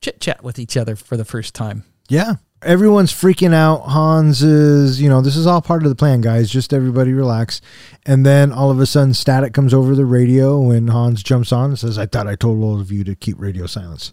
[0.00, 1.84] chit chat with each other for the first time.
[2.08, 2.34] Yeah.
[2.62, 3.82] Everyone's freaking out.
[3.82, 6.50] Hans is, you know, this is all part of the plan, guys.
[6.50, 7.60] Just everybody relax.
[8.04, 11.70] And then all of a sudden, static comes over the radio and Hans jumps on
[11.70, 14.12] and says, I thought I told all of you to keep radio silence.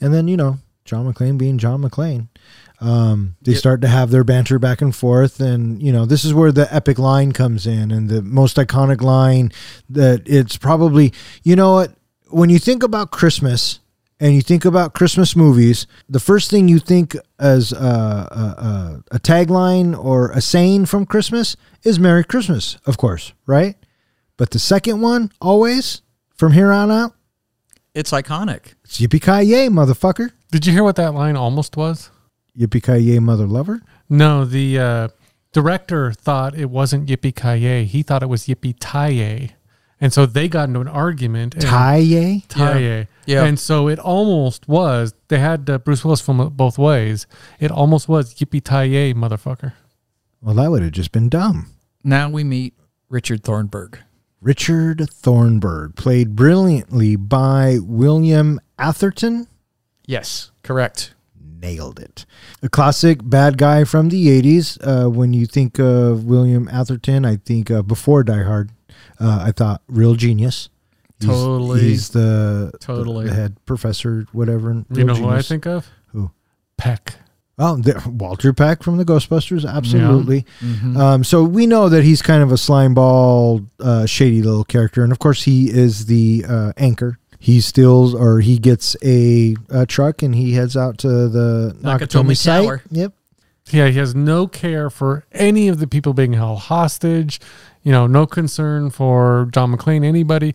[0.00, 2.28] And then, you know, John McClane being John McClane,
[2.84, 3.58] Um, they Yep.
[3.58, 6.72] start to have their banter back and forth, and you know this is where the
[6.74, 9.50] epic line comes in, and the most iconic line
[9.88, 11.12] that it's probably
[11.42, 11.94] you know what
[12.28, 13.80] when you think about Christmas
[14.20, 18.62] and you think about Christmas movies, the first thing you think as a, a,
[19.12, 23.76] a, a tagline or a saying from Christmas is "Merry Christmas," of course, right?
[24.36, 26.02] But the second one, always
[26.36, 27.14] from here on out,
[27.94, 28.74] It's iconic.
[28.84, 32.10] it's "Yippee ki yay, motherfucker!" Did you hear what that line almost was?
[32.58, 33.80] Yippee ki yay, mother lover.
[34.08, 35.08] No, the uh,
[35.52, 39.54] director thought it wasn't Yippee Ki He thought it was Yippee Tie.
[40.00, 41.54] And so they got into an argument.
[41.54, 41.64] and-
[42.48, 43.08] Tie yay.
[43.26, 43.44] Yeah.
[43.44, 47.26] And so it almost was, they had uh, Bruce Willis film it both ways.
[47.58, 49.72] It almost was Yippee Tie motherfucker.
[50.42, 51.70] Well, that would have just been dumb.
[52.02, 52.74] Now we meet
[53.08, 53.98] Richard Thornburg.
[54.42, 59.46] Richard Thornburg, played brilliantly by William Atherton.
[60.06, 61.14] Yes, correct.
[61.64, 62.26] Nailed it.
[62.62, 64.76] A classic bad guy from the 80s.
[64.82, 68.70] Uh, when you think of William Atherton, I think uh, before Die Hard,
[69.18, 70.68] uh, I thought real genius.
[71.20, 71.80] He's- Totally.
[71.80, 73.28] He's the, Totally.
[73.28, 74.84] the head professor, whatever.
[74.92, 75.88] You know who I think of?
[76.12, 76.30] Who?
[76.76, 77.14] Peck.
[77.56, 80.44] Oh, the, Walter Peck from the Ghostbusters, absolutely.
[80.60, 80.96] Mhm.
[80.98, 85.12] Um, so we know that he's kind of a slimeball, uh, shady little character, and
[85.12, 87.18] of course he is the uh, anchor.
[87.44, 91.98] He steals or he gets a, a truck and he heads out to the Nakatomi
[91.98, 92.64] Nakatomi site.
[92.64, 92.82] Tower.
[92.90, 93.12] Yep.
[93.70, 97.40] Yeah, he has no care for any of the people being held hostage.
[97.82, 100.54] You know, no concern for John McClane, anybody.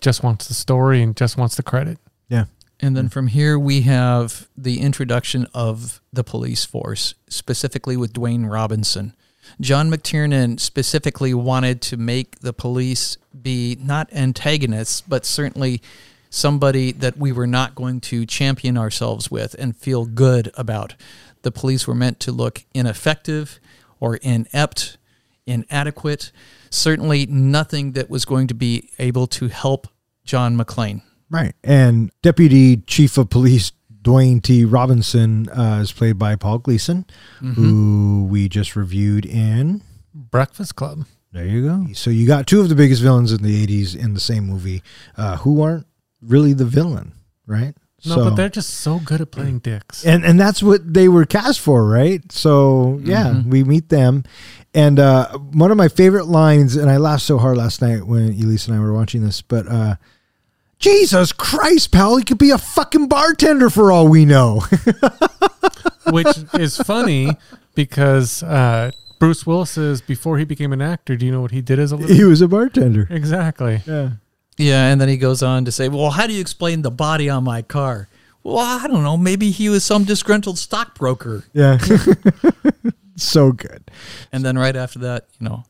[0.00, 1.98] Just wants the story and just wants the credit.
[2.30, 2.46] Yeah.
[2.80, 8.50] And then from here, we have the introduction of the police force, specifically with Dwayne
[8.50, 9.14] Robinson.
[9.60, 15.82] John McTiernan specifically wanted to make the police be not antagonists, but certainly
[16.30, 20.94] somebody that we were not going to champion ourselves with and feel good about.
[21.42, 23.60] The police were meant to look ineffective
[23.98, 24.96] or inept,
[25.46, 26.32] inadequate,
[26.70, 29.88] certainly nothing that was going to be able to help
[30.24, 31.02] John McClane.
[31.28, 31.54] Right.
[31.62, 33.72] And Deputy Chief of Police
[34.02, 34.64] Dwayne T.
[34.64, 37.04] Robinson uh, is played by Paul Gleason,
[37.40, 39.82] who we just reviewed in.
[40.14, 41.04] Breakfast Club.
[41.32, 41.86] There you go.
[41.92, 44.82] So you got two of the biggest villains in the 80s in the same movie
[45.16, 45.86] uh, who aren't
[46.22, 47.12] really the villain,
[47.46, 47.74] right?
[48.06, 50.04] No, So- but they're just so good at playing dicks.
[50.06, 52.20] and and that's what they were cast for, right?
[52.32, 54.24] So yeah, we meet them,
[54.74, 58.28] and uh, one of my favorite lines, and I laughed so hard last night when
[58.32, 59.96] Elise and I were watching this, but uh,
[60.78, 64.62] Jesus Christ, pal, he could be a fucking bartender for all we know.
[66.10, 67.30] which is funny
[67.74, 71.16] because uh, Bruce Willis is before he became an actor.
[71.16, 72.16] Do you know what he did as a living?
[72.16, 73.06] he was a bartender.
[73.10, 73.82] exactly.
[73.86, 74.12] Yeah.
[74.60, 77.28] Yeah, and then he goes on to say, "Well, how do you explain the body
[77.30, 78.08] on my car?"
[78.42, 79.16] Well, I don't know.
[79.16, 81.44] Maybe he was some disgruntled stockbroker.
[81.52, 81.78] Yeah.
[83.16, 83.90] so good.
[84.32, 85.64] And then right after that, you know,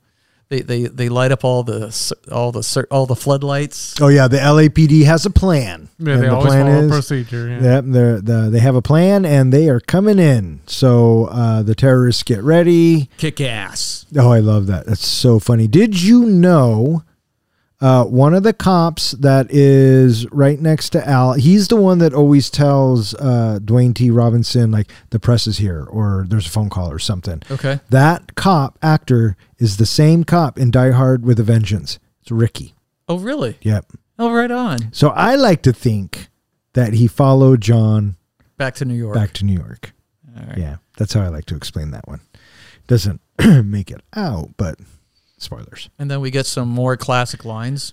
[0.49, 1.93] they they, they light up all the
[2.31, 4.01] all the all the floodlights.
[4.01, 5.89] Oh yeah, the LAPD has a plan.
[5.99, 7.49] Yeah, And they the always plan follow is- procedure.
[7.49, 7.63] Yeah.
[7.63, 10.61] Yep, they're, the, they have a plan and they are coming in.
[10.67, 13.09] So uh, the terrorists get ready.
[13.17, 14.07] Kick ass.
[14.17, 14.87] Oh, I love that.
[14.87, 15.67] That's so funny.
[15.69, 17.03] Did you know
[17.81, 21.33] uh, one of the cops that is right next to Al?
[21.35, 24.11] He's the one that always tells uh, Dwayne T.
[24.11, 27.43] Robinson, like, the press is here or there's a phone call or something.
[27.51, 27.81] Okay.
[27.91, 31.99] That cop actor is the same cop in Die Hard with a Vengeance.
[32.21, 32.75] It's Ricky.
[33.09, 33.57] Oh, really?
[33.63, 33.87] Yep.
[34.19, 34.93] Oh, right on.
[34.93, 36.29] So I like to think
[36.75, 38.17] that he followed John
[38.59, 39.15] Back to New York.
[39.15, 39.95] back to New York.
[40.39, 40.59] All right.
[40.59, 42.21] Yeah, that's how I like to explain that one.
[42.87, 43.21] Doesn't
[43.65, 44.79] make it out, but
[45.43, 45.91] spoilers.
[45.99, 47.93] And then we get some more classic lines.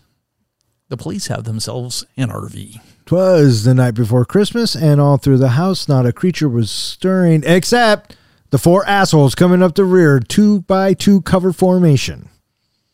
[0.89, 2.79] The police have themselves an RV.
[3.05, 7.43] Twas the night before Christmas, and all through the house, not a creature was stirring
[7.45, 8.15] except
[8.51, 12.29] the four assholes coming up the rear, two by two cover formation.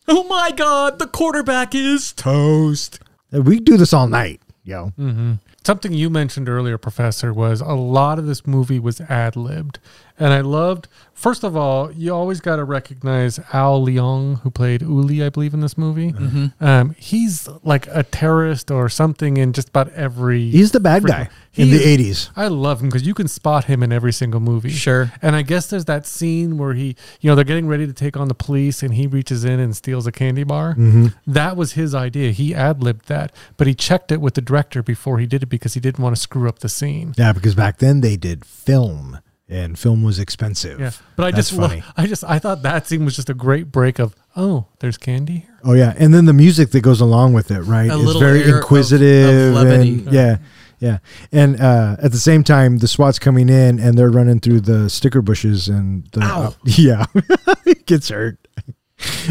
[0.08, 0.98] Oh my God!
[1.00, 3.00] The quarterback is toast.
[3.34, 4.88] Uh, We do this all night, yo.
[4.98, 5.34] hmm
[5.66, 9.80] Something you mentioned earlier, Professor, was a lot of this movie was ad libbed.
[10.20, 10.90] And I loved,
[11.24, 15.54] first of all, you always got to recognize Al Leong, who played Uli, I believe,
[15.54, 16.12] in this movie.
[16.12, 16.64] Mm-hmm.
[16.64, 20.50] Um, he's like a terrorist or something in just about every.
[20.50, 22.30] He's the bad guy in the 80s.
[22.36, 24.70] I love him because you can spot him in every single movie.
[24.70, 25.14] Sure.
[25.22, 28.18] And I guess there's that scene where he, you know, they're getting ready to take
[28.18, 30.72] on the police and he reaches in and steals a candy bar.
[30.72, 31.08] Mm-hmm.
[31.26, 32.32] That was his idea.
[32.32, 35.48] He ad libbed that, but he checked it with the director before he did it
[35.48, 37.14] because he didn't want to screw up the scene.
[37.18, 39.20] Yeah, because back then they did film,
[39.50, 40.80] and film was expensive.
[40.80, 40.92] Yeah.
[41.16, 41.84] But I That's just, funny.
[41.98, 45.40] I just, I thought that scene was just a great break of, oh, there's candy
[45.40, 45.60] here.
[45.64, 47.90] Oh yeah, and then the music that goes along with it, right?
[47.90, 49.94] A it's very of- inquisitive of levity.
[50.04, 50.38] and yeah,
[50.80, 50.98] Yeah,
[51.32, 54.90] and uh, at the same time, the SWAT's coming in and they're running through the
[54.90, 56.56] sticker bushes, and the Ow.
[56.66, 57.06] yeah,
[57.66, 58.38] he gets hurt.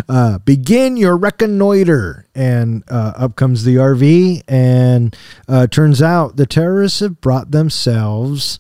[0.09, 5.17] Uh, begin your reconnoiter, and uh, up comes the RV, and
[5.49, 8.59] uh, turns out the terrorists have brought themselves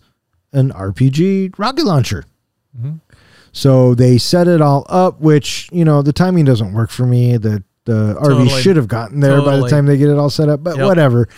[0.52, 2.24] an RPG rocket launcher.
[3.52, 7.36] So they set it all up, which you know the timing doesn't work for me.
[7.36, 10.48] The the RV should have gotten there by the time they get it all set
[10.48, 10.86] up, but Yep.
[10.86, 11.28] whatever.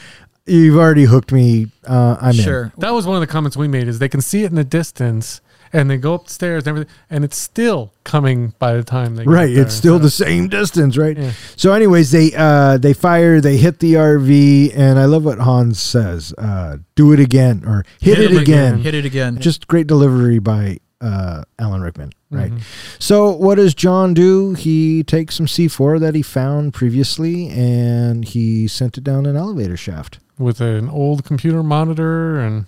[0.46, 1.72] You've already hooked me.
[1.86, 2.34] Uh, I'm in.
[2.44, 2.72] Sure.
[2.78, 4.62] That was one of the comments we made is they can see it in the
[4.64, 5.40] distance
[5.74, 9.30] and they go upstairs and everything and it's still coming by the time they get
[9.30, 9.62] Right, there.
[9.64, 11.18] it's still So- the same distance, right?
[11.18, 11.32] Yeah.
[11.56, 15.78] So, anyways, they uh, they fire, they hit the RV, and I love what Hans
[15.80, 18.78] says: uh, "Do it again" or "Hit, Hit it it again." again.
[18.82, 19.38] Hit it again.
[19.38, 22.50] Just great delivery by uh, Alan Rickman, right?
[22.52, 22.60] Mhm.
[22.98, 24.54] So, what does John do?
[24.54, 29.76] He takes some C4 that he found previously, and he sent it down an elevator
[29.76, 30.20] shaft.
[30.38, 32.64] with an old computer monitor and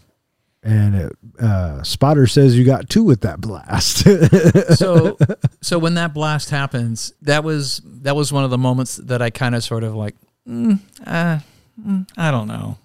[0.66, 3.98] And it, uh, Spotter says you got two with that blast.
[4.76, 5.16] so
[5.62, 9.30] so when that blast happens, that was that was one of the moments that I
[9.30, 11.38] kind of sort of like, mm, uh,
[11.80, 12.78] mm, I don't know.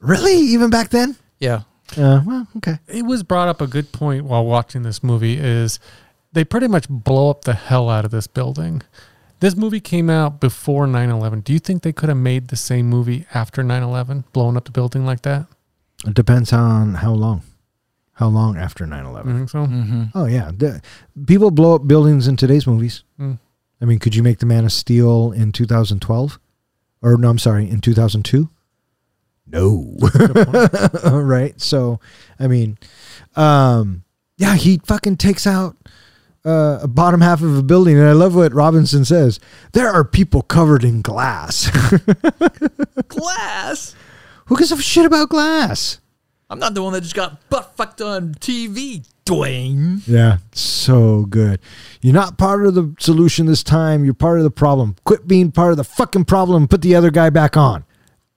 [0.00, 1.14] really, even back then?
[1.38, 1.62] Yeah.
[1.96, 2.78] Uh, well, okay.
[2.88, 5.78] it was brought up a good point while watching this movie is
[6.32, 8.82] they pretty much blow up the hell out of this building.
[9.38, 11.44] This movie came out before 9/11.
[11.44, 14.72] Do you think they could have made the same movie after 9/11, blowing up the
[14.72, 15.46] building like that?
[16.06, 17.42] It depends on how long.
[18.12, 19.36] How long after 9 You 11?
[19.36, 19.58] think so?
[19.66, 20.04] Mm-hmm.
[20.14, 20.52] Oh, yeah.
[20.56, 20.80] The,
[21.26, 23.02] people blow up buildings in today's movies.
[23.18, 23.38] Mm.
[23.80, 26.38] I mean, could you make The Man of Steel in 2012?
[27.02, 28.48] Or, no, I'm sorry, in 2002?
[29.46, 29.96] No.
[31.10, 31.60] right?
[31.60, 31.98] So,
[32.38, 32.78] I mean,
[33.36, 34.04] um,
[34.36, 35.76] yeah, he fucking takes out
[36.46, 37.98] uh, a bottom half of a building.
[37.98, 39.40] And I love what Robinson says
[39.72, 41.70] there are people covered in glass.
[43.08, 43.94] Glass.
[44.46, 46.00] Who gives a shit about glass?
[46.50, 50.06] I'm not the one that just got butt fucked on TV, Dwayne.
[50.06, 51.58] Yeah, so good.
[52.02, 54.04] You're not part of the solution this time.
[54.04, 54.96] You're part of the problem.
[55.04, 57.84] Quit being part of the fucking problem and put the other guy back on.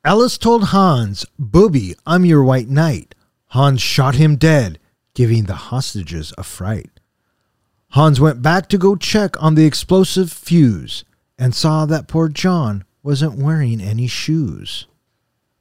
[0.05, 3.13] Ellis told Hans, Booby, I'm your white knight.
[3.47, 4.79] Hans shot him dead,
[5.13, 7.01] giving the hostages a fright.
[7.91, 11.03] Hans went back to go check on the explosive fuse
[11.37, 14.87] and saw that poor John wasn't wearing any shoes.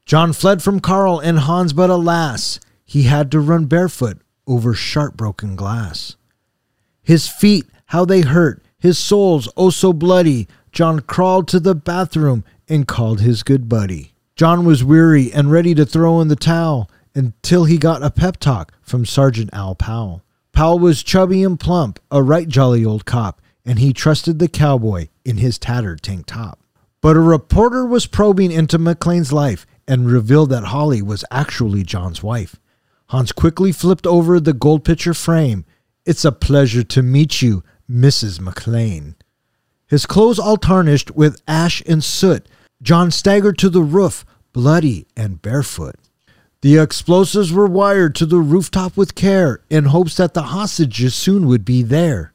[0.07, 5.17] John fled from Carl and Hans, but alas, he had to run barefoot over sharp
[5.17, 6.15] broken glass.
[7.03, 10.47] His feet, how they hurt, his soles, oh so bloody.
[10.71, 14.13] John crawled to the bathroom and called his good buddy.
[14.37, 18.37] John was weary and ready to throw in the towel until he got a pep
[18.37, 20.23] talk from Sergeant Al Powell.
[20.53, 25.09] Powell was chubby and plump, a right jolly old cop, and he trusted the cowboy
[25.25, 26.61] in his tattered tank top.
[27.01, 32.23] But a reporter was probing into McClane's life and revealed that Holly was actually John's
[32.23, 32.57] wife.
[33.09, 35.65] Hans quickly flipped over the gold pitcher frame.
[36.05, 38.41] It's a pleasure to meet you, Mrs.
[38.41, 39.15] McClane.
[39.87, 42.49] His clothes all tarnished with ash and soot,
[42.83, 45.97] John staggered to the roof, bloody and barefoot.
[46.63, 51.47] The explosives were wired to the rooftop with care in hopes that the hostages soon
[51.47, 52.33] would be there.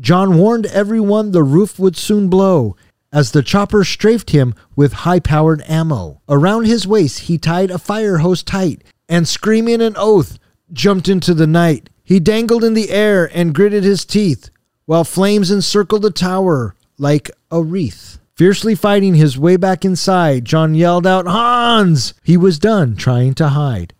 [0.00, 2.76] John warned everyone the roof would soon blow
[3.12, 6.20] as the chopper strafed him with high powered ammo.
[6.28, 10.38] Around his waist, he tied a fire hose tight and, screaming an oath,
[10.72, 11.88] jumped into the night.
[12.04, 14.50] He dangled in the air and gritted his teeth
[14.88, 18.18] while flames encircled the tower like a wreath.
[18.34, 22.14] Fiercely fighting his way back inside, John yelled out, Hans!
[22.22, 23.92] He was done trying to hide.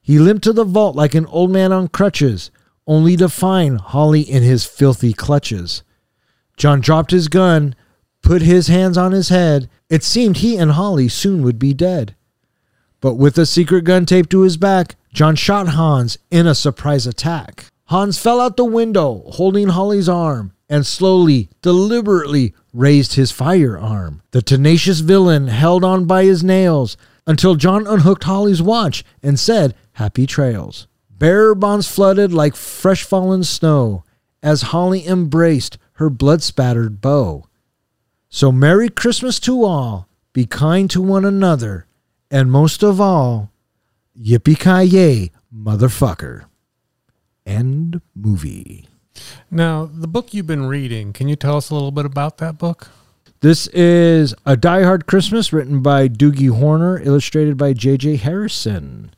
[0.00, 2.50] He limped to the vault like an old man on crutches,
[2.86, 5.82] only to find Holly in his filthy clutches.
[6.56, 7.74] John dropped his gun,
[8.26, 9.70] put his hands on his head.
[9.88, 12.16] It seemed he and Holly soon would be dead.
[13.00, 17.06] But with a secret gun taped to his back, John shot Hans in a surprise
[17.06, 17.66] attack.
[17.84, 24.22] Hans fell out the window, holding Holly's arm, and slowly, deliberately raised his firearm.
[24.32, 26.96] The tenacious villain held on by his nails
[27.28, 30.88] until John unhooked Holly's watch and said, Happy trails.
[31.08, 34.02] Bearer bonds flooded like fresh fallen snow
[34.42, 37.46] as Holly embraced her blood spattered bow.
[38.28, 40.08] So, Merry Christmas to all.
[40.32, 41.86] Be kind to one another.
[42.30, 43.52] And most of all,
[44.18, 46.44] yippee ki yay, motherfucker.
[47.46, 48.88] End movie.
[49.50, 52.58] Now, the book you've been reading, can you tell us a little bit about that
[52.58, 52.88] book?
[53.40, 58.16] This is A Die Hard Christmas written by Doogie Horner, illustrated by J.J.
[58.16, 59.12] Harrison.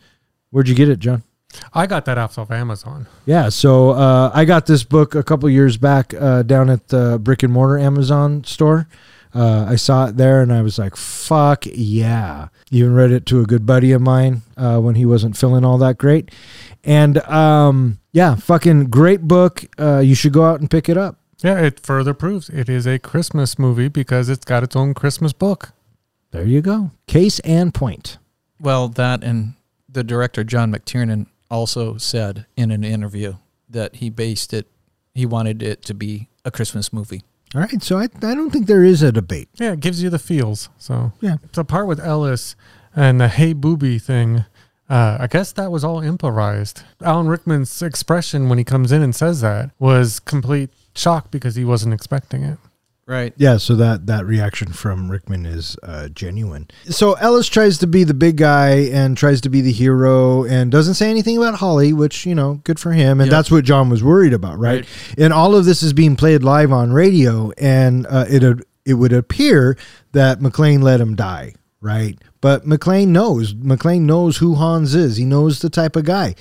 [0.51, 1.23] Where'd you get it, John?
[1.73, 3.07] I got that off of Amazon.
[3.25, 7.19] Yeah, so uh, I got this book a couple years back uh, down at the
[7.23, 8.89] brick and mortar Amazon store.
[9.35, 12.49] Uh, I saw it there and I was like, fuck yeah.
[12.71, 15.79] Even read it to a good buddy of mine uh, when he wasn't feeling all
[15.79, 16.31] that great.
[16.83, 19.65] And um, yeah, fucking great book.
[19.79, 21.19] Uh, you should go out and pick it up.
[21.43, 25.33] Yeah, it further proves it is a Christmas movie because it's got its own Christmas
[25.33, 25.71] book.
[26.31, 26.91] There you go.
[27.07, 28.19] Case and point.
[28.61, 29.55] Well, that and
[29.89, 33.35] the director John McTiernan also said in an interview
[33.69, 34.67] that he based it,
[35.15, 37.23] he wanted it to be a Christmas movie.
[37.55, 37.83] All right.
[37.83, 39.49] So I, I don't think there is a debate.
[39.59, 40.69] Yeah, it gives you the feels.
[40.79, 41.37] So Yeah.
[41.53, 42.57] the part with Ellis
[42.95, 44.45] and the "Hey booby" thing.
[44.91, 46.83] Uh, I guess that was all improvised.
[47.03, 51.65] Alan Rickman's expression when he comes in and says that was complete shock because he
[51.65, 52.59] wasn't expecting it.
[53.09, 53.33] Right.
[53.39, 56.69] Yeah, so that that reaction from Rickman is uh, genuine.
[56.91, 60.71] So Ellis tries to be the big guy and tries to be the hero and
[60.71, 63.23] doesn't say anything about Holly, which you know, good for him.
[63.23, 63.37] And Yeah.
[63.39, 64.85] that's what John was worried about, right?
[65.17, 68.45] And all of this is being played live on radio, and uh, it
[68.85, 69.79] it would appear
[70.13, 72.19] that McClane let him die, right?
[72.43, 73.55] But McClane knows.
[73.55, 75.17] McClane knows who Hans is.
[75.17, 76.35] He knows the type of guy,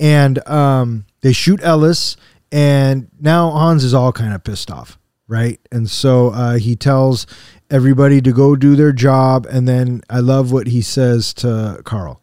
[0.00, 2.16] and um, they shoot Ellis,
[2.50, 4.98] and now Hans is all kind of pissed off
[5.28, 5.60] right?
[5.70, 7.26] And so uh, he tells
[7.70, 9.46] everybody to go do their job.
[9.46, 12.22] And then I love what he says to Carl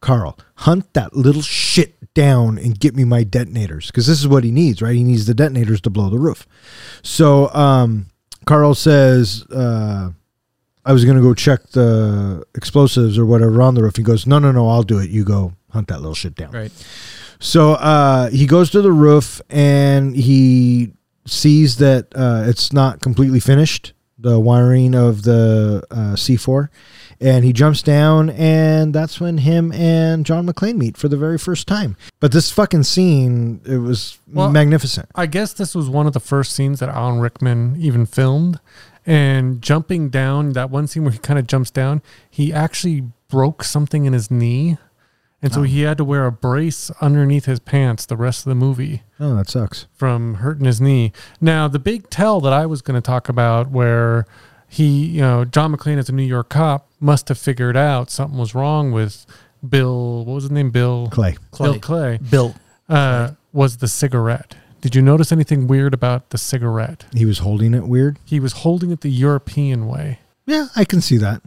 [0.00, 3.88] Carl, hunt that little shit down and get me my detonators.
[3.88, 4.94] Because this is what he needs, right?
[4.94, 6.46] He needs the detonators to blow the roof.
[7.02, 8.06] So um,
[8.46, 10.10] Carl says, uh,
[10.84, 13.96] I was going to go check the explosives or whatever on the roof.
[13.96, 15.10] He goes, No, no, no, I'll do it.
[15.10, 16.52] You go hunt that little shit down.
[16.52, 16.72] Right.
[17.38, 20.92] So uh, he goes to the roof and he
[21.30, 26.68] sees that uh, it's not completely finished, the wiring of the uh, C4.
[27.22, 31.36] And he jumps down, and that's when him and John McClane meet for the very
[31.36, 31.96] first time.
[32.18, 35.10] But this fucking scene, it was Well, magnificent.
[35.14, 38.58] I guess this was one of the first scenes that Alan Rickman even filmed.
[39.04, 42.00] And jumping down, that one scene where he kind of jumps down,
[42.30, 44.78] he actually broke something in his knee.
[45.42, 48.54] And so he had to wear a brace underneath his pants the rest of the
[48.54, 49.86] movie Oh, that sucks.
[49.94, 51.12] from hurting his knee.
[51.40, 54.26] Now, the big tell that I was going to talk about where
[54.68, 58.38] he, you know, John McClane as a New York cop must have figured out something
[58.38, 59.24] was wrong with
[59.66, 60.70] Bill, what was his name?
[60.70, 61.36] Bill Clay.
[61.58, 62.18] Bill Clay.
[62.30, 62.54] Bill.
[62.88, 64.54] Uh, was the cigarette.
[64.80, 67.04] Did you notice anything weird about the cigarette?
[67.14, 68.18] He was holding it weird.
[68.24, 70.18] He was holding it the European way.
[70.46, 71.42] Yeah, I can see that.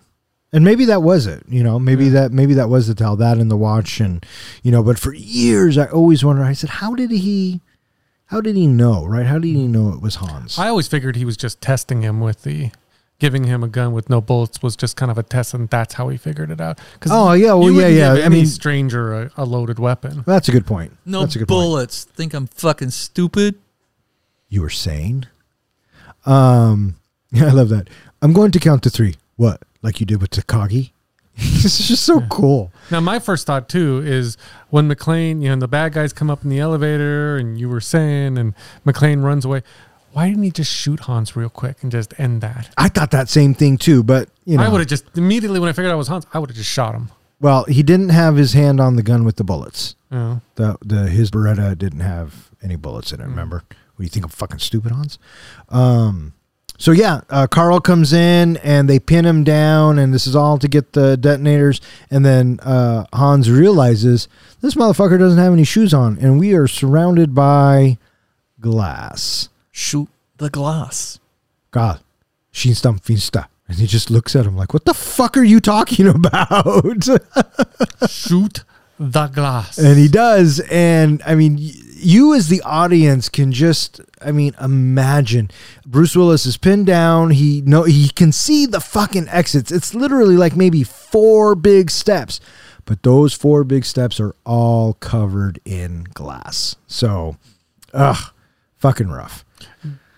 [0.54, 2.12] And maybe that was it, you know, maybe Yeah.
[2.22, 4.24] that maybe that was the tell that in the watch and
[4.62, 7.60] you know, but for years I always wondered I said how did he
[8.28, 9.26] how did he know, right?
[9.26, 10.58] How did he know it was Hans?
[10.60, 12.72] I always figured he was just testing him with the
[13.20, 15.94] giving him a gun with no bullets was just kind of a test, and that's
[15.94, 16.78] how he figured it out.
[16.94, 19.46] Because Oh, yeah, well, you wouldn't yeah, give yeah, I any mean- stranger a, a
[19.46, 20.24] loaded weapon.
[20.26, 20.98] That's a good point.
[21.06, 21.60] No That's a good point.
[21.62, 22.04] bullets.
[22.04, 23.56] Think I'm fucking stupid?
[24.50, 25.26] You were saying?
[26.26, 26.96] Um
[27.32, 27.90] yeah, I love that.
[28.22, 29.16] I'm going to count to 3.
[29.38, 29.62] What?
[29.84, 30.92] Like you did with Takagi?
[31.36, 32.72] this is just so cool.
[32.92, 34.38] Now, my first thought too is
[34.70, 37.70] when McClane, you know, and the bad guys come up in the elevator, and you
[37.70, 38.54] were saying, and
[38.86, 39.64] McClane runs away.
[40.12, 42.70] Why didn't he just shoot Hans real quick and just end that?
[42.78, 45.70] I thought that same thing too, but you know I would have just immediately when
[45.70, 47.10] I figured out it was Hans, I would have just shot him.
[47.42, 49.96] Well, he didn't have his hand on the gun with the bullets.
[50.12, 50.42] Know?
[50.54, 53.24] The the his Beretta didn't have any bullets in it.
[53.24, 53.30] Mm.
[53.30, 53.64] Remember?
[53.68, 55.18] What do you think I'm fucking stupid, Hans?
[55.70, 56.34] Um.
[56.84, 60.58] So yeah, uh, Carl comes in and they pin him down, and this is all
[60.58, 61.80] to get the detonators.
[62.12, 64.28] And then uh, Hans realizes
[64.60, 68.00] this motherfucker doesn't have any shoes on, and we are surrounded by
[68.60, 69.48] glass.
[69.72, 71.22] Shoot the glass.
[71.72, 72.02] God,
[72.52, 73.48] Shinstam Finsta.
[73.70, 77.06] And he just looks at him like, "What the fuck are you talking about?"
[78.10, 78.66] Shoot
[79.00, 79.78] the glass.
[79.78, 80.60] And he does.
[80.70, 81.60] And I mean,
[82.04, 85.50] you as the audience can just, I mean, imagine
[85.86, 87.32] Bruce Willis is pinned down.
[87.32, 89.72] He no he can see the fucking exits.
[89.72, 92.40] It's literally like maybe four big steps,
[92.86, 96.76] but those four big steps are all covered in glass.
[96.88, 97.38] So,
[97.94, 98.34] ugh,
[98.78, 99.46] fucking rough.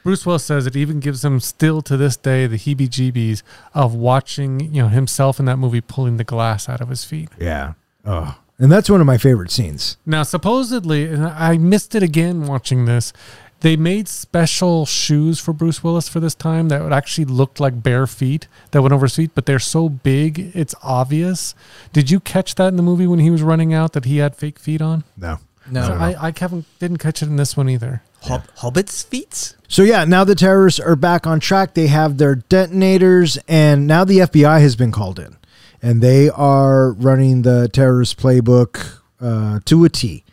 [0.03, 3.41] Bruce Willis says it even gives him still to this day the heebie-jeebies
[3.73, 7.29] of watching, you know, himself in that movie pulling the glass out of his feet.
[7.39, 7.73] Yeah.
[8.05, 9.97] Oh, and that's one of my favorite scenes.
[10.05, 13.13] Now, supposedly, and I missed it again watching this.
[13.61, 17.81] They made special shoes for Bruce Willis for this time that would actually looked like
[17.81, 21.55] bare feet that went over his feet, but they're so big it's obvious.
[21.93, 24.35] Did you catch that in the movie when he was running out that he had
[24.35, 25.03] fake feet on?
[25.17, 25.39] No.
[25.71, 25.87] No.
[25.87, 28.03] So I, I haven't didn't catch it in this one either.
[28.23, 29.55] Hob- Hobbit's feet?
[29.67, 31.73] So yeah, now the terrorists are back on track.
[31.73, 35.37] They have their detonators, and now the FBI has been called in,
[35.85, 40.23] and they are running the terrorist playbook uh, to a T.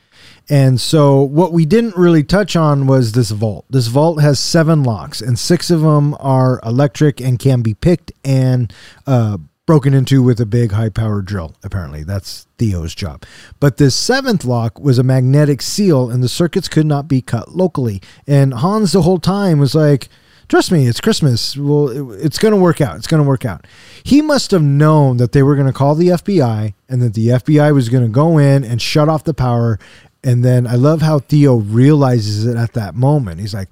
[0.48, 3.66] And so, what we didn't really touch on was this vault.
[3.68, 8.12] This vault has seven locks, and six of them are electric and can be picked
[8.24, 8.72] and
[9.07, 9.36] uh,
[9.66, 11.55] broken into with a big high powered drill.
[11.62, 13.22] Apparently, that's Theo's job.
[13.61, 17.55] But this seventh lock was a magnetic seal, and the circuits could not be cut
[17.55, 18.00] locally.
[18.26, 20.09] And Hans, the whole time, was like,
[20.53, 21.57] Trust me, it's Christmas.
[21.57, 22.96] Well, it- it's going to work out.
[22.98, 23.66] It's going to work out.
[24.05, 27.28] He must have known that they were going to call the FBI and that the
[27.28, 29.78] FBI was going to go in and shut off the power.
[30.22, 33.40] And then I love how Theo realizes it at that moment.
[33.40, 33.70] He's like,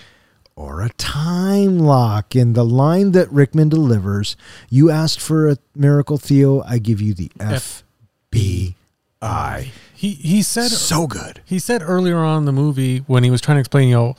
[0.56, 2.34] or a time lock.
[2.34, 4.34] In the line that Rickman delivers,
[4.70, 6.62] you asked for a miracle, Theo.
[6.62, 7.30] I give you the
[8.32, 8.74] FBI.
[9.94, 11.42] He he said So good.
[11.44, 14.16] he said earlier on in the movie when he was trying to explain, you know,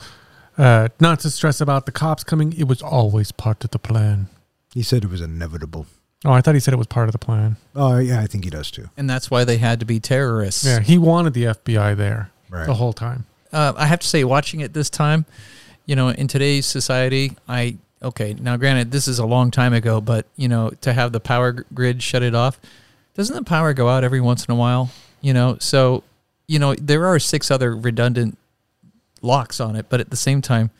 [0.62, 2.52] uh, not to stress about the cops coming.
[2.52, 4.28] It was always part of the plan.
[4.74, 5.86] He said it was inevitable.
[6.24, 7.56] Oh, I thought he said it was part of the plan.
[7.74, 8.88] Oh, yeah, I think he does too.
[8.96, 10.64] And that's why they had to be terrorists.
[10.64, 12.66] Yeah, he wanted the FBI there Right.
[12.66, 13.26] the whole time.
[13.52, 15.26] uh, I have to say, watching it this time,
[15.84, 18.34] you know, in today's society, I okay.
[18.34, 21.52] Now, granted, this is a long time ago, but you know, to have the power
[21.74, 22.58] grid shut it off,
[23.14, 24.90] doesn't the power go out every once in a while?
[25.20, 26.02] You know, so
[26.46, 28.38] you know there are six other redundant
[29.22, 30.70] locks on it, but at the same time,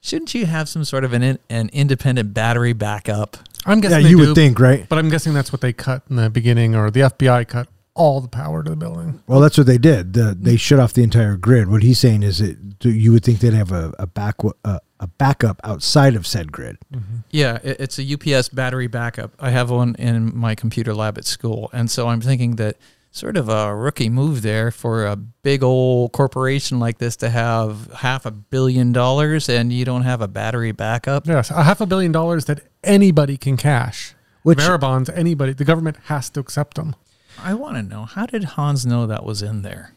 [0.00, 3.36] shouldn't you have some sort of an in, an independent battery backup?
[3.66, 4.88] I'm Yeah, guessing they you do, would think, right?
[4.88, 8.20] but I'm guessing that's what they cut in the beginning, or the FBI cut all
[8.20, 9.20] the power to the building.
[9.26, 10.12] Well, that's what they did.
[10.12, 11.68] The, they shut off the entire grid.
[11.68, 15.06] What he's saying is that you would think they'd have a, a back a, a
[15.08, 16.78] backup outside of said grid.
[16.94, 17.16] Mm-hmm.
[17.32, 18.04] Yeah, it, it's a
[18.36, 19.32] UPS battery backup.
[19.40, 22.76] I have one in my computer lab at school, and so I'm thinking that
[23.10, 27.90] sort of a rookie move there for a big old corporation like this to have
[27.94, 31.26] half a billion dollars and you don't have a battery backup.
[31.26, 34.14] Yes, a half a billion dollars that anybody can cash.
[34.42, 36.94] Which- Bearer bonds, anybody, the government has to accept them.
[37.42, 39.92] I want to know how did Hans know that was in there?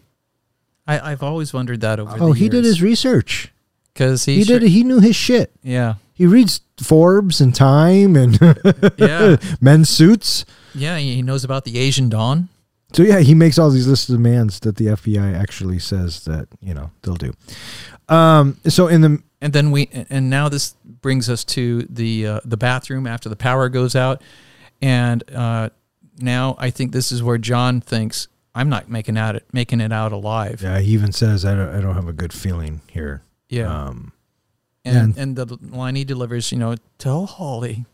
[0.88, 2.16] I, I've always wondered that over.
[2.20, 3.51] Oh, he did his research.
[3.93, 4.70] because he, He sure- did.
[4.70, 5.51] He knew his shit.
[5.64, 8.39] Yeah, He reads Forbes and Time and
[8.97, 10.45] yeah, men's suits.
[10.74, 10.97] yeah.
[10.97, 12.49] He knows about the Asian Dawn.
[12.93, 16.47] So yeah, he makes all these lists of demands that the FBI actually says that
[16.61, 17.33] you know they'll do.
[18.09, 22.39] Um, so in the and then we and now this brings us to the uh,
[22.45, 24.21] the bathroom after the power goes out
[24.81, 25.69] and uh,
[26.19, 29.93] now I think this is where John thinks I'm not making out it making it
[29.93, 30.61] out alive.
[30.61, 33.21] yeah, he even says I don't I don't have a good feeling here.
[33.49, 33.73] Yeah.
[33.85, 34.11] Um,
[34.83, 37.85] and and- and the line he delivers, you know, tell Holly.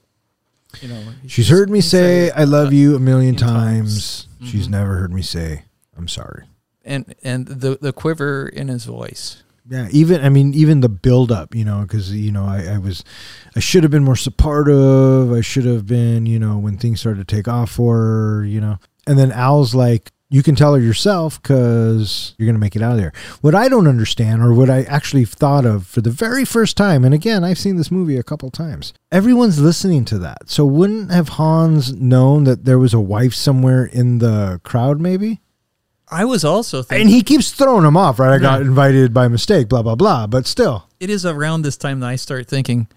[0.82, 4.26] You know, she's heard me say I love you a million million times.
[4.40, 4.52] times.
[4.52, 4.72] She's Mhm.
[4.72, 5.64] never heard me say
[5.98, 6.44] I'm sorry.
[6.86, 9.44] and and the the quiver in his voice.
[9.70, 12.78] Yeah, even I mean, even the build up, you know, because you know, I, I
[12.78, 13.04] was,
[13.56, 15.34] I should have been more supportive.
[15.34, 18.62] I should have been, you know, when things started to take off for her, you
[18.62, 18.80] know.
[19.06, 22.92] And then Al's like, you can tell her yourself because you're gonna make it out
[22.94, 23.14] of there.
[23.42, 27.06] What I don't understand, or what I actually thought of for the very first time,
[27.06, 28.94] and again, I've seen this movie a couple times.
[29.12, 33.86] Everyone's listening to that, so wouldn't have Hans known that there was a wife somewhere
[33.86, 35.40] in the crowd, maybe?
[36.10, 38.32] I was also thinking And he keeps throwing him off, right?
[38.34, 38.68] I got Yeah.
[38.68, 40.28] invited by mistake, blah blah blah.
[40.28, 42.88] But still, it is around this time that I start thinking,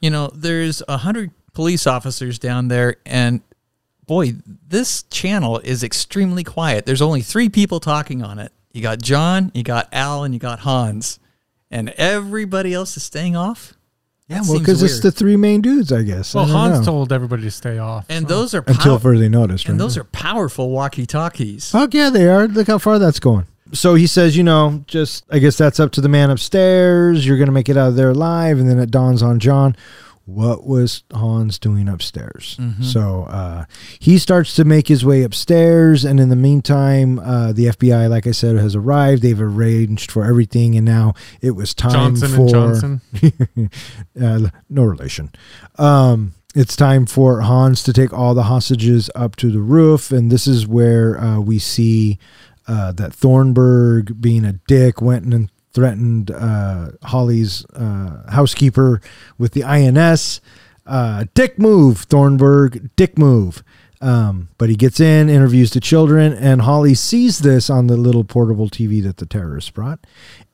[0.00, 3.40] you know, there's a hundred police officers down there, and
[4.10, 4.32] boy,
[4.66, 6.84] this channel is extremely quiet.
[6.84, 8.50] There's only three people talking on it.
[8.72, 11.20] You got John, you got Al, and you got Hans,
[11.70, 13.74] and everybody else is staying off.
[14.26, 16.34] Yeah, That well, because it's the three main dudes, I guess.
[16.34, 16.84] Well, I Hans know.
[16.86, 18.06] told everybody to stay off.
[18.08, 18.34] And so.
[18.34, 19.68] those are until pow- further noticed.
[19.68, 21.70] and those are powerful walkie-talkies.
[21.70, 22.48] Fuck yeah, they are.
[22.48, 23.46] Look how far that's going.
[23.72, 27.24] So he says, you know, just I guess that's up to the man upstairs.
[27.24, 29.76] You're gonna make it out of there alive, and then it dawns on John.
[30.34, 32.56] What was Hans doing upstairs?
[32.60, 32.82] Mm-hmm.
[32.82, 33.64] So uh,
[33.98, 38.26] he starts to make his way upstairs, and in the meantime, uh, the FBI, like
[38.26, 39.22] I said, has arrived.
[39.22, 43.70] They've arranged for everything, and now it was time Johnson for and Johnson.
[44.22, 45.30] uh, no relation.
[45.78, 50.30] Um, it's time for Hans to take all the hostages up to the roof, and
[50.30, 52.18] this is where uh, we see
[52.66, 59.00] uh, that Thornburg, being a dick, went and threatened uh, Holly's uh, housekeeper
[59.38, 60.40] with the INS.
[60.86, 63.62] Uh, dick move, Thornburg, dick move.
[64.02, 68.24] Um, but he gets in, interviews the children, and Holly sees this on the little
[68.24, 70.00] portable TV that the terrorists brought.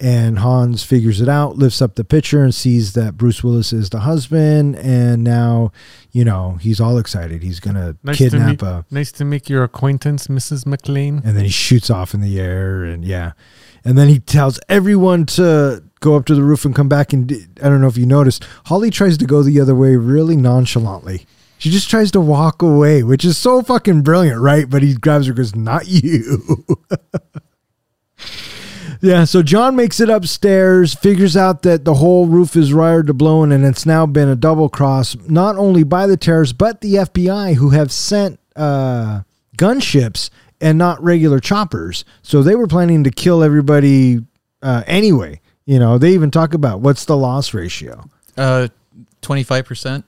[0.01, 3.90] And Hans figures it out, lifts up the picture, and sees that Bruce Willis is
[3.90, 4.74] the husband.
[4.76, 5.70] And now,
[6.10, 7.44] you know, he's all excited.
[7.44, 8.84] He's going to Nice to kidnap a.
[8.90, 10.64] nice to make your acquaintance, Mrs.
[10.64, 11.24] McClane.
[11.24, 13.32] And then he shoots off in the air, and yeah.
[13.86, 17.12] And then he tells everyone to go up to the roof and come back.
[17.12, 17.32] And
[17.62, 21.24] I don't know if you noticed, Holly tries to go the other way really nonchalantly.
[21.58, 24.68] She just tries to walk away, which is so fucking brilliant, right?
[24.68, 26.58] But he grabs her goes, Not you.
[29.00, 33.14] Yeah, so John makes it upstairs, figures out that the whole roof is wired to
[33.14, 36.94] blown, and it's now been a double cross, not only by the terrorists, but the
[36.94, 39.20] FBI, who have sent uh,
[39.58, 40.30] gunships
[40.61, 42.05] and not regular choppers.
[42.23, 44.20] So they were planning to kill everybody
[44.62, 45.41] uh, anyway.
[45.65, 48.05] You know, they even talk about what's the loss ratio.
[48.37, 48.69] Uh,
[49.23, 50.05] 25%.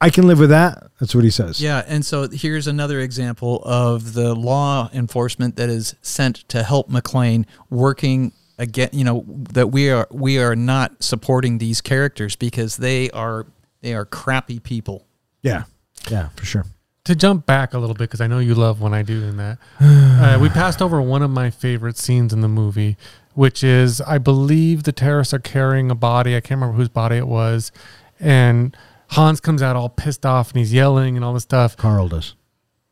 [0.00, 0.90] I can live with that.
[1.00, 1.60] That's what he says.
[1.60, 6.88] Yeah, and so here's another example of the law enforcement that is sent to help
[6.88, 8.90] McClane working again.
[8.92, 13.46] You know that we are we are not supporting these characters because they are
[13.80, 15.04] they are crappy people.
[15.42, 15.64] Yeah.
[16.08, 16.64] Yeah, for sure.
[17.08, 19.38] To jump back a little bit because I know you love when I do in
[19.38, 19.56] that.
[19.80, 22.98] Uh, we passed over one of my favorite scenes in the movie,
[23.32, 26.36] which is I believe the terrorists are carrying a body.
[26.36, 27.72] I can't remember whose body it was,
[28.20, 28.76] and
[29.12, 31.78] Hans comes out all pissed off and he's yelling and all this stuff.
[31.78, 32.34] Carl does.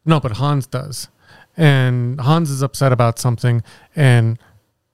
[0.06, 1.09] No, but Hans does,
[1.55, 3.62] and Hans is upset about something,
[3.94, 4.38] and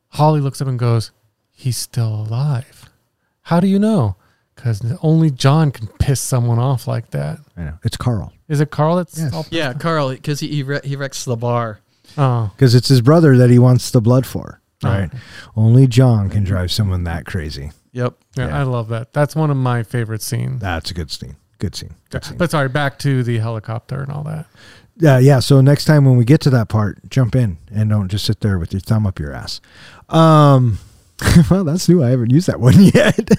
[0.09, 1.13] Holly looks up and goes,
[1.53, 2.91] "He's still alive."
[3.43, 4.17] How do you know?
[4.57, 7.39] Because only John can piss someone off like that.
[7.57, 7.79] I know.
[7.85, 8.33] It's Carl.
[8.53, 9.33] Is it Carl that's Yes.
[9.33, 11.81] all Yeah, Carl, because he he, wre- he wrecks the bar.
[12.19, 14.61] Oh, Because it's his brother that he wants the blood for.
[14.85, 14.89] Oh.
[14.89, 15.11] Right.
[15.57, 17.71] Only John can drive someone that crazy.
[17.93, 18.15] Yep.
[18.37, 18.61] yeah, Yeah.
[18.61, 19.13] I love that.
[19.15, 20.61] That's one of my favorite scenes.
[20.61, 21.37] That's a good scene.
[21.59, 21.95] Good scene.
[22.11, 22.37] Good scene.
[22.37, 24.47] But sorry, back to the helicopter and all that.
[24.99, 25.39] Yeah, yeah.
[25.41, 28.41] So next time when we get to that part, jump in and don't just sit
[28.41, 29.61] there with your thumb up your ass.
[30.11, 30.79] Um,
[31.51, 32.03] well, that's new.
[32.05, 33.31] I haven't used that one yet.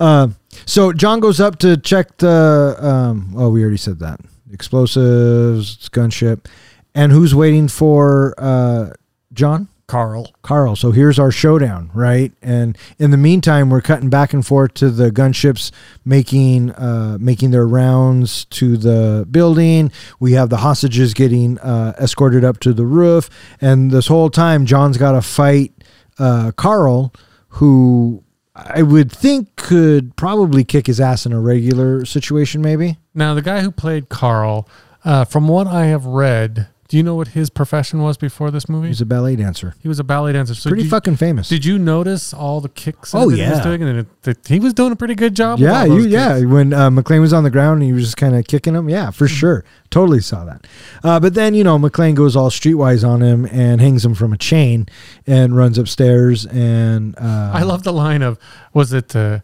[0.00, 2.76] Um, so John goes up to check the.
[2.78, 4.20] Um, oh, we already said that
[4.52, 6.46] explosives, gunship,
[6.94, 8.90] and who's waiting for uh,
[9.32, 9.68] John?
[9.86, 10.32] Carl.
[10.42, 10.76] Carl.
[10.76, 12.32] So here's our showdown, right?
[12.40, 15.70] And in the meantime, we're cutting back and forth to the gunships
[16.06, 19.92] making uh, making their rounds to the building.
[20.18, 23.28] We have the hostages getting uh, escorted up to the roof,
[23.60, 25.72] and this whole time, John's got to fight
[26.18, 27.12] uh, Carl,
[27.48, 28.23] who
[28.56, 32.98] I would think could probably kick his ass in a regular situation, maybe.
[33.12, 34.68] Now, the guy who played Carl,
[35.04, 38.68] uh, from what I have read, do you know what his profession was before this
[38.68, 38.88] movie?
[38.88, 40.54] He's a ballet dancer, he was a ballet dancer.
[40.54, 41.48] So pretty you, fucking famous.
[41.48, 43.14] Did you notice all the kicks?
[43.14, 43.64] Oh, everything he was yeah.
[43.64, 45.58] doing, and it, that he was doing a pretty good job.
[45.58, 46.44] Yeah, you, yeah.
[46.44, 48.88] When uh, McClane was on the ground and he was just kind of kicking him,
[48.88, 50.66] yeah, for sure, totally saw that.
[51.02, 54.32] Uh, but then you know McClane goes all streetwise on him and hangs him from
[54.32, 54.86] a chain
[55.26, 58.38] and runs upstairs and uh, I love the line of,
[58.72, 59.14] "Was it?
[59.14, 59.40] Uh,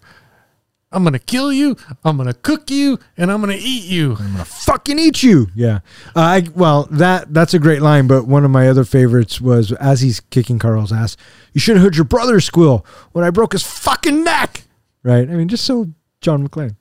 [0.92, 1.76] I'm gonna kill you.
[2.04, 5.48] I'm gonna cook you, and I'm gonna eat you." I'm gonna fucking eat you.
[5.54, 5.80] Yeah.
[6.16, 9.70] Uh, I well that that's a great line, but one of my other favorites was
[9.72, 11.16] as he's kicking Carl's ass.
[11.52, 14.64] You should have heard your brother squeal when I broke his fucking neck.
[15.02, 15.28] Right.
[15.28, 15.88] I mean, just so
[16.20, 16.76] John McClane.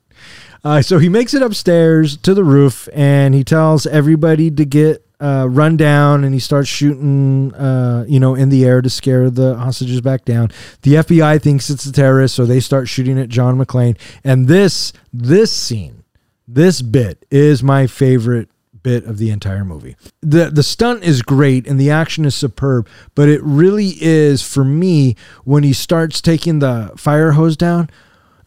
[0.62, 5.06] Uh, so he makes it upstairs to the roof and he tells everybody to get
[5.20, 9.30] uh, run down and he starts shooting, uh, you know, in the air to scare
[9.30, 10.50] the hostages back down.
[10.82, 13.98] The FBI thinks it's a terrorist, so they start shooting at John McClane.
[14.24, 16.04] And this this scene,
[16.48, 18.48] this bit is my favorite
[18.82, 19.94] bit of the entire movie.
[20.22, 24.64] The the stunt is great and the action is superb, but it really is for
[24.64, 27.90] me when he starts taking the fire hose down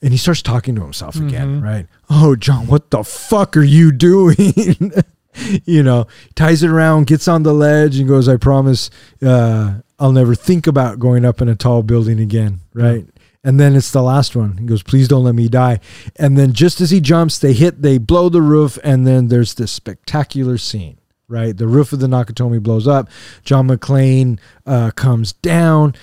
[0.02, 1.88] and he starts talking to himself again, right?
[2.10, 4.92] Oh, John, what the fuck are you doing?
[5.66, 8.90] you know, ties it around, gets on the ledge, and goes, I promise
[9.22, 13.06] uh, I'll never think about going up in a tall building again, right?
[13.44, 14.58] And then it's the last one.
[14.58, 15.82] He goes, Please don't let me die.
[16.16, 19.56] And then just as he jumps, they hit, they blow the roof, and then there's
[19.56, 20.98] this spectacular scene,
[21.28, 21.56] right?
[21.56, 23.10] The roof of the Nakatomi blows up.
[23.44, 25.94] John McClane uh, comes down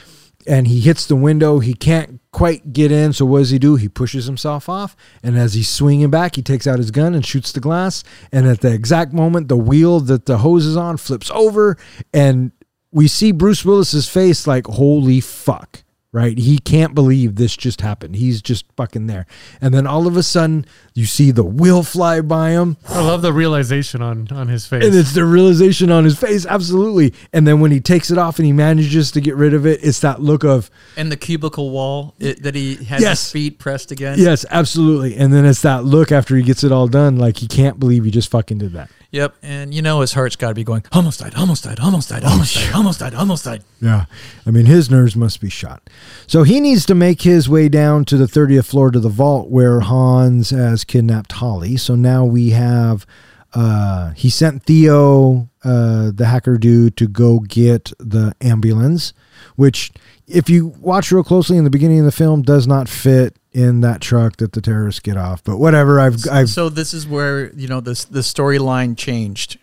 [0.47, 1.59] and he hits the window.
[1.61, 3.12] He can't quite get in.
[3.12, 3.77] So what does he do?
[3.77, 4.97] He pushes himself off.
[5.23, 8.05] And as he's swinging back, he takes out his gun and shoots the glass.
[8.32, 11.77] And at the exact moment, the wheel that the hose is on flips over.
[12.12, 12.52] And
[12.93, 15.82] we see Bruce Willis's face like, holy fuck.
[16.12, 16.37] Right?
[16.37, 18.16] He can't believe this just happened.
[18.16, 19.27] He's just fucking there.
[19.61, 22.78] And then all of a sudden, you see the wheel fly by him.
[22.89, 24.85] I love the realization on on his face.
[24.85, 27.15] And it's the realization on his face, absolutely.
[27.32, 29.85] And then when he takes it off and he manages to get rid of it,
[29.85, 33.23] it's that look of, And the cubicle wall it, that he has Yes.
[33.27, 34.19] his feet pressed against.
[34.20, 35.15] yes, absolutely.
[35.16, 38.05] And then it's that look after he gets it all done, like he can't believe
[38.05, 38.91] he just fucking did that.
[39.12, 39.35] Yep.
[39.43, 42.24] And you know his heart's got to be going, almost died, almost died, almost died,
[42.24, 43.65] almost died, almost died, almost died.
[43.81, 44.05] Yeah.
[44.47, 45.91] I mean, his nerves must be shot.
[46.27, 49.51] So he needs to make his way down to the 30th floor to the vault
[49.51, 51.77] where Hans has kidnapped Holly.
[51.77, 53.05] So now we have,
[53.53, 59.12] uh, he sent Theo, uh, the hacker dude, to go get the ambulance,
[59.57, 59.91] which,
[60.31, 63.81] if you watch real closely in the beginning of the film, does not fit in
[63.81, 65.43] that truck that the terrorists get off.
[65.43, 69.59] But whatever, I've, I've, So this is where, you know, this the storyline changed.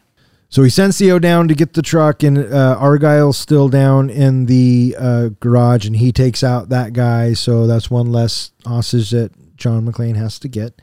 [0.50, 4.46] So he sends Theo down to get the truck, and uh, Argyle's still down in
[4.46, 7.34] the uh, garage, and he takes out that guy.
[7.34, 10.82] So that's one less hostage that John McClane has to get.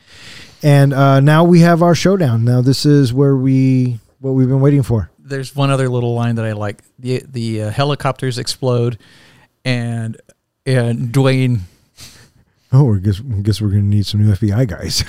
[0.62, 2.44] And uh, now we have our showdown.
[2.44, 5.10] Now this is where we what we've been waiting for.
[5.18, 6.82] There's one other little line that I like.
[6.98, 8.98] The the uh, helicopters explode,
[9.64, 10.20] and
[10.66, 11.60] and Dwayne.
[12.72, 15.04] Oh, I guess I guess we're gonna need some new FBI guys.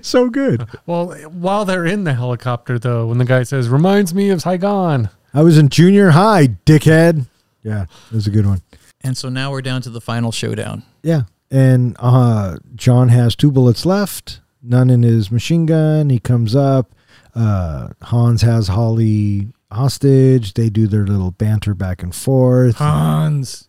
[0.06, 0.66] so good.
[0.86, 5.08] Well, while they're in the helicopter, though, when the guy says, reminds me of Saigon.
[5.32, 7.26] I was in junior high, dickhead.
[7.62, 8.60] Yeah, that was a good one.
[9.00, 10.82] And so now we're down to the final showdown.
[11.02, 11.22] Yeah.
[11.50, 16.10] And uh, John has two bullets left, none in his machine gun.
[16.10, 16.94] He comes up.
[17.34, 20.54] Uh, Hans has Holly hostage.
[20.54, 22.76] They do their little banter back and forth.
[22.76, 23.68] Hans.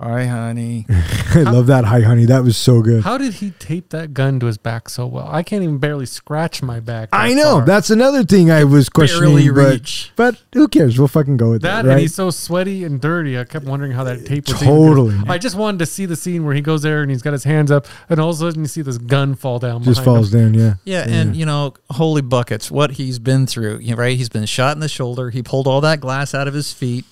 [0.00, 0.86] Hi, honey.
[1.34, 1.84] I love that.
[1.84, 2.24] Hi, honey.
[2.24, 3.02] That was so good.
[3.02, 5.26] How did he tape that gun to his back so well?
[5.28, 7.08] I can't even barely scratch my back.
[7.12, 7.56] I know.
[7.56, 7.66] far.
[7.66, 9.34] That's another thing I was questioning.
[9.34, 10.12] Barely but, reach.
[10.14, 11.00] but who cares?
[11.00, 11.90] We'll fucking go with that, that.
[11.90, 13.36] and he's so sweaty and dirty.
[13.36, 14.60] I kept wondering how that tape was.
[14.60, 15.18] Totally.
[15.18, 15.28] good.
[15.28, 17.42] I just wanted to see the scene where he goes there and he's got his
[17.42, 19.82] hands up, and all of a sudden you see this gun fall down.
[19.82, 20.52] Just falls him.
[20.52, 20.54] down.
[20.54, 20.74] Yeah.
[20.84, 24.16] Yeah, and you know, holy buckets, what he's been through, right?
[24.16, 25.30] He's been shot in the shoulder.
[25.30, 27.04] He pulled all that glass out of his feet.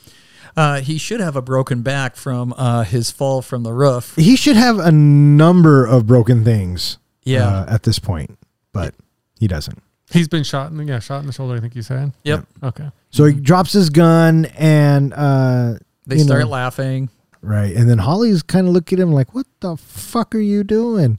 [0.57, 4.15] Uh, he should have a broken back from uh, his fall from the roof.
[4.17, 6.99] He should have a number of broken things.
[7.25, 7.49] Yeah.
[7.49, 8.39] uh, at this point,
[8.73, 8.95] but
[9.39, 9.83] he doesn't.
[10.13, 11.57] He's been shot in the yeah shot in the shoulder.
[11.57, 12.13] I think you said.
[12.23, 12.47] Yep.
[12.63, 12.89] Okay.
[13.11, 15.75] So he drops his gun and uh,
[16.07, 17.09] They start know, laughing.
[17.43, 17.75] Right.
[17.75, 21.19] And then Holly's kind of look at him like, what the fuck are you doing?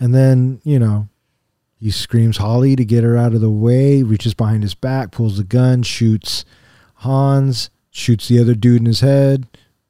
[0.00, 1.08] And then, you know,
[1.78, 5.36] he screams Holly to get her out of the way, reaches behind his back, pulls
[5.36, 6.44] the gun, shoots
[6.96, 9.46] Hans, shoots the other dude in his head.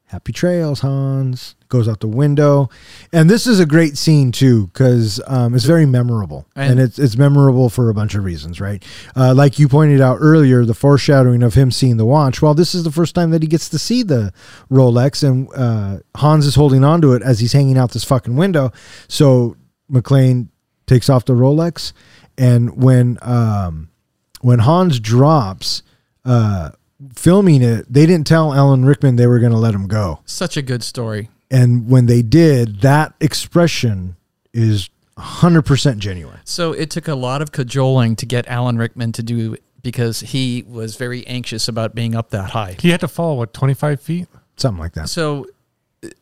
[0.07, 1.55] Happy trails, Hans.
[1.69, 2.69] Goes out the window.
[3.11, 6.45] And this is a great scene, too, because um, it's very memorable.
[6.55, 8.83] And, And- it's, it's memorable for a bunch of reasons, right?
[9.15, 12.43] Uh, like you pointed out earlier, the foreshadowing of him seeing the watch.
[12.43, 14.31] Well, this is the first time that he gets to see the
[14.69, 18.35] Rolex, and uh, Hans is holding on to it as he's hanging out this fucking
[18.35, 18.71] window.
[19.07, 19.55] So
[19.91, 20.49] McClane
[20.85, 21.91] takes off the Rolex,
[22.37, 23.89] and when um,
[24.41, 25.81] when Hans drops,
[26.23, 26.69] uh,
[27.15, 30.57] filming it, they didn't tell Alan Rickman they were going to let him go, Such
[30.57, 31.29] a good story.
[31.51, 34.15] and when they did, that expression
[34.53, 36.39] is hundred percent genuine.
[36.43, 40.21] So it took a lot of cajoling to get Alan Rickman to do it because
[40.21, 42.77] he was very anxious about being up that high.
[42.79, 44.27] He had to fall what twenty five feet.
[44.55, 45.09] Something like that.
[45.09, 45.47] So,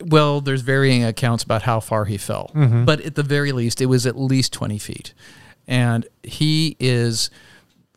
[0.00, 3.86] well, there's varying accounts about how far he fell, but at the very least, it
[3.86, 5.12] was at least 20 feet.
[5.68, 7.28] And he is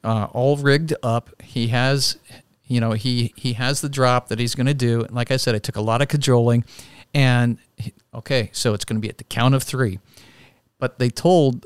[0.03, 1.30] uh, all rigged up.
[1.41, 2.18] He has,
[2.68, 5.02] you know, he he has the drop that he's going to do.
[5.04, 6.66] And like I said, it took a lot of cajoling.
[7.14, 10.00] And he- okay, so it's going to be at the count of three.
[10.80, 11.66] But they told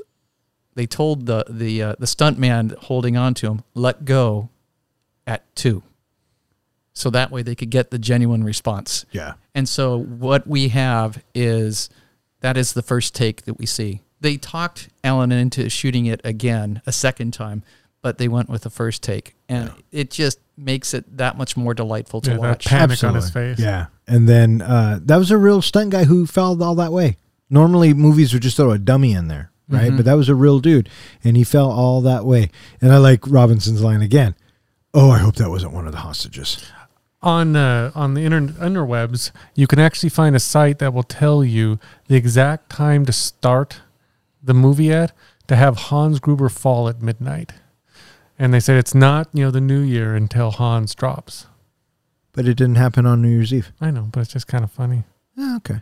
[0.76, 4.50] they told the the uh, the stunt man holding on to him, let go
[5.26, 5.84] at two.
[6.94, 9.06] So that way they could get the genuine response.
[9.12, 9.36] Yeah.
[9.56, 11.90] And so what we have is
[12.42, 14.02] that is the first take that we see.
[14.22, 17.64] They talked Alan into shooting it again a second time,
[18.02, 21.74] but they went with the first take, and it just makes it that much more
[21.74, 22.66] delightful to Yeah, that watch.
[22.66, 23.58] panic on his face.
[23.60, 23.88] Yeah.
[24.08, 27.18] And then uh, that was a real stunt guy who fell all that way.
[27.50, 29.96] Normally, movies would just throw a dummy in there, right?
[29.96, 30.88] But that was a real dude,
[31.24, 32.50] and he fell all that way.
[32.82, 34.36] And I like Robinson's line again.
[34.94, 36.70] Oh, I hope that wasn't one of the hostages.
[37.22, 41.44] on uh, on the internet interwebs, you can actually find a site that will tell
[41.44, 43.82] you the exact time to start
[44.44, 45.12] the movie at
[45.48, 47.52] to have Hans Gruber fall at midnight.
[48.40, 51.46] And they said it's not, you know, the new year until Hans drops.
[52.32, 53.74] But it didn't happen on New Year's Eve.
[53.82, 55.04] I know, but it's just kind of funny.
[55.36, 55.82] Yeah, okay.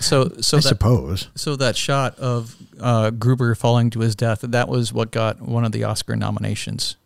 [0.00, 1.28] So so I that suppose.
[1.36, 5.64] so that shot of uh, Gruber falling to his death that was what got one
[5.64, 6.96] of the Oscar nominations.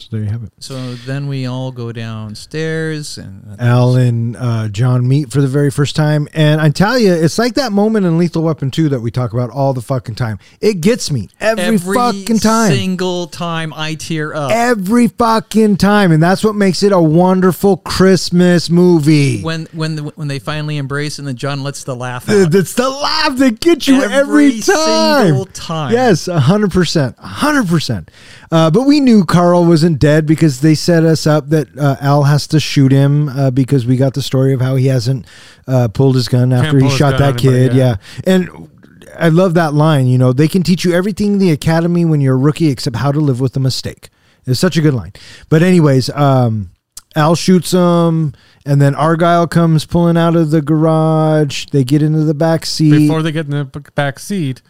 [0.00, 0.52] So there you have it.
[0.60, 5.70] So then we all go downstairs and Al and uh, John meet for the very
[5.70, 6.26] first time.
[6.32, 9.32] And I tell you, it's like that moment in Lethal Weapon 2 that we talk
[9.32, 10.38] about all the fucking time.
[10.60, 12.72] It gets me every, fucking time.
[12.72, 14.50] single time I tear up.
[14.52, 16.12] every fucking time.
[16.12, 19.42] And that's what makes it a wonderful Christmas movie.
[19.42, 22.54] when when the, when they finally embrace and then John lets the laugh out.
[22.54, 25.26] It's the laugh that gets you every, Every time.
[25.26, 25.92] single time.
[25.92, 28.10] Yes, hundred percent, hundred percent.
[28.50, 32.24] Uh, but we knew Carl wasn't dead because they set us up that uh, Al
[32.24, 35.26] has to shoot him uh, because we got the story of how he hasn't
[35.66, 37.74] uh, pulled his gun after he shot that anybody, kid.
[37.74, 37.96] yeah.
[38.26, 38.70] yeah, and
[39.18, 40.06] I love that line.
[40.06, 42.96] You know, they can teach you everything in the academy when you're a rookie except
[42.96, 44.08] how to live with a mistake.
[44.46, 45.12] It's such a good line.
[45.48, 46.70] But anyways, um,
[47.16, 48.32] Al shoots him,
[48.64, 51.66] and then Argyle comes pulling out of the garage.
[51.72, 52.90] They get into the back seat.
[52.90, 53.64] Before they get in the
[53.94, 54.62] back seat,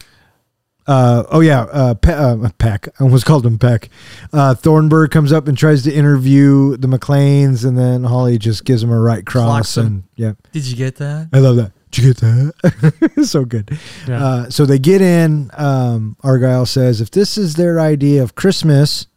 [0.87, 2.87] Uh, oh yeah, uh, Pe- uh, Peck.
[2.99, 3.89] I almost called him Peck.
[4.33, 8.81] Uh, Thornburg comes up and tries to interview the McClanes, and then Holly just gives
[8.83, 9.45] him a right cross.
[9.45, 9.85] Clocks him.
[9.85, 11.29] And yeah, Did you get that?
[11.31, 11.71] I love that.
[11.91, 13.13] Did you get that?
[13.25, 13.77] so good.
[14.07, 14.23] Yeah.
[14.25, 15.51] Uh, so they get in.
[15.53, 19.07] Um, Argyle says, if this is their idea of Christmas,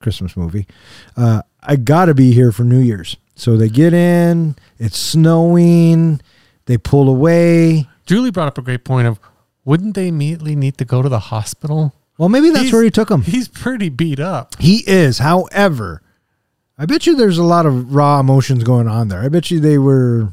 [0.00, 0.66] Christmas movie,
[1.16, 3.16] uh, I got to be here for New Year's.
[3.36, 4.56] So they get in.
[4.78, 6.20] It's snowing.
[6.66, 7.88] They pull away.
[8.06, 9.20] Julie brought up a great point of
[9.66, 11.92] wouldn't they immediately need to go to the hospital?
[12.16, 13.20] Well, maybe that's He's- where he took him.
[13.22, 14.56] He's pretty beat up.
[14.58, 15.18] He is.
[15.18, 16.00] However,
[16.78, 19.20] I bet you there's a lot of raw emotions going on there.
[19.20, 20.32] I bet you they were.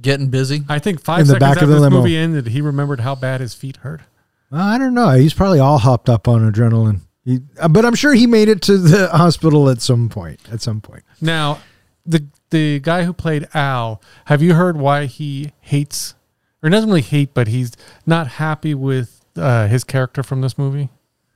[0.00, 0.62] Getting busy.
[0.68, 1.98] I think five In the seconds back after of the this limo.
[1.98, 4.02] movie ended, he remembered how bad his feet hurt.
[4.50, 5.10] well, I don't know.
[5.10, 7.00] He's probably all hopped up on adrenaline.
[7.24, 10.40] He, uh, but I'm sure he made it to the hospital at some point.
[10.52, 11.02] At some point.
[11.20, 11.60] Now,
[12.04, 16.14] the the guy who played Al, have you heard why he hates
[16.62, 17.72] or doesn't really hate, but he's
[18.06, 20.90] not happy with uh, his character from this movie?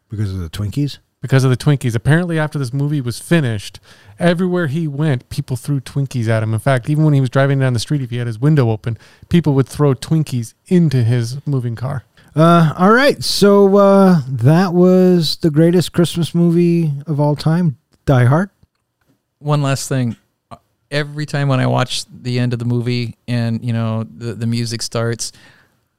[0.09, 0.99] Because of the Twinkies?
[1.21, 1.95] because of the Twinkies.
[1.95, 3.79] Apparently, after this movie was finished,
[4.19, 6.55] everywhere he went, people threw Twinkies at him.
[6.55, 8.71] In fact, even when he was driving down the street, if he had his window
[8.71, 8.99] open,
[9.29, 12.05] people would throw Twinkies into his moving car.
[12.35, 13.23] Uh, all right.
[13.23, 17.77] So uh, that was the greatest Christmas movie of all time,
[18.07, 18.51] Die Hard.
[19.39, 20.17] One last thing.
[20.91, 24.47] Every time when I watch the end of the movie and you know the the
[24.47, 25.33] music starts,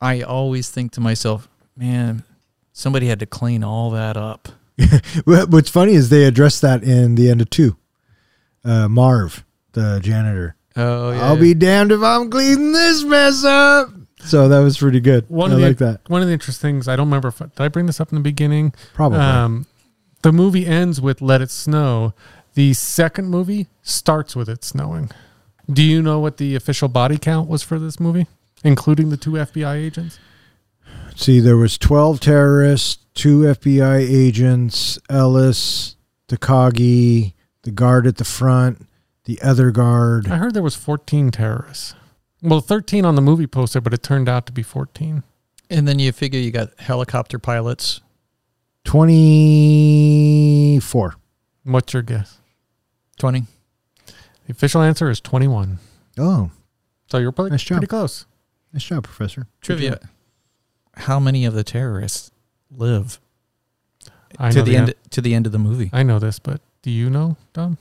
[0.02, 1.48] I always think to myself,
[1.78, 2.24] "Man,
[2.74, 4.50] somebody had to clean all that up."
[5.26, 7.78] What's funny is they address that in the end of two.
[8.66, 9.44] Uh, Marv,
[9.74, 10.56] the janitor.
[10.76, 11.26] Oh, yeah.
[11.26, 13.90] I'll be damned if I'm cleaning this mess up.
[14.24, 15.30] So that was pretty good.
[15.30, 16.02] One I of the like that.
[16.10, 16.88] one of the interesting things.
[16.88, 18.74] I don't remember if did I bring this up in the beginning.
[18.94, 19.20] Probably.
[19.20, 19.66] Um,
[20.22, 22.14] the movie ends with "Let It Snow."
[22.54, 25.10] The second movie starts with it snowing.
[25.72, 28.28] Do you know what the official body count was for this movie,
[28.64, 30.20] including the two FBI agents?
[31.16, 35.96] See, there was 12 terrorists, two FBI agents, Ellis,
[36.28, 37.34] Takagi,
[37.64, 38.88] the guard at the front,
[39.26, 40.28] the other guard.
[40.28, 41.96] I heard there was 14 terrorists.
[42.42, 45.24] Well, 13 on the movie poster, but it turned out to be 14.
[45.70, 48.02] And then you figure you got helicopter pilots.
[48.84, 51.16] 24.
[51.64, 52.41] What's your guess?
[53.20, 53.44] 20.
[54.08, 54.14] The
[54.52, 55.80] official answer is 21.
[56.18, 56.52] Oh,
[57.08, 57.78] So you're pretty, Nice job.
[57.78, 58.26] pretty close.
[58.74, 59.48] nice job, Professor.
[59.62, 60.00] Trivia.
[60.96, 62.32] How many of the terrorists
[62.70, 63.20] live
[64.38, 65.90] I to know the the end an- to the end of the movie?
[65.94, 67.78] I know this, but do you know, Don?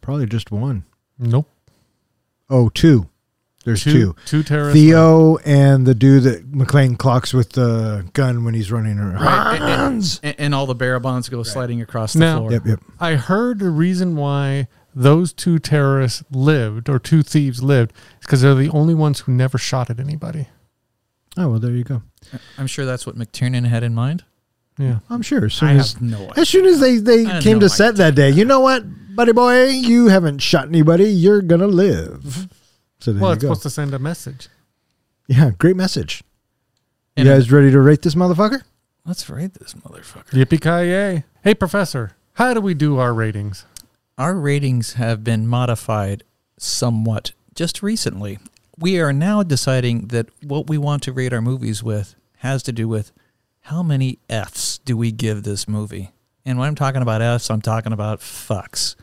[0.00, 0.84] Probably just one.
[1.18, 1.48] Nope.
[2.48, 3.08] Oh, two.
[3.66, 4.14] There's two.
[4.24, 4.80] Two terrorists.
[4.80, 9.22] Theo and the dude that McClane clocks with the gun when he's running around.
[9.22, 12.52] Right, and, and, and all the bearer bonds go sliding across the Now- floor.
[12.52, 12.80] Yep, yep.
[13.00, 18.40] I heard the reason why those two terrorists lived, or two thieves lived, is because
[18.40, 20.48] they're the only ones who never shot at anybody.
[21.36, 22.02] Oh, well, there you go.
[22.56, 24.24] I'm sure that's what McTiernan had in mind.
[24.78, 25.00] Yeah.
[25.10, 25.46] I'm sure.
[25.46, 26.32] As soon I as, have no idea.
[26.36, 28.60] as soon as they, they I have came no to set that day, you know
[28.60, 28.84] what,
[29.16, 31.06] buddy boy, you haven't shot anybody.
[31.10, 32.48] You're going to live.
[33.06, 33.46] So there Well, it's go.
[33.50, 34.48] supposed to send a message.
[35.28, 36.24] Yeah, great message.
[37.16, 38.62] You And guys ready to rate this motherfucker?
[39.04, 40.30] let's rate this motherfucker.
[40.32, 41.24] Yippee ki yay!
[41.44, 43.64] Hey, professor, how do we do our ratings?
[44.18, 46.24] Our ratings have been modified
[46.58, 48.40] somewhat just recently.
[48.76, 52.72] We are now deciding that what we want to rate our movies with has to
[52.72, 53.12] do with
[53.60, 56.10] how many F's do we give this movie.
[56.44, 58.96] And when I'm talking about F's, I'm talking about fucks.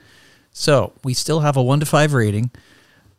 [0.52, 2.52] So we still have a one to five rating.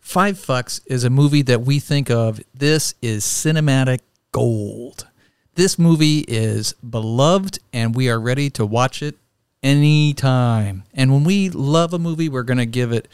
[0.04, 2.38] Five Fucks is a movie that we think of.
[2.52, 4.00] This is cinematic
[4.32, 5.08] gold.
[5.54, 9.16] This movie is beloved, and we are ready to watch it
[9.62, 10.84] anytime.
[10.92, 13.08] And when we love a movie, we're going to give it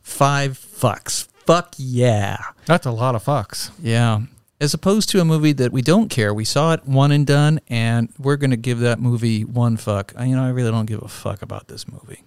[0.00, 1.28] five fucks.
[1.44, 2.38] Fuck yeah.
[2.64, 3.70] That's a lot of fucks.
[3.78, 4.22] Yeah.
[4.60, 6.32] As opposed to a movie that we don't care.
[6.32, 10.14] We saw it one and done, and we're going to give that movie one fuck.
[10.18, 12.24] You know, I really don't give a fuck about this movie.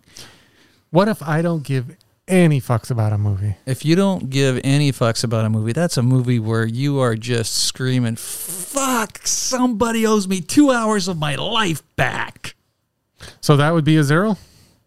[0.91, 3.55] What if I don't give any fucks about a movie?
[3.65, 7.15] If you don't give any fucks about a movie, that's a movie where you are
[7.15, 12.55] just screaming, fuck, somebody owes me two hours of my life back.
[13.41, 14.37] So that would be a zero.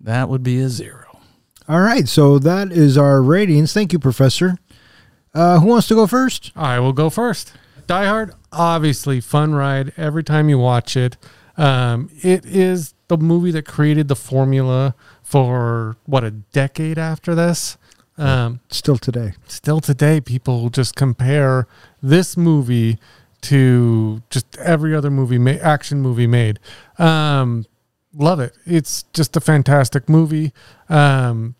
[0.00, 1.20] That would be a zero.
[1.68, 3.72] All right, so that is our ratings.
[3.72, 4.58] Thank you, Professor.
[5.34, 6.52] Uh, who wants to go first?
[6.54, 7.52] I will go first.
[7.86, 11.16] Die Hard, obviously, fun ride every time you watch it.
[11.56, 14.94] Um, it is the movie that created the formula
[15.26, 17.76] for what a decade after this.
[18.16, 19.34] Um, Still today.
[19.46, 21.66] still today, people just compare
[22.00, 22.98] this movie
[23.42, 26.58] to just every other movie, ma- action movie made.
[26.98, 27.66] Um,
[28.14, 28.54] love it.
[28.64, 30.52] It's just a fantastic movie.
[30.88, 31.56] Um,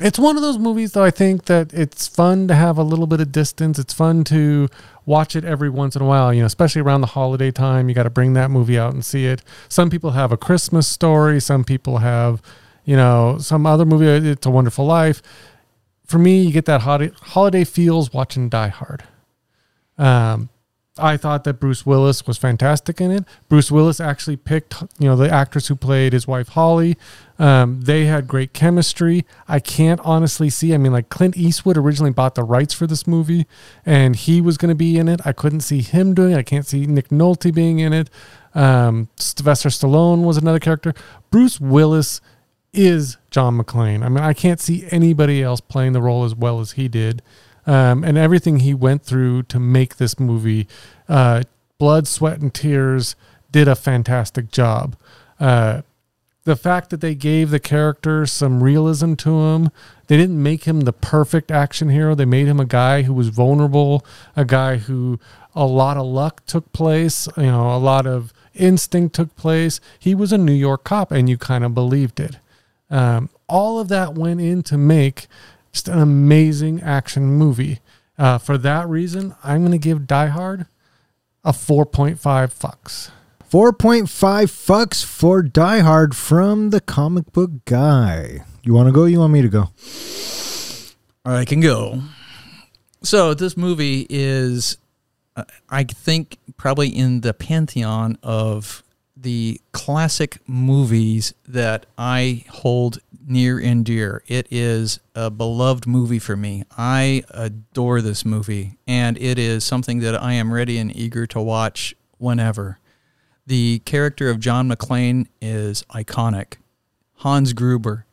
[0.00, 1.04] It's one of those movies, though.
[1.04, 3.78] I think that it's fun to have a little bit of distance.
[3.78, 4.68] It's fun to
[5.06, 6.32] watch it every once in a while.
[6.32, 9.04] You know, especially around the holiday time, you got to bring that movie out and
[9.04, 9.42] see it.
[9.68, 11.38] Some people have a Christmas story.
[11.38, 12.40] Some people have,
[12.90, 14.28] you know, some other movie.
[14.30, 15.22] It's a Wonderful Life.
[16.06, 19.04] For me, you get that holiday feels watching Die Hard.
[19.96, 20.48] Um,
[20.98, 23.24] I thought that Bruce Willis was fantastic in it.
[23.48, 26.96] Bruce Willis actually picked, you know, the actress who played his wife Holly.
[27.38, 29.24] Um, they had great chemistry.
[29.46, 30.74] I can't honestly see.
[30.74, 33.46] I mean, like Clint Eastwood originally bought the rights for this movie,
[33.86, 35.20] and he was going to be in it.
[35.24, 36.38] I couldn't see him doing it.
[36.38, 38.10] I can't see Nick Nolte being in it.
[38.52, 40.92] Um, Sylvester Stallone was another character.
[41.30, 42.20] Bruce Willis
[42.72, 44.02] is John McClane.
[44.04, 47.22] I mean, I can't see anybody else playing the role as well as he did
[47.66, 50.66] um, and everything he went through to make this movie.
[51.08, 51.42] Uh,
[51.78, 53.16] blood, sweat, and tears
[53.52, 54.96] did a fantastic job.
[55.38, 55.82] Uh,
[56.44, 59.70] the fact that they gave the character some realism to him,
[60.06, 62.14] they didn't make him the perfect action hero.
[62.14, 65.20] They made him a guy who was vulnerable, a guy who
[65.54, 69.80] a lot of luck took place, you know, a lot of instinct took place.
[69.98, 72.38] He was a New York cop, and you kind of believed it.
[72.90, 75.26] Um, all of that went in to make
[75.72, 77.80] just an amazing action movie.
[78.18, 80.66] Uh, for that reason, I'm going to give Die Hard
[81.44, 83.10] a 4.5 fucks.
[83.50, 88.44] 4.5 fucks for Die Hard from the comic book guy.
[88.62, 89.06] You want to go?
[89.06, 89.70] You want me to go?
[91.24, 92.02] I can go.
[93.02, 94.76] So this movie is,
[95.34, 98.82] uh, I think, probably in the pantheon of
[99.22, 104.22] the classic movies that I hold near and dear.
[104.26, 106.64] It is a beloved movie for me.
[106.76, 111.40] I adore this movie, and it is something that I am ready and eager to
[111.40, 112.78] watch whenever.
[113.46, 116.54] The character of John McClane is iconic.
[117.16, 118.06] Hans Gruber,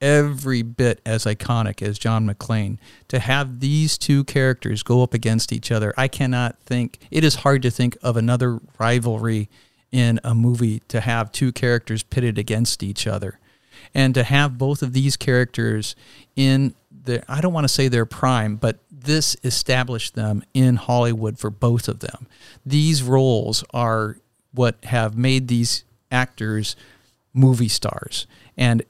[0.00, 2.78] every bit as iconic as John McClane.
[3.08, 7.36] To have these two characters go up against each other, I cannot think, it is
[7.36, 9.48] hard to think of another rivalry
[9.96, 13.38] in a movie to have two characters pitted against each other
[13.94, 15.96] and to have both of these characters
[16.36, 16.74] in
[17.04, 21.48] the I don't want to say their prime, but this established them in Hollywood for
[21.48, 22.26] both of them.
[22.66, 24.18] These roles are
[24.52, 26.76] what have made these actors
[27.32, 28.82] movie stars, and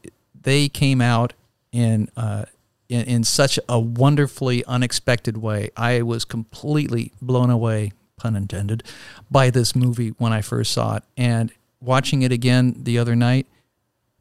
[0.43, 1.35] they came out
[1.71, 2.47] in uh,
[2.89, 5.71] in, in such a wonderfully unexpected way.
[5.77, 8.83] I was completely blown away, pun intended,
[9.31, 13.47] by this movie when I first saw it, and watching it again the other night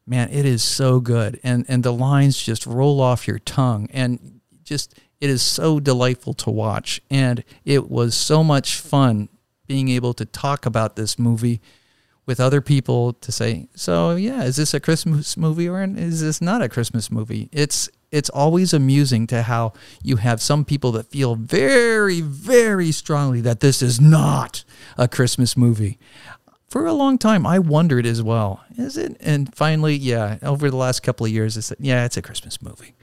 [0.07, 1.39] man, it is so good.
[1.43, 6.33] And and the lines just roll off your tongue and just it is so delightful
[6.35, 7.01] to watch.
[7.09, 9.29] And it was so much fun
[9.67, 11.61] being able to talk about this movie
[12.25, 16.41] with other people to say, so yeah, is this a Christmas movie or is this
[16.41, 17.49] not a Christmas movie?
[17.51, 23.41] It's it's always amusing to how you have some people that feel very, very strongly
[23.41, 24.63] that this is not
[24.97, 25.99] a Christmas movie
[26.75, 29.15] for a long time, I wondered as well, is it?
[29.21, 32.61] And finally, yeah, over the last couple of years, I said, yeah, it's a Christmas
[32.61, 32.95] movie.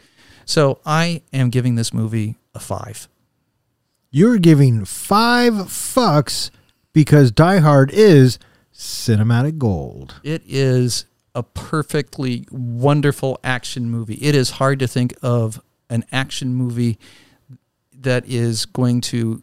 [0.45, 3.09] So I am giving this movie a five.
[4.11, 6.51] You're giving five fucks
[6.93, 8.39] because Die Hard is
[8.75, 10.17] cinematic gold.
[10.23, 14.19] It is a perfectly wonderful action movie.
[14.21, 16.99] It is hard to think of an action movie
[17.93, 19.43] that is going to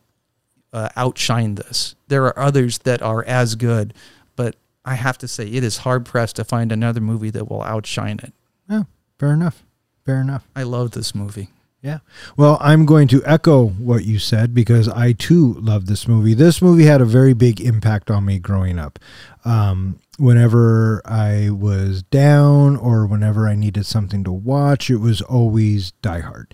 [0.73, 1.95] uh, outshine this.
[2.07, 3.93] There are others that are as good,
[4.35, 4.55] but
[4.85, 8.19] I have to say it is hard pressed to find another movie that will outshine
[8.23, 8.33] it.
[8.69, 8.83] Yeah,
[9.17, 9.63] fair enough.
[10.05, 10.47] Fair enough.
[10.55, 11.49] I love this movie.
[11.81, 11.99] Yeah.
[12.35, 16.33] Well, I'm going to echo what you said because I too love this movie.
[16.33, 18.99] This movie had a very big impact on me growing up.
[19.45, 25.91] Um, whenever I was down or whenever I needed something to watch, it was always
[26.01, 26.53] Die Hard.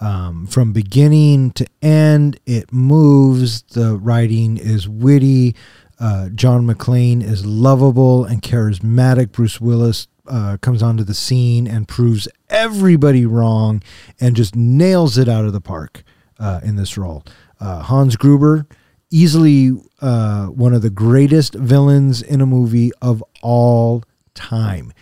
[0.00, 3.62] Um, from beginning to end, it moves.
[3.62, 5.54] The writing is witty.
[6.00, 9.30] Uh, John McClane is lovable and charismatic.
[9.30, 13.82] Bruce Willis uh, comes onto the scene and proves everybody wrong
[14.20, 16.02] and just nails it out of the park
[16.40, 17.22] uh, in this role.
[17.60, 18.66] Uh, Hans Gruber,
[19.12, 19.70] easily
[20.00, 24.02] uh, one of the greatest villains in a movie of all
[24.34, 24.92] time.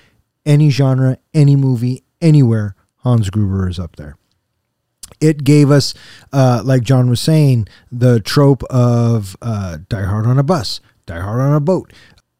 [0.44, 4.16] Any genre, any movie, anywhere, Hans Gruber is up there
[5.20, 5.94] it gave us,
[6.32, 11.20] uh, like John was saying, the trope of uh, Die Hard on a bus, Die
[11.20, 11.92] Hard on a boat.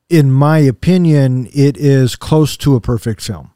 [0.09, 3.52] In my opinion, it is close to a perfect film.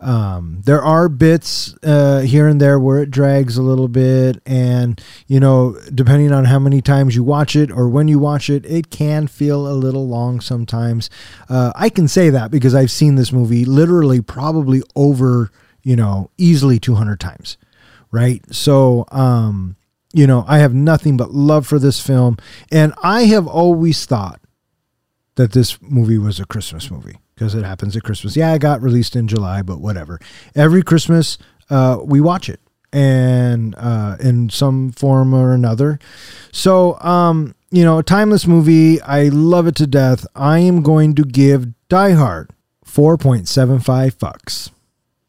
[0.00, 5.00] Um, there are bits uh, here and there where it drags a little bit, and
[5.26, 8.66] you know, depending on how many times you watch it or when you watch it,
[8.66, 11.08] it can feel a little long sometimes.
[11.48, 15.50] Uh, I can say that because I've seen this movie literally probably over
[15.86, 17.58] you know, easily 200 times,
[18.10, 18.42] right?
[18.52, 19.76] So, um,
[20.12, 22.38] you know, I have nothing but love for this film,
[22.72, 24.40] and I have always thought
[25.36, 28.36] that this movie was a Christmas movie because it happens at Christmas.
[28.36, 30.18] Yeah, it got released in July, but whatever.
[30.54, 31.36] Every Christmas,
[31.68, 32.60] uh, we watch it
[32.92, 35.98] and uh, in some form or another.
[36.50, 39.00] So, um, you know, a timeless movie.
[39.02, 40.26] I love it to death.
[40.34, 42.50] I am going to give Die Hard
[42.86, 44.70] 4.75 fucks.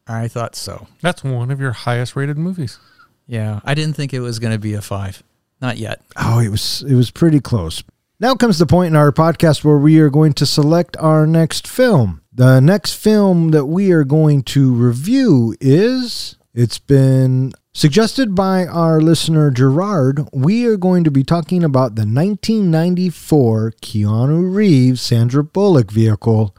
[0.07, 0.87] I thought so.
[1.01, 2.79] That's one of your highest rated movies.
[3.25, 5.21] Yeah, I didn't think it was going to be a five.
[5.59, 6.01] Not yet.
[6.15, 7.83] Oh, it was it was pretty close.
[8.19, 11.67] Now comes the point in our podcast where we are going to select our next
[11.67, 12.23] film.
[12.33, 18.99] The next film that we are going to review is it's been suggested by our
[18.99, 20.27] listener Gerard.
[20.33, 26.55] We are going to be talking about the 1994 Keanu Reeves Sandra Bullock vehicle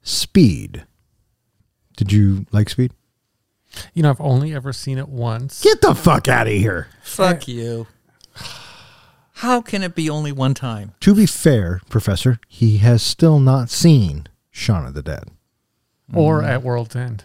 [0.00, 0.86] Speed.
[1.94, 2.92] Did you like Speed?
[3.92, 5.62] You know, I've only ever seen it once.
[5.62, 6.88] Get the fuck out of here.
[7.02, 7.86] Fuck you.
[9.42, 10.94] How can it be only one time?
[11.00, 15.24] To be fair, Professor, he has still not seen Shaun of the Dead.
[16.14, 17.24] Or at World's End.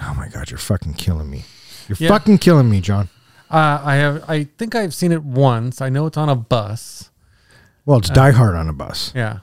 [0.00, 1.44] Oh my god, you're fucking killing me.
[1.86, 2.08] You're Yeah.
[2.08, 3.08] fucking killing me, John.
[3.48, 4.24] Uh, I have.
[4.28, 5.80] I think I've seen it once.
[5.80, 7.10] I know it's on a bus.
[7.86, 9.12] Well, it's Die Hard on a bus.
[9.14, 9.38] Yeah.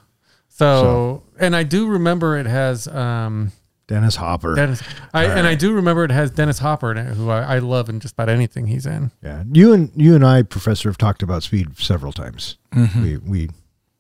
[0.50, 3.54] So, and I do remember it has um,
[3.90, 4.54] Dennis Hopper.
[4.56, 4.82] Dennis.
[5.16, 7.90] I, and I do remember it has Dennis Hopper in it, who I, I love
[7.90, 9.12] in just about anything he's in.
[9.24, 12.58] yeah, you and you and I, Professor, have talked about Speed several times.
[12.72, 13.02] Mm-hmm.
[13.04, 13.50] We we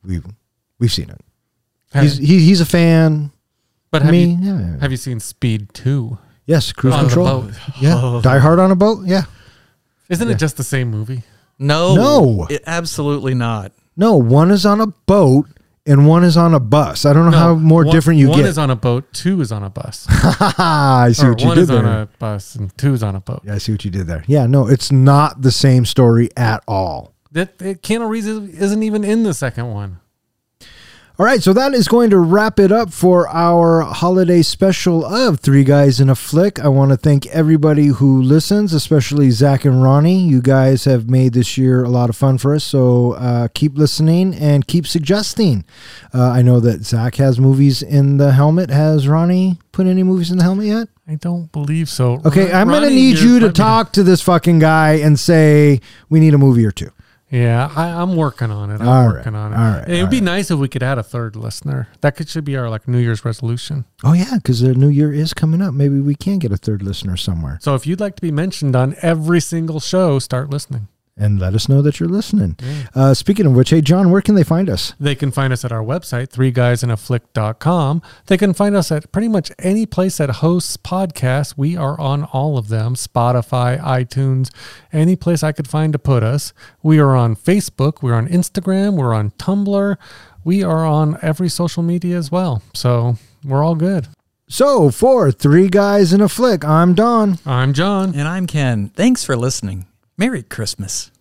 [0.03, 0.21] we
[0.79, 1.19] we've seen it.
[1.91, 3.31] He's he, he's a fan.
[3.89, 4.77] but have me, you yeah.
[4.79, 6.19] have you seen Speed Two?
[6.45, 7.41] yes, cruise on control.
[7.41, 7.53] boat?
[7.81, 8.21] Yeah, oh.
[8.21, 9.05] Die Hard on a boat.
[9.07, 9.23] Yeah,
[10.07, 10.35] Isn't Yeah.
[10.35, 11.23] it just the same movie?
[11.57, 11.95] No.
[11.95, 12.47] No.
[12.49, 13.71] It, absolutely not.
[13.97, 15.47] no, one is on a boat
[15.89, 17.05] and one is on a bus.
[17.05, 18.43] I don't know how more one- different you one get.
[18.43, 20.05] One is on a boat, two is on a bus.
[20.09, 21.75] I see or what you did there.
[21.77, 23.41] one is on a bus and two is on a boat.
[23.43, 24.23] Yeah, I see what you did there.
[24.27, 27.13] Yeah, no, it's not the same story at all.
[27.31, 29.99] That it, Keanu Reeves isn't even in the second one.
[31.19, 35.41] All right, so that is going to wrap it up for our holiday special of
[35.41, 36.61] Three Guys in a Flick.
[36.61, 40.17] I want to thank everybody who listens, especially Zach and Ronnie.
[40.23, 43.77] You guys have made this year a lot of fun for us, so uh, keep
[43.77, 45.65] listening and keep suggesting.
[46.13, 48.69] Uh, I know that Zach has movies in the helmet.
[48.69, 50.87] Has Ronnie put any movies in the helmet yet?
[51.05, 52.21] I don't believe so.
[52.23, 56.21] Okay, I'm going to need you're- to talk to this fucking guy and say we
[56.21, 56.91] need a movie or two.
[57.31, 58.81] Yeah, I, I'm working on it.
[58.81, 59.55] I'm All right, working on it.
[59.57, 61.87] all right, it would be nice if we could add a third listener.
[62.01, 63.85] That could should be our like New Year's resolution.
[64.03, 65.73] Oh yeah, because the new year is coming up.
[65.73, 67.59] Maybe we can get a third listener somewhere.
[67.61, 70.87] So if you'd like to be mentioned on every single show, start listening.
[71.19, 72.57] And let us know that you're listening.
[72.95, 74.93] Uh, speaking of which, hey, John, where can they find us?
[74.99, 78.01] They can find us at our website, three guys in a threeguysinaFlick.com.
[78.27, 81.55] They can find us at pretty much any place that hosts podcasts.
[81.57, 84.49] We are on all of them Spotify, iTunes,
[84.91, 86.53] any place I could find to put us.
[86.81, 89.97] We are on Facebook, we're on Instagram, we're on Tumblr,
[90.43, 92.61] we are on every social media as well.
[92.73, 94.07] So we're all good.
[94.51, 97.37] So, for Three Guys in a Flick, I'm Don.
[97.45, 98.15] I'm John.
[98.15, 98.89] And I'm Ken.
[98.89, 99.85] Thanks for listening.
[100.19, 101.11] Merry Christmas.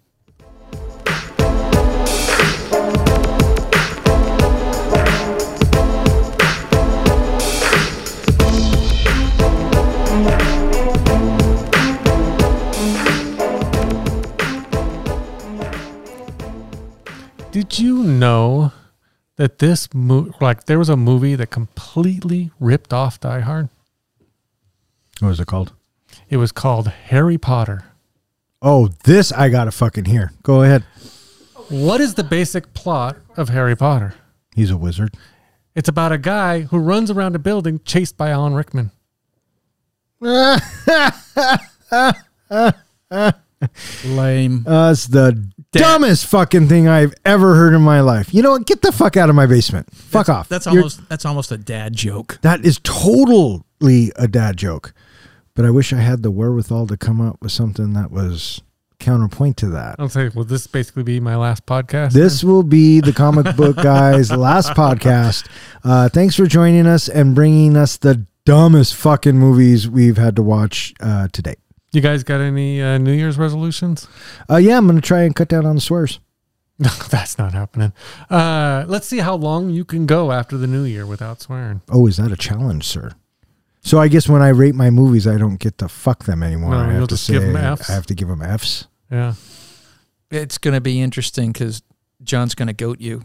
[17.52, 18.72] Did you know
[19.36, 23.68] that this mo- like there was a movie that completely ripped off Die Hard?
[25.20, 25.72] What was it called?
[26.28, 27.87] It was called Harry Potter.
[28.60, 30.32] Oh, this I gotta fucking hear.
[30.42, 30.82] Go ahead.
[31.68, 34.14] What is the basic plot of Harry Potter?
[34.54, 35.14] He's a wizard.
[35.74, 38.90] It's about a guy who runs around a building chased by Alan Rickman.
[44.04, 44.64] Lame.
[44.66, 48.32] Uh, it's the dumbest fucking thing I've ever heard in my life.
[48.32, 48.66] You know what?
[48.66, 49.92] Get the fuck out of my basement.
[49.92, 50.48] Fuck off.
[50.48, 52.38] That's You're- almost that's almost a dad joke.
[52.42, 54.94] that is totally a dad joke.
[55.58, 58.62] But I wish I had the wherewithal to come up with something that was
[59.00, 59.96] counterpoint to that.
[59.98, 62.12] I'll say, will this basically be my last podcast?
[62.12, 65.48] This will be the comic book guys' last podcast.
[65.82, 70.44] Uh, thanks for joining us and bringing us the dumbest fucking movies we've had to
[70.44, 71.58] watch uh, to date.
[71.90, 74.06] you guys got any uh, New Year's resolutions?
[74.48, 76.20] Uh, yeah, I'm going to try and cut down on the swears.
[76.78, 77.92] No, that's not happening.
[78.30, 81.82] Uh, let's see how long you can go after the new year without swearing.
[81.88, 83.10] Oh, is that a challenge, sir?
[83.88, 86.72] So I guess when I rate my movies, I don't get to fuck them anymore.
[86.72, 87.88] No, I have to just give say 'em Fs.
[87.88, 88.86] I have to give them Fs.
[89.10, 89.34] Yeah.
[90.30, 91.82] It's going to be interesting because
[92.22, 93.22] John's going to goat you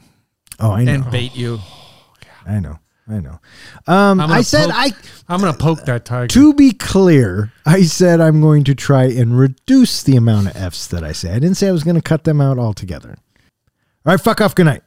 [0.61, 0.93] Oh, I know.
[0.93, 1.59] and bait you.
[2.45, 2.79] I know.
[3.09, 3.39] I know.
[3.87, 4.91] Um, I'm I said poke- I.
[5.27, 6.27] I'm gonna poke that tiger.
[6.27, 10.87] To be clear, I said I'm going to try and reduce the amount of F's
[10.87, 11.31] that I say.
[11.31, 13.17] I didn't say I was going to cut them out altogether.
[14.05, 14.55] All right, fuck off.
[14.55, 14.83] Good night.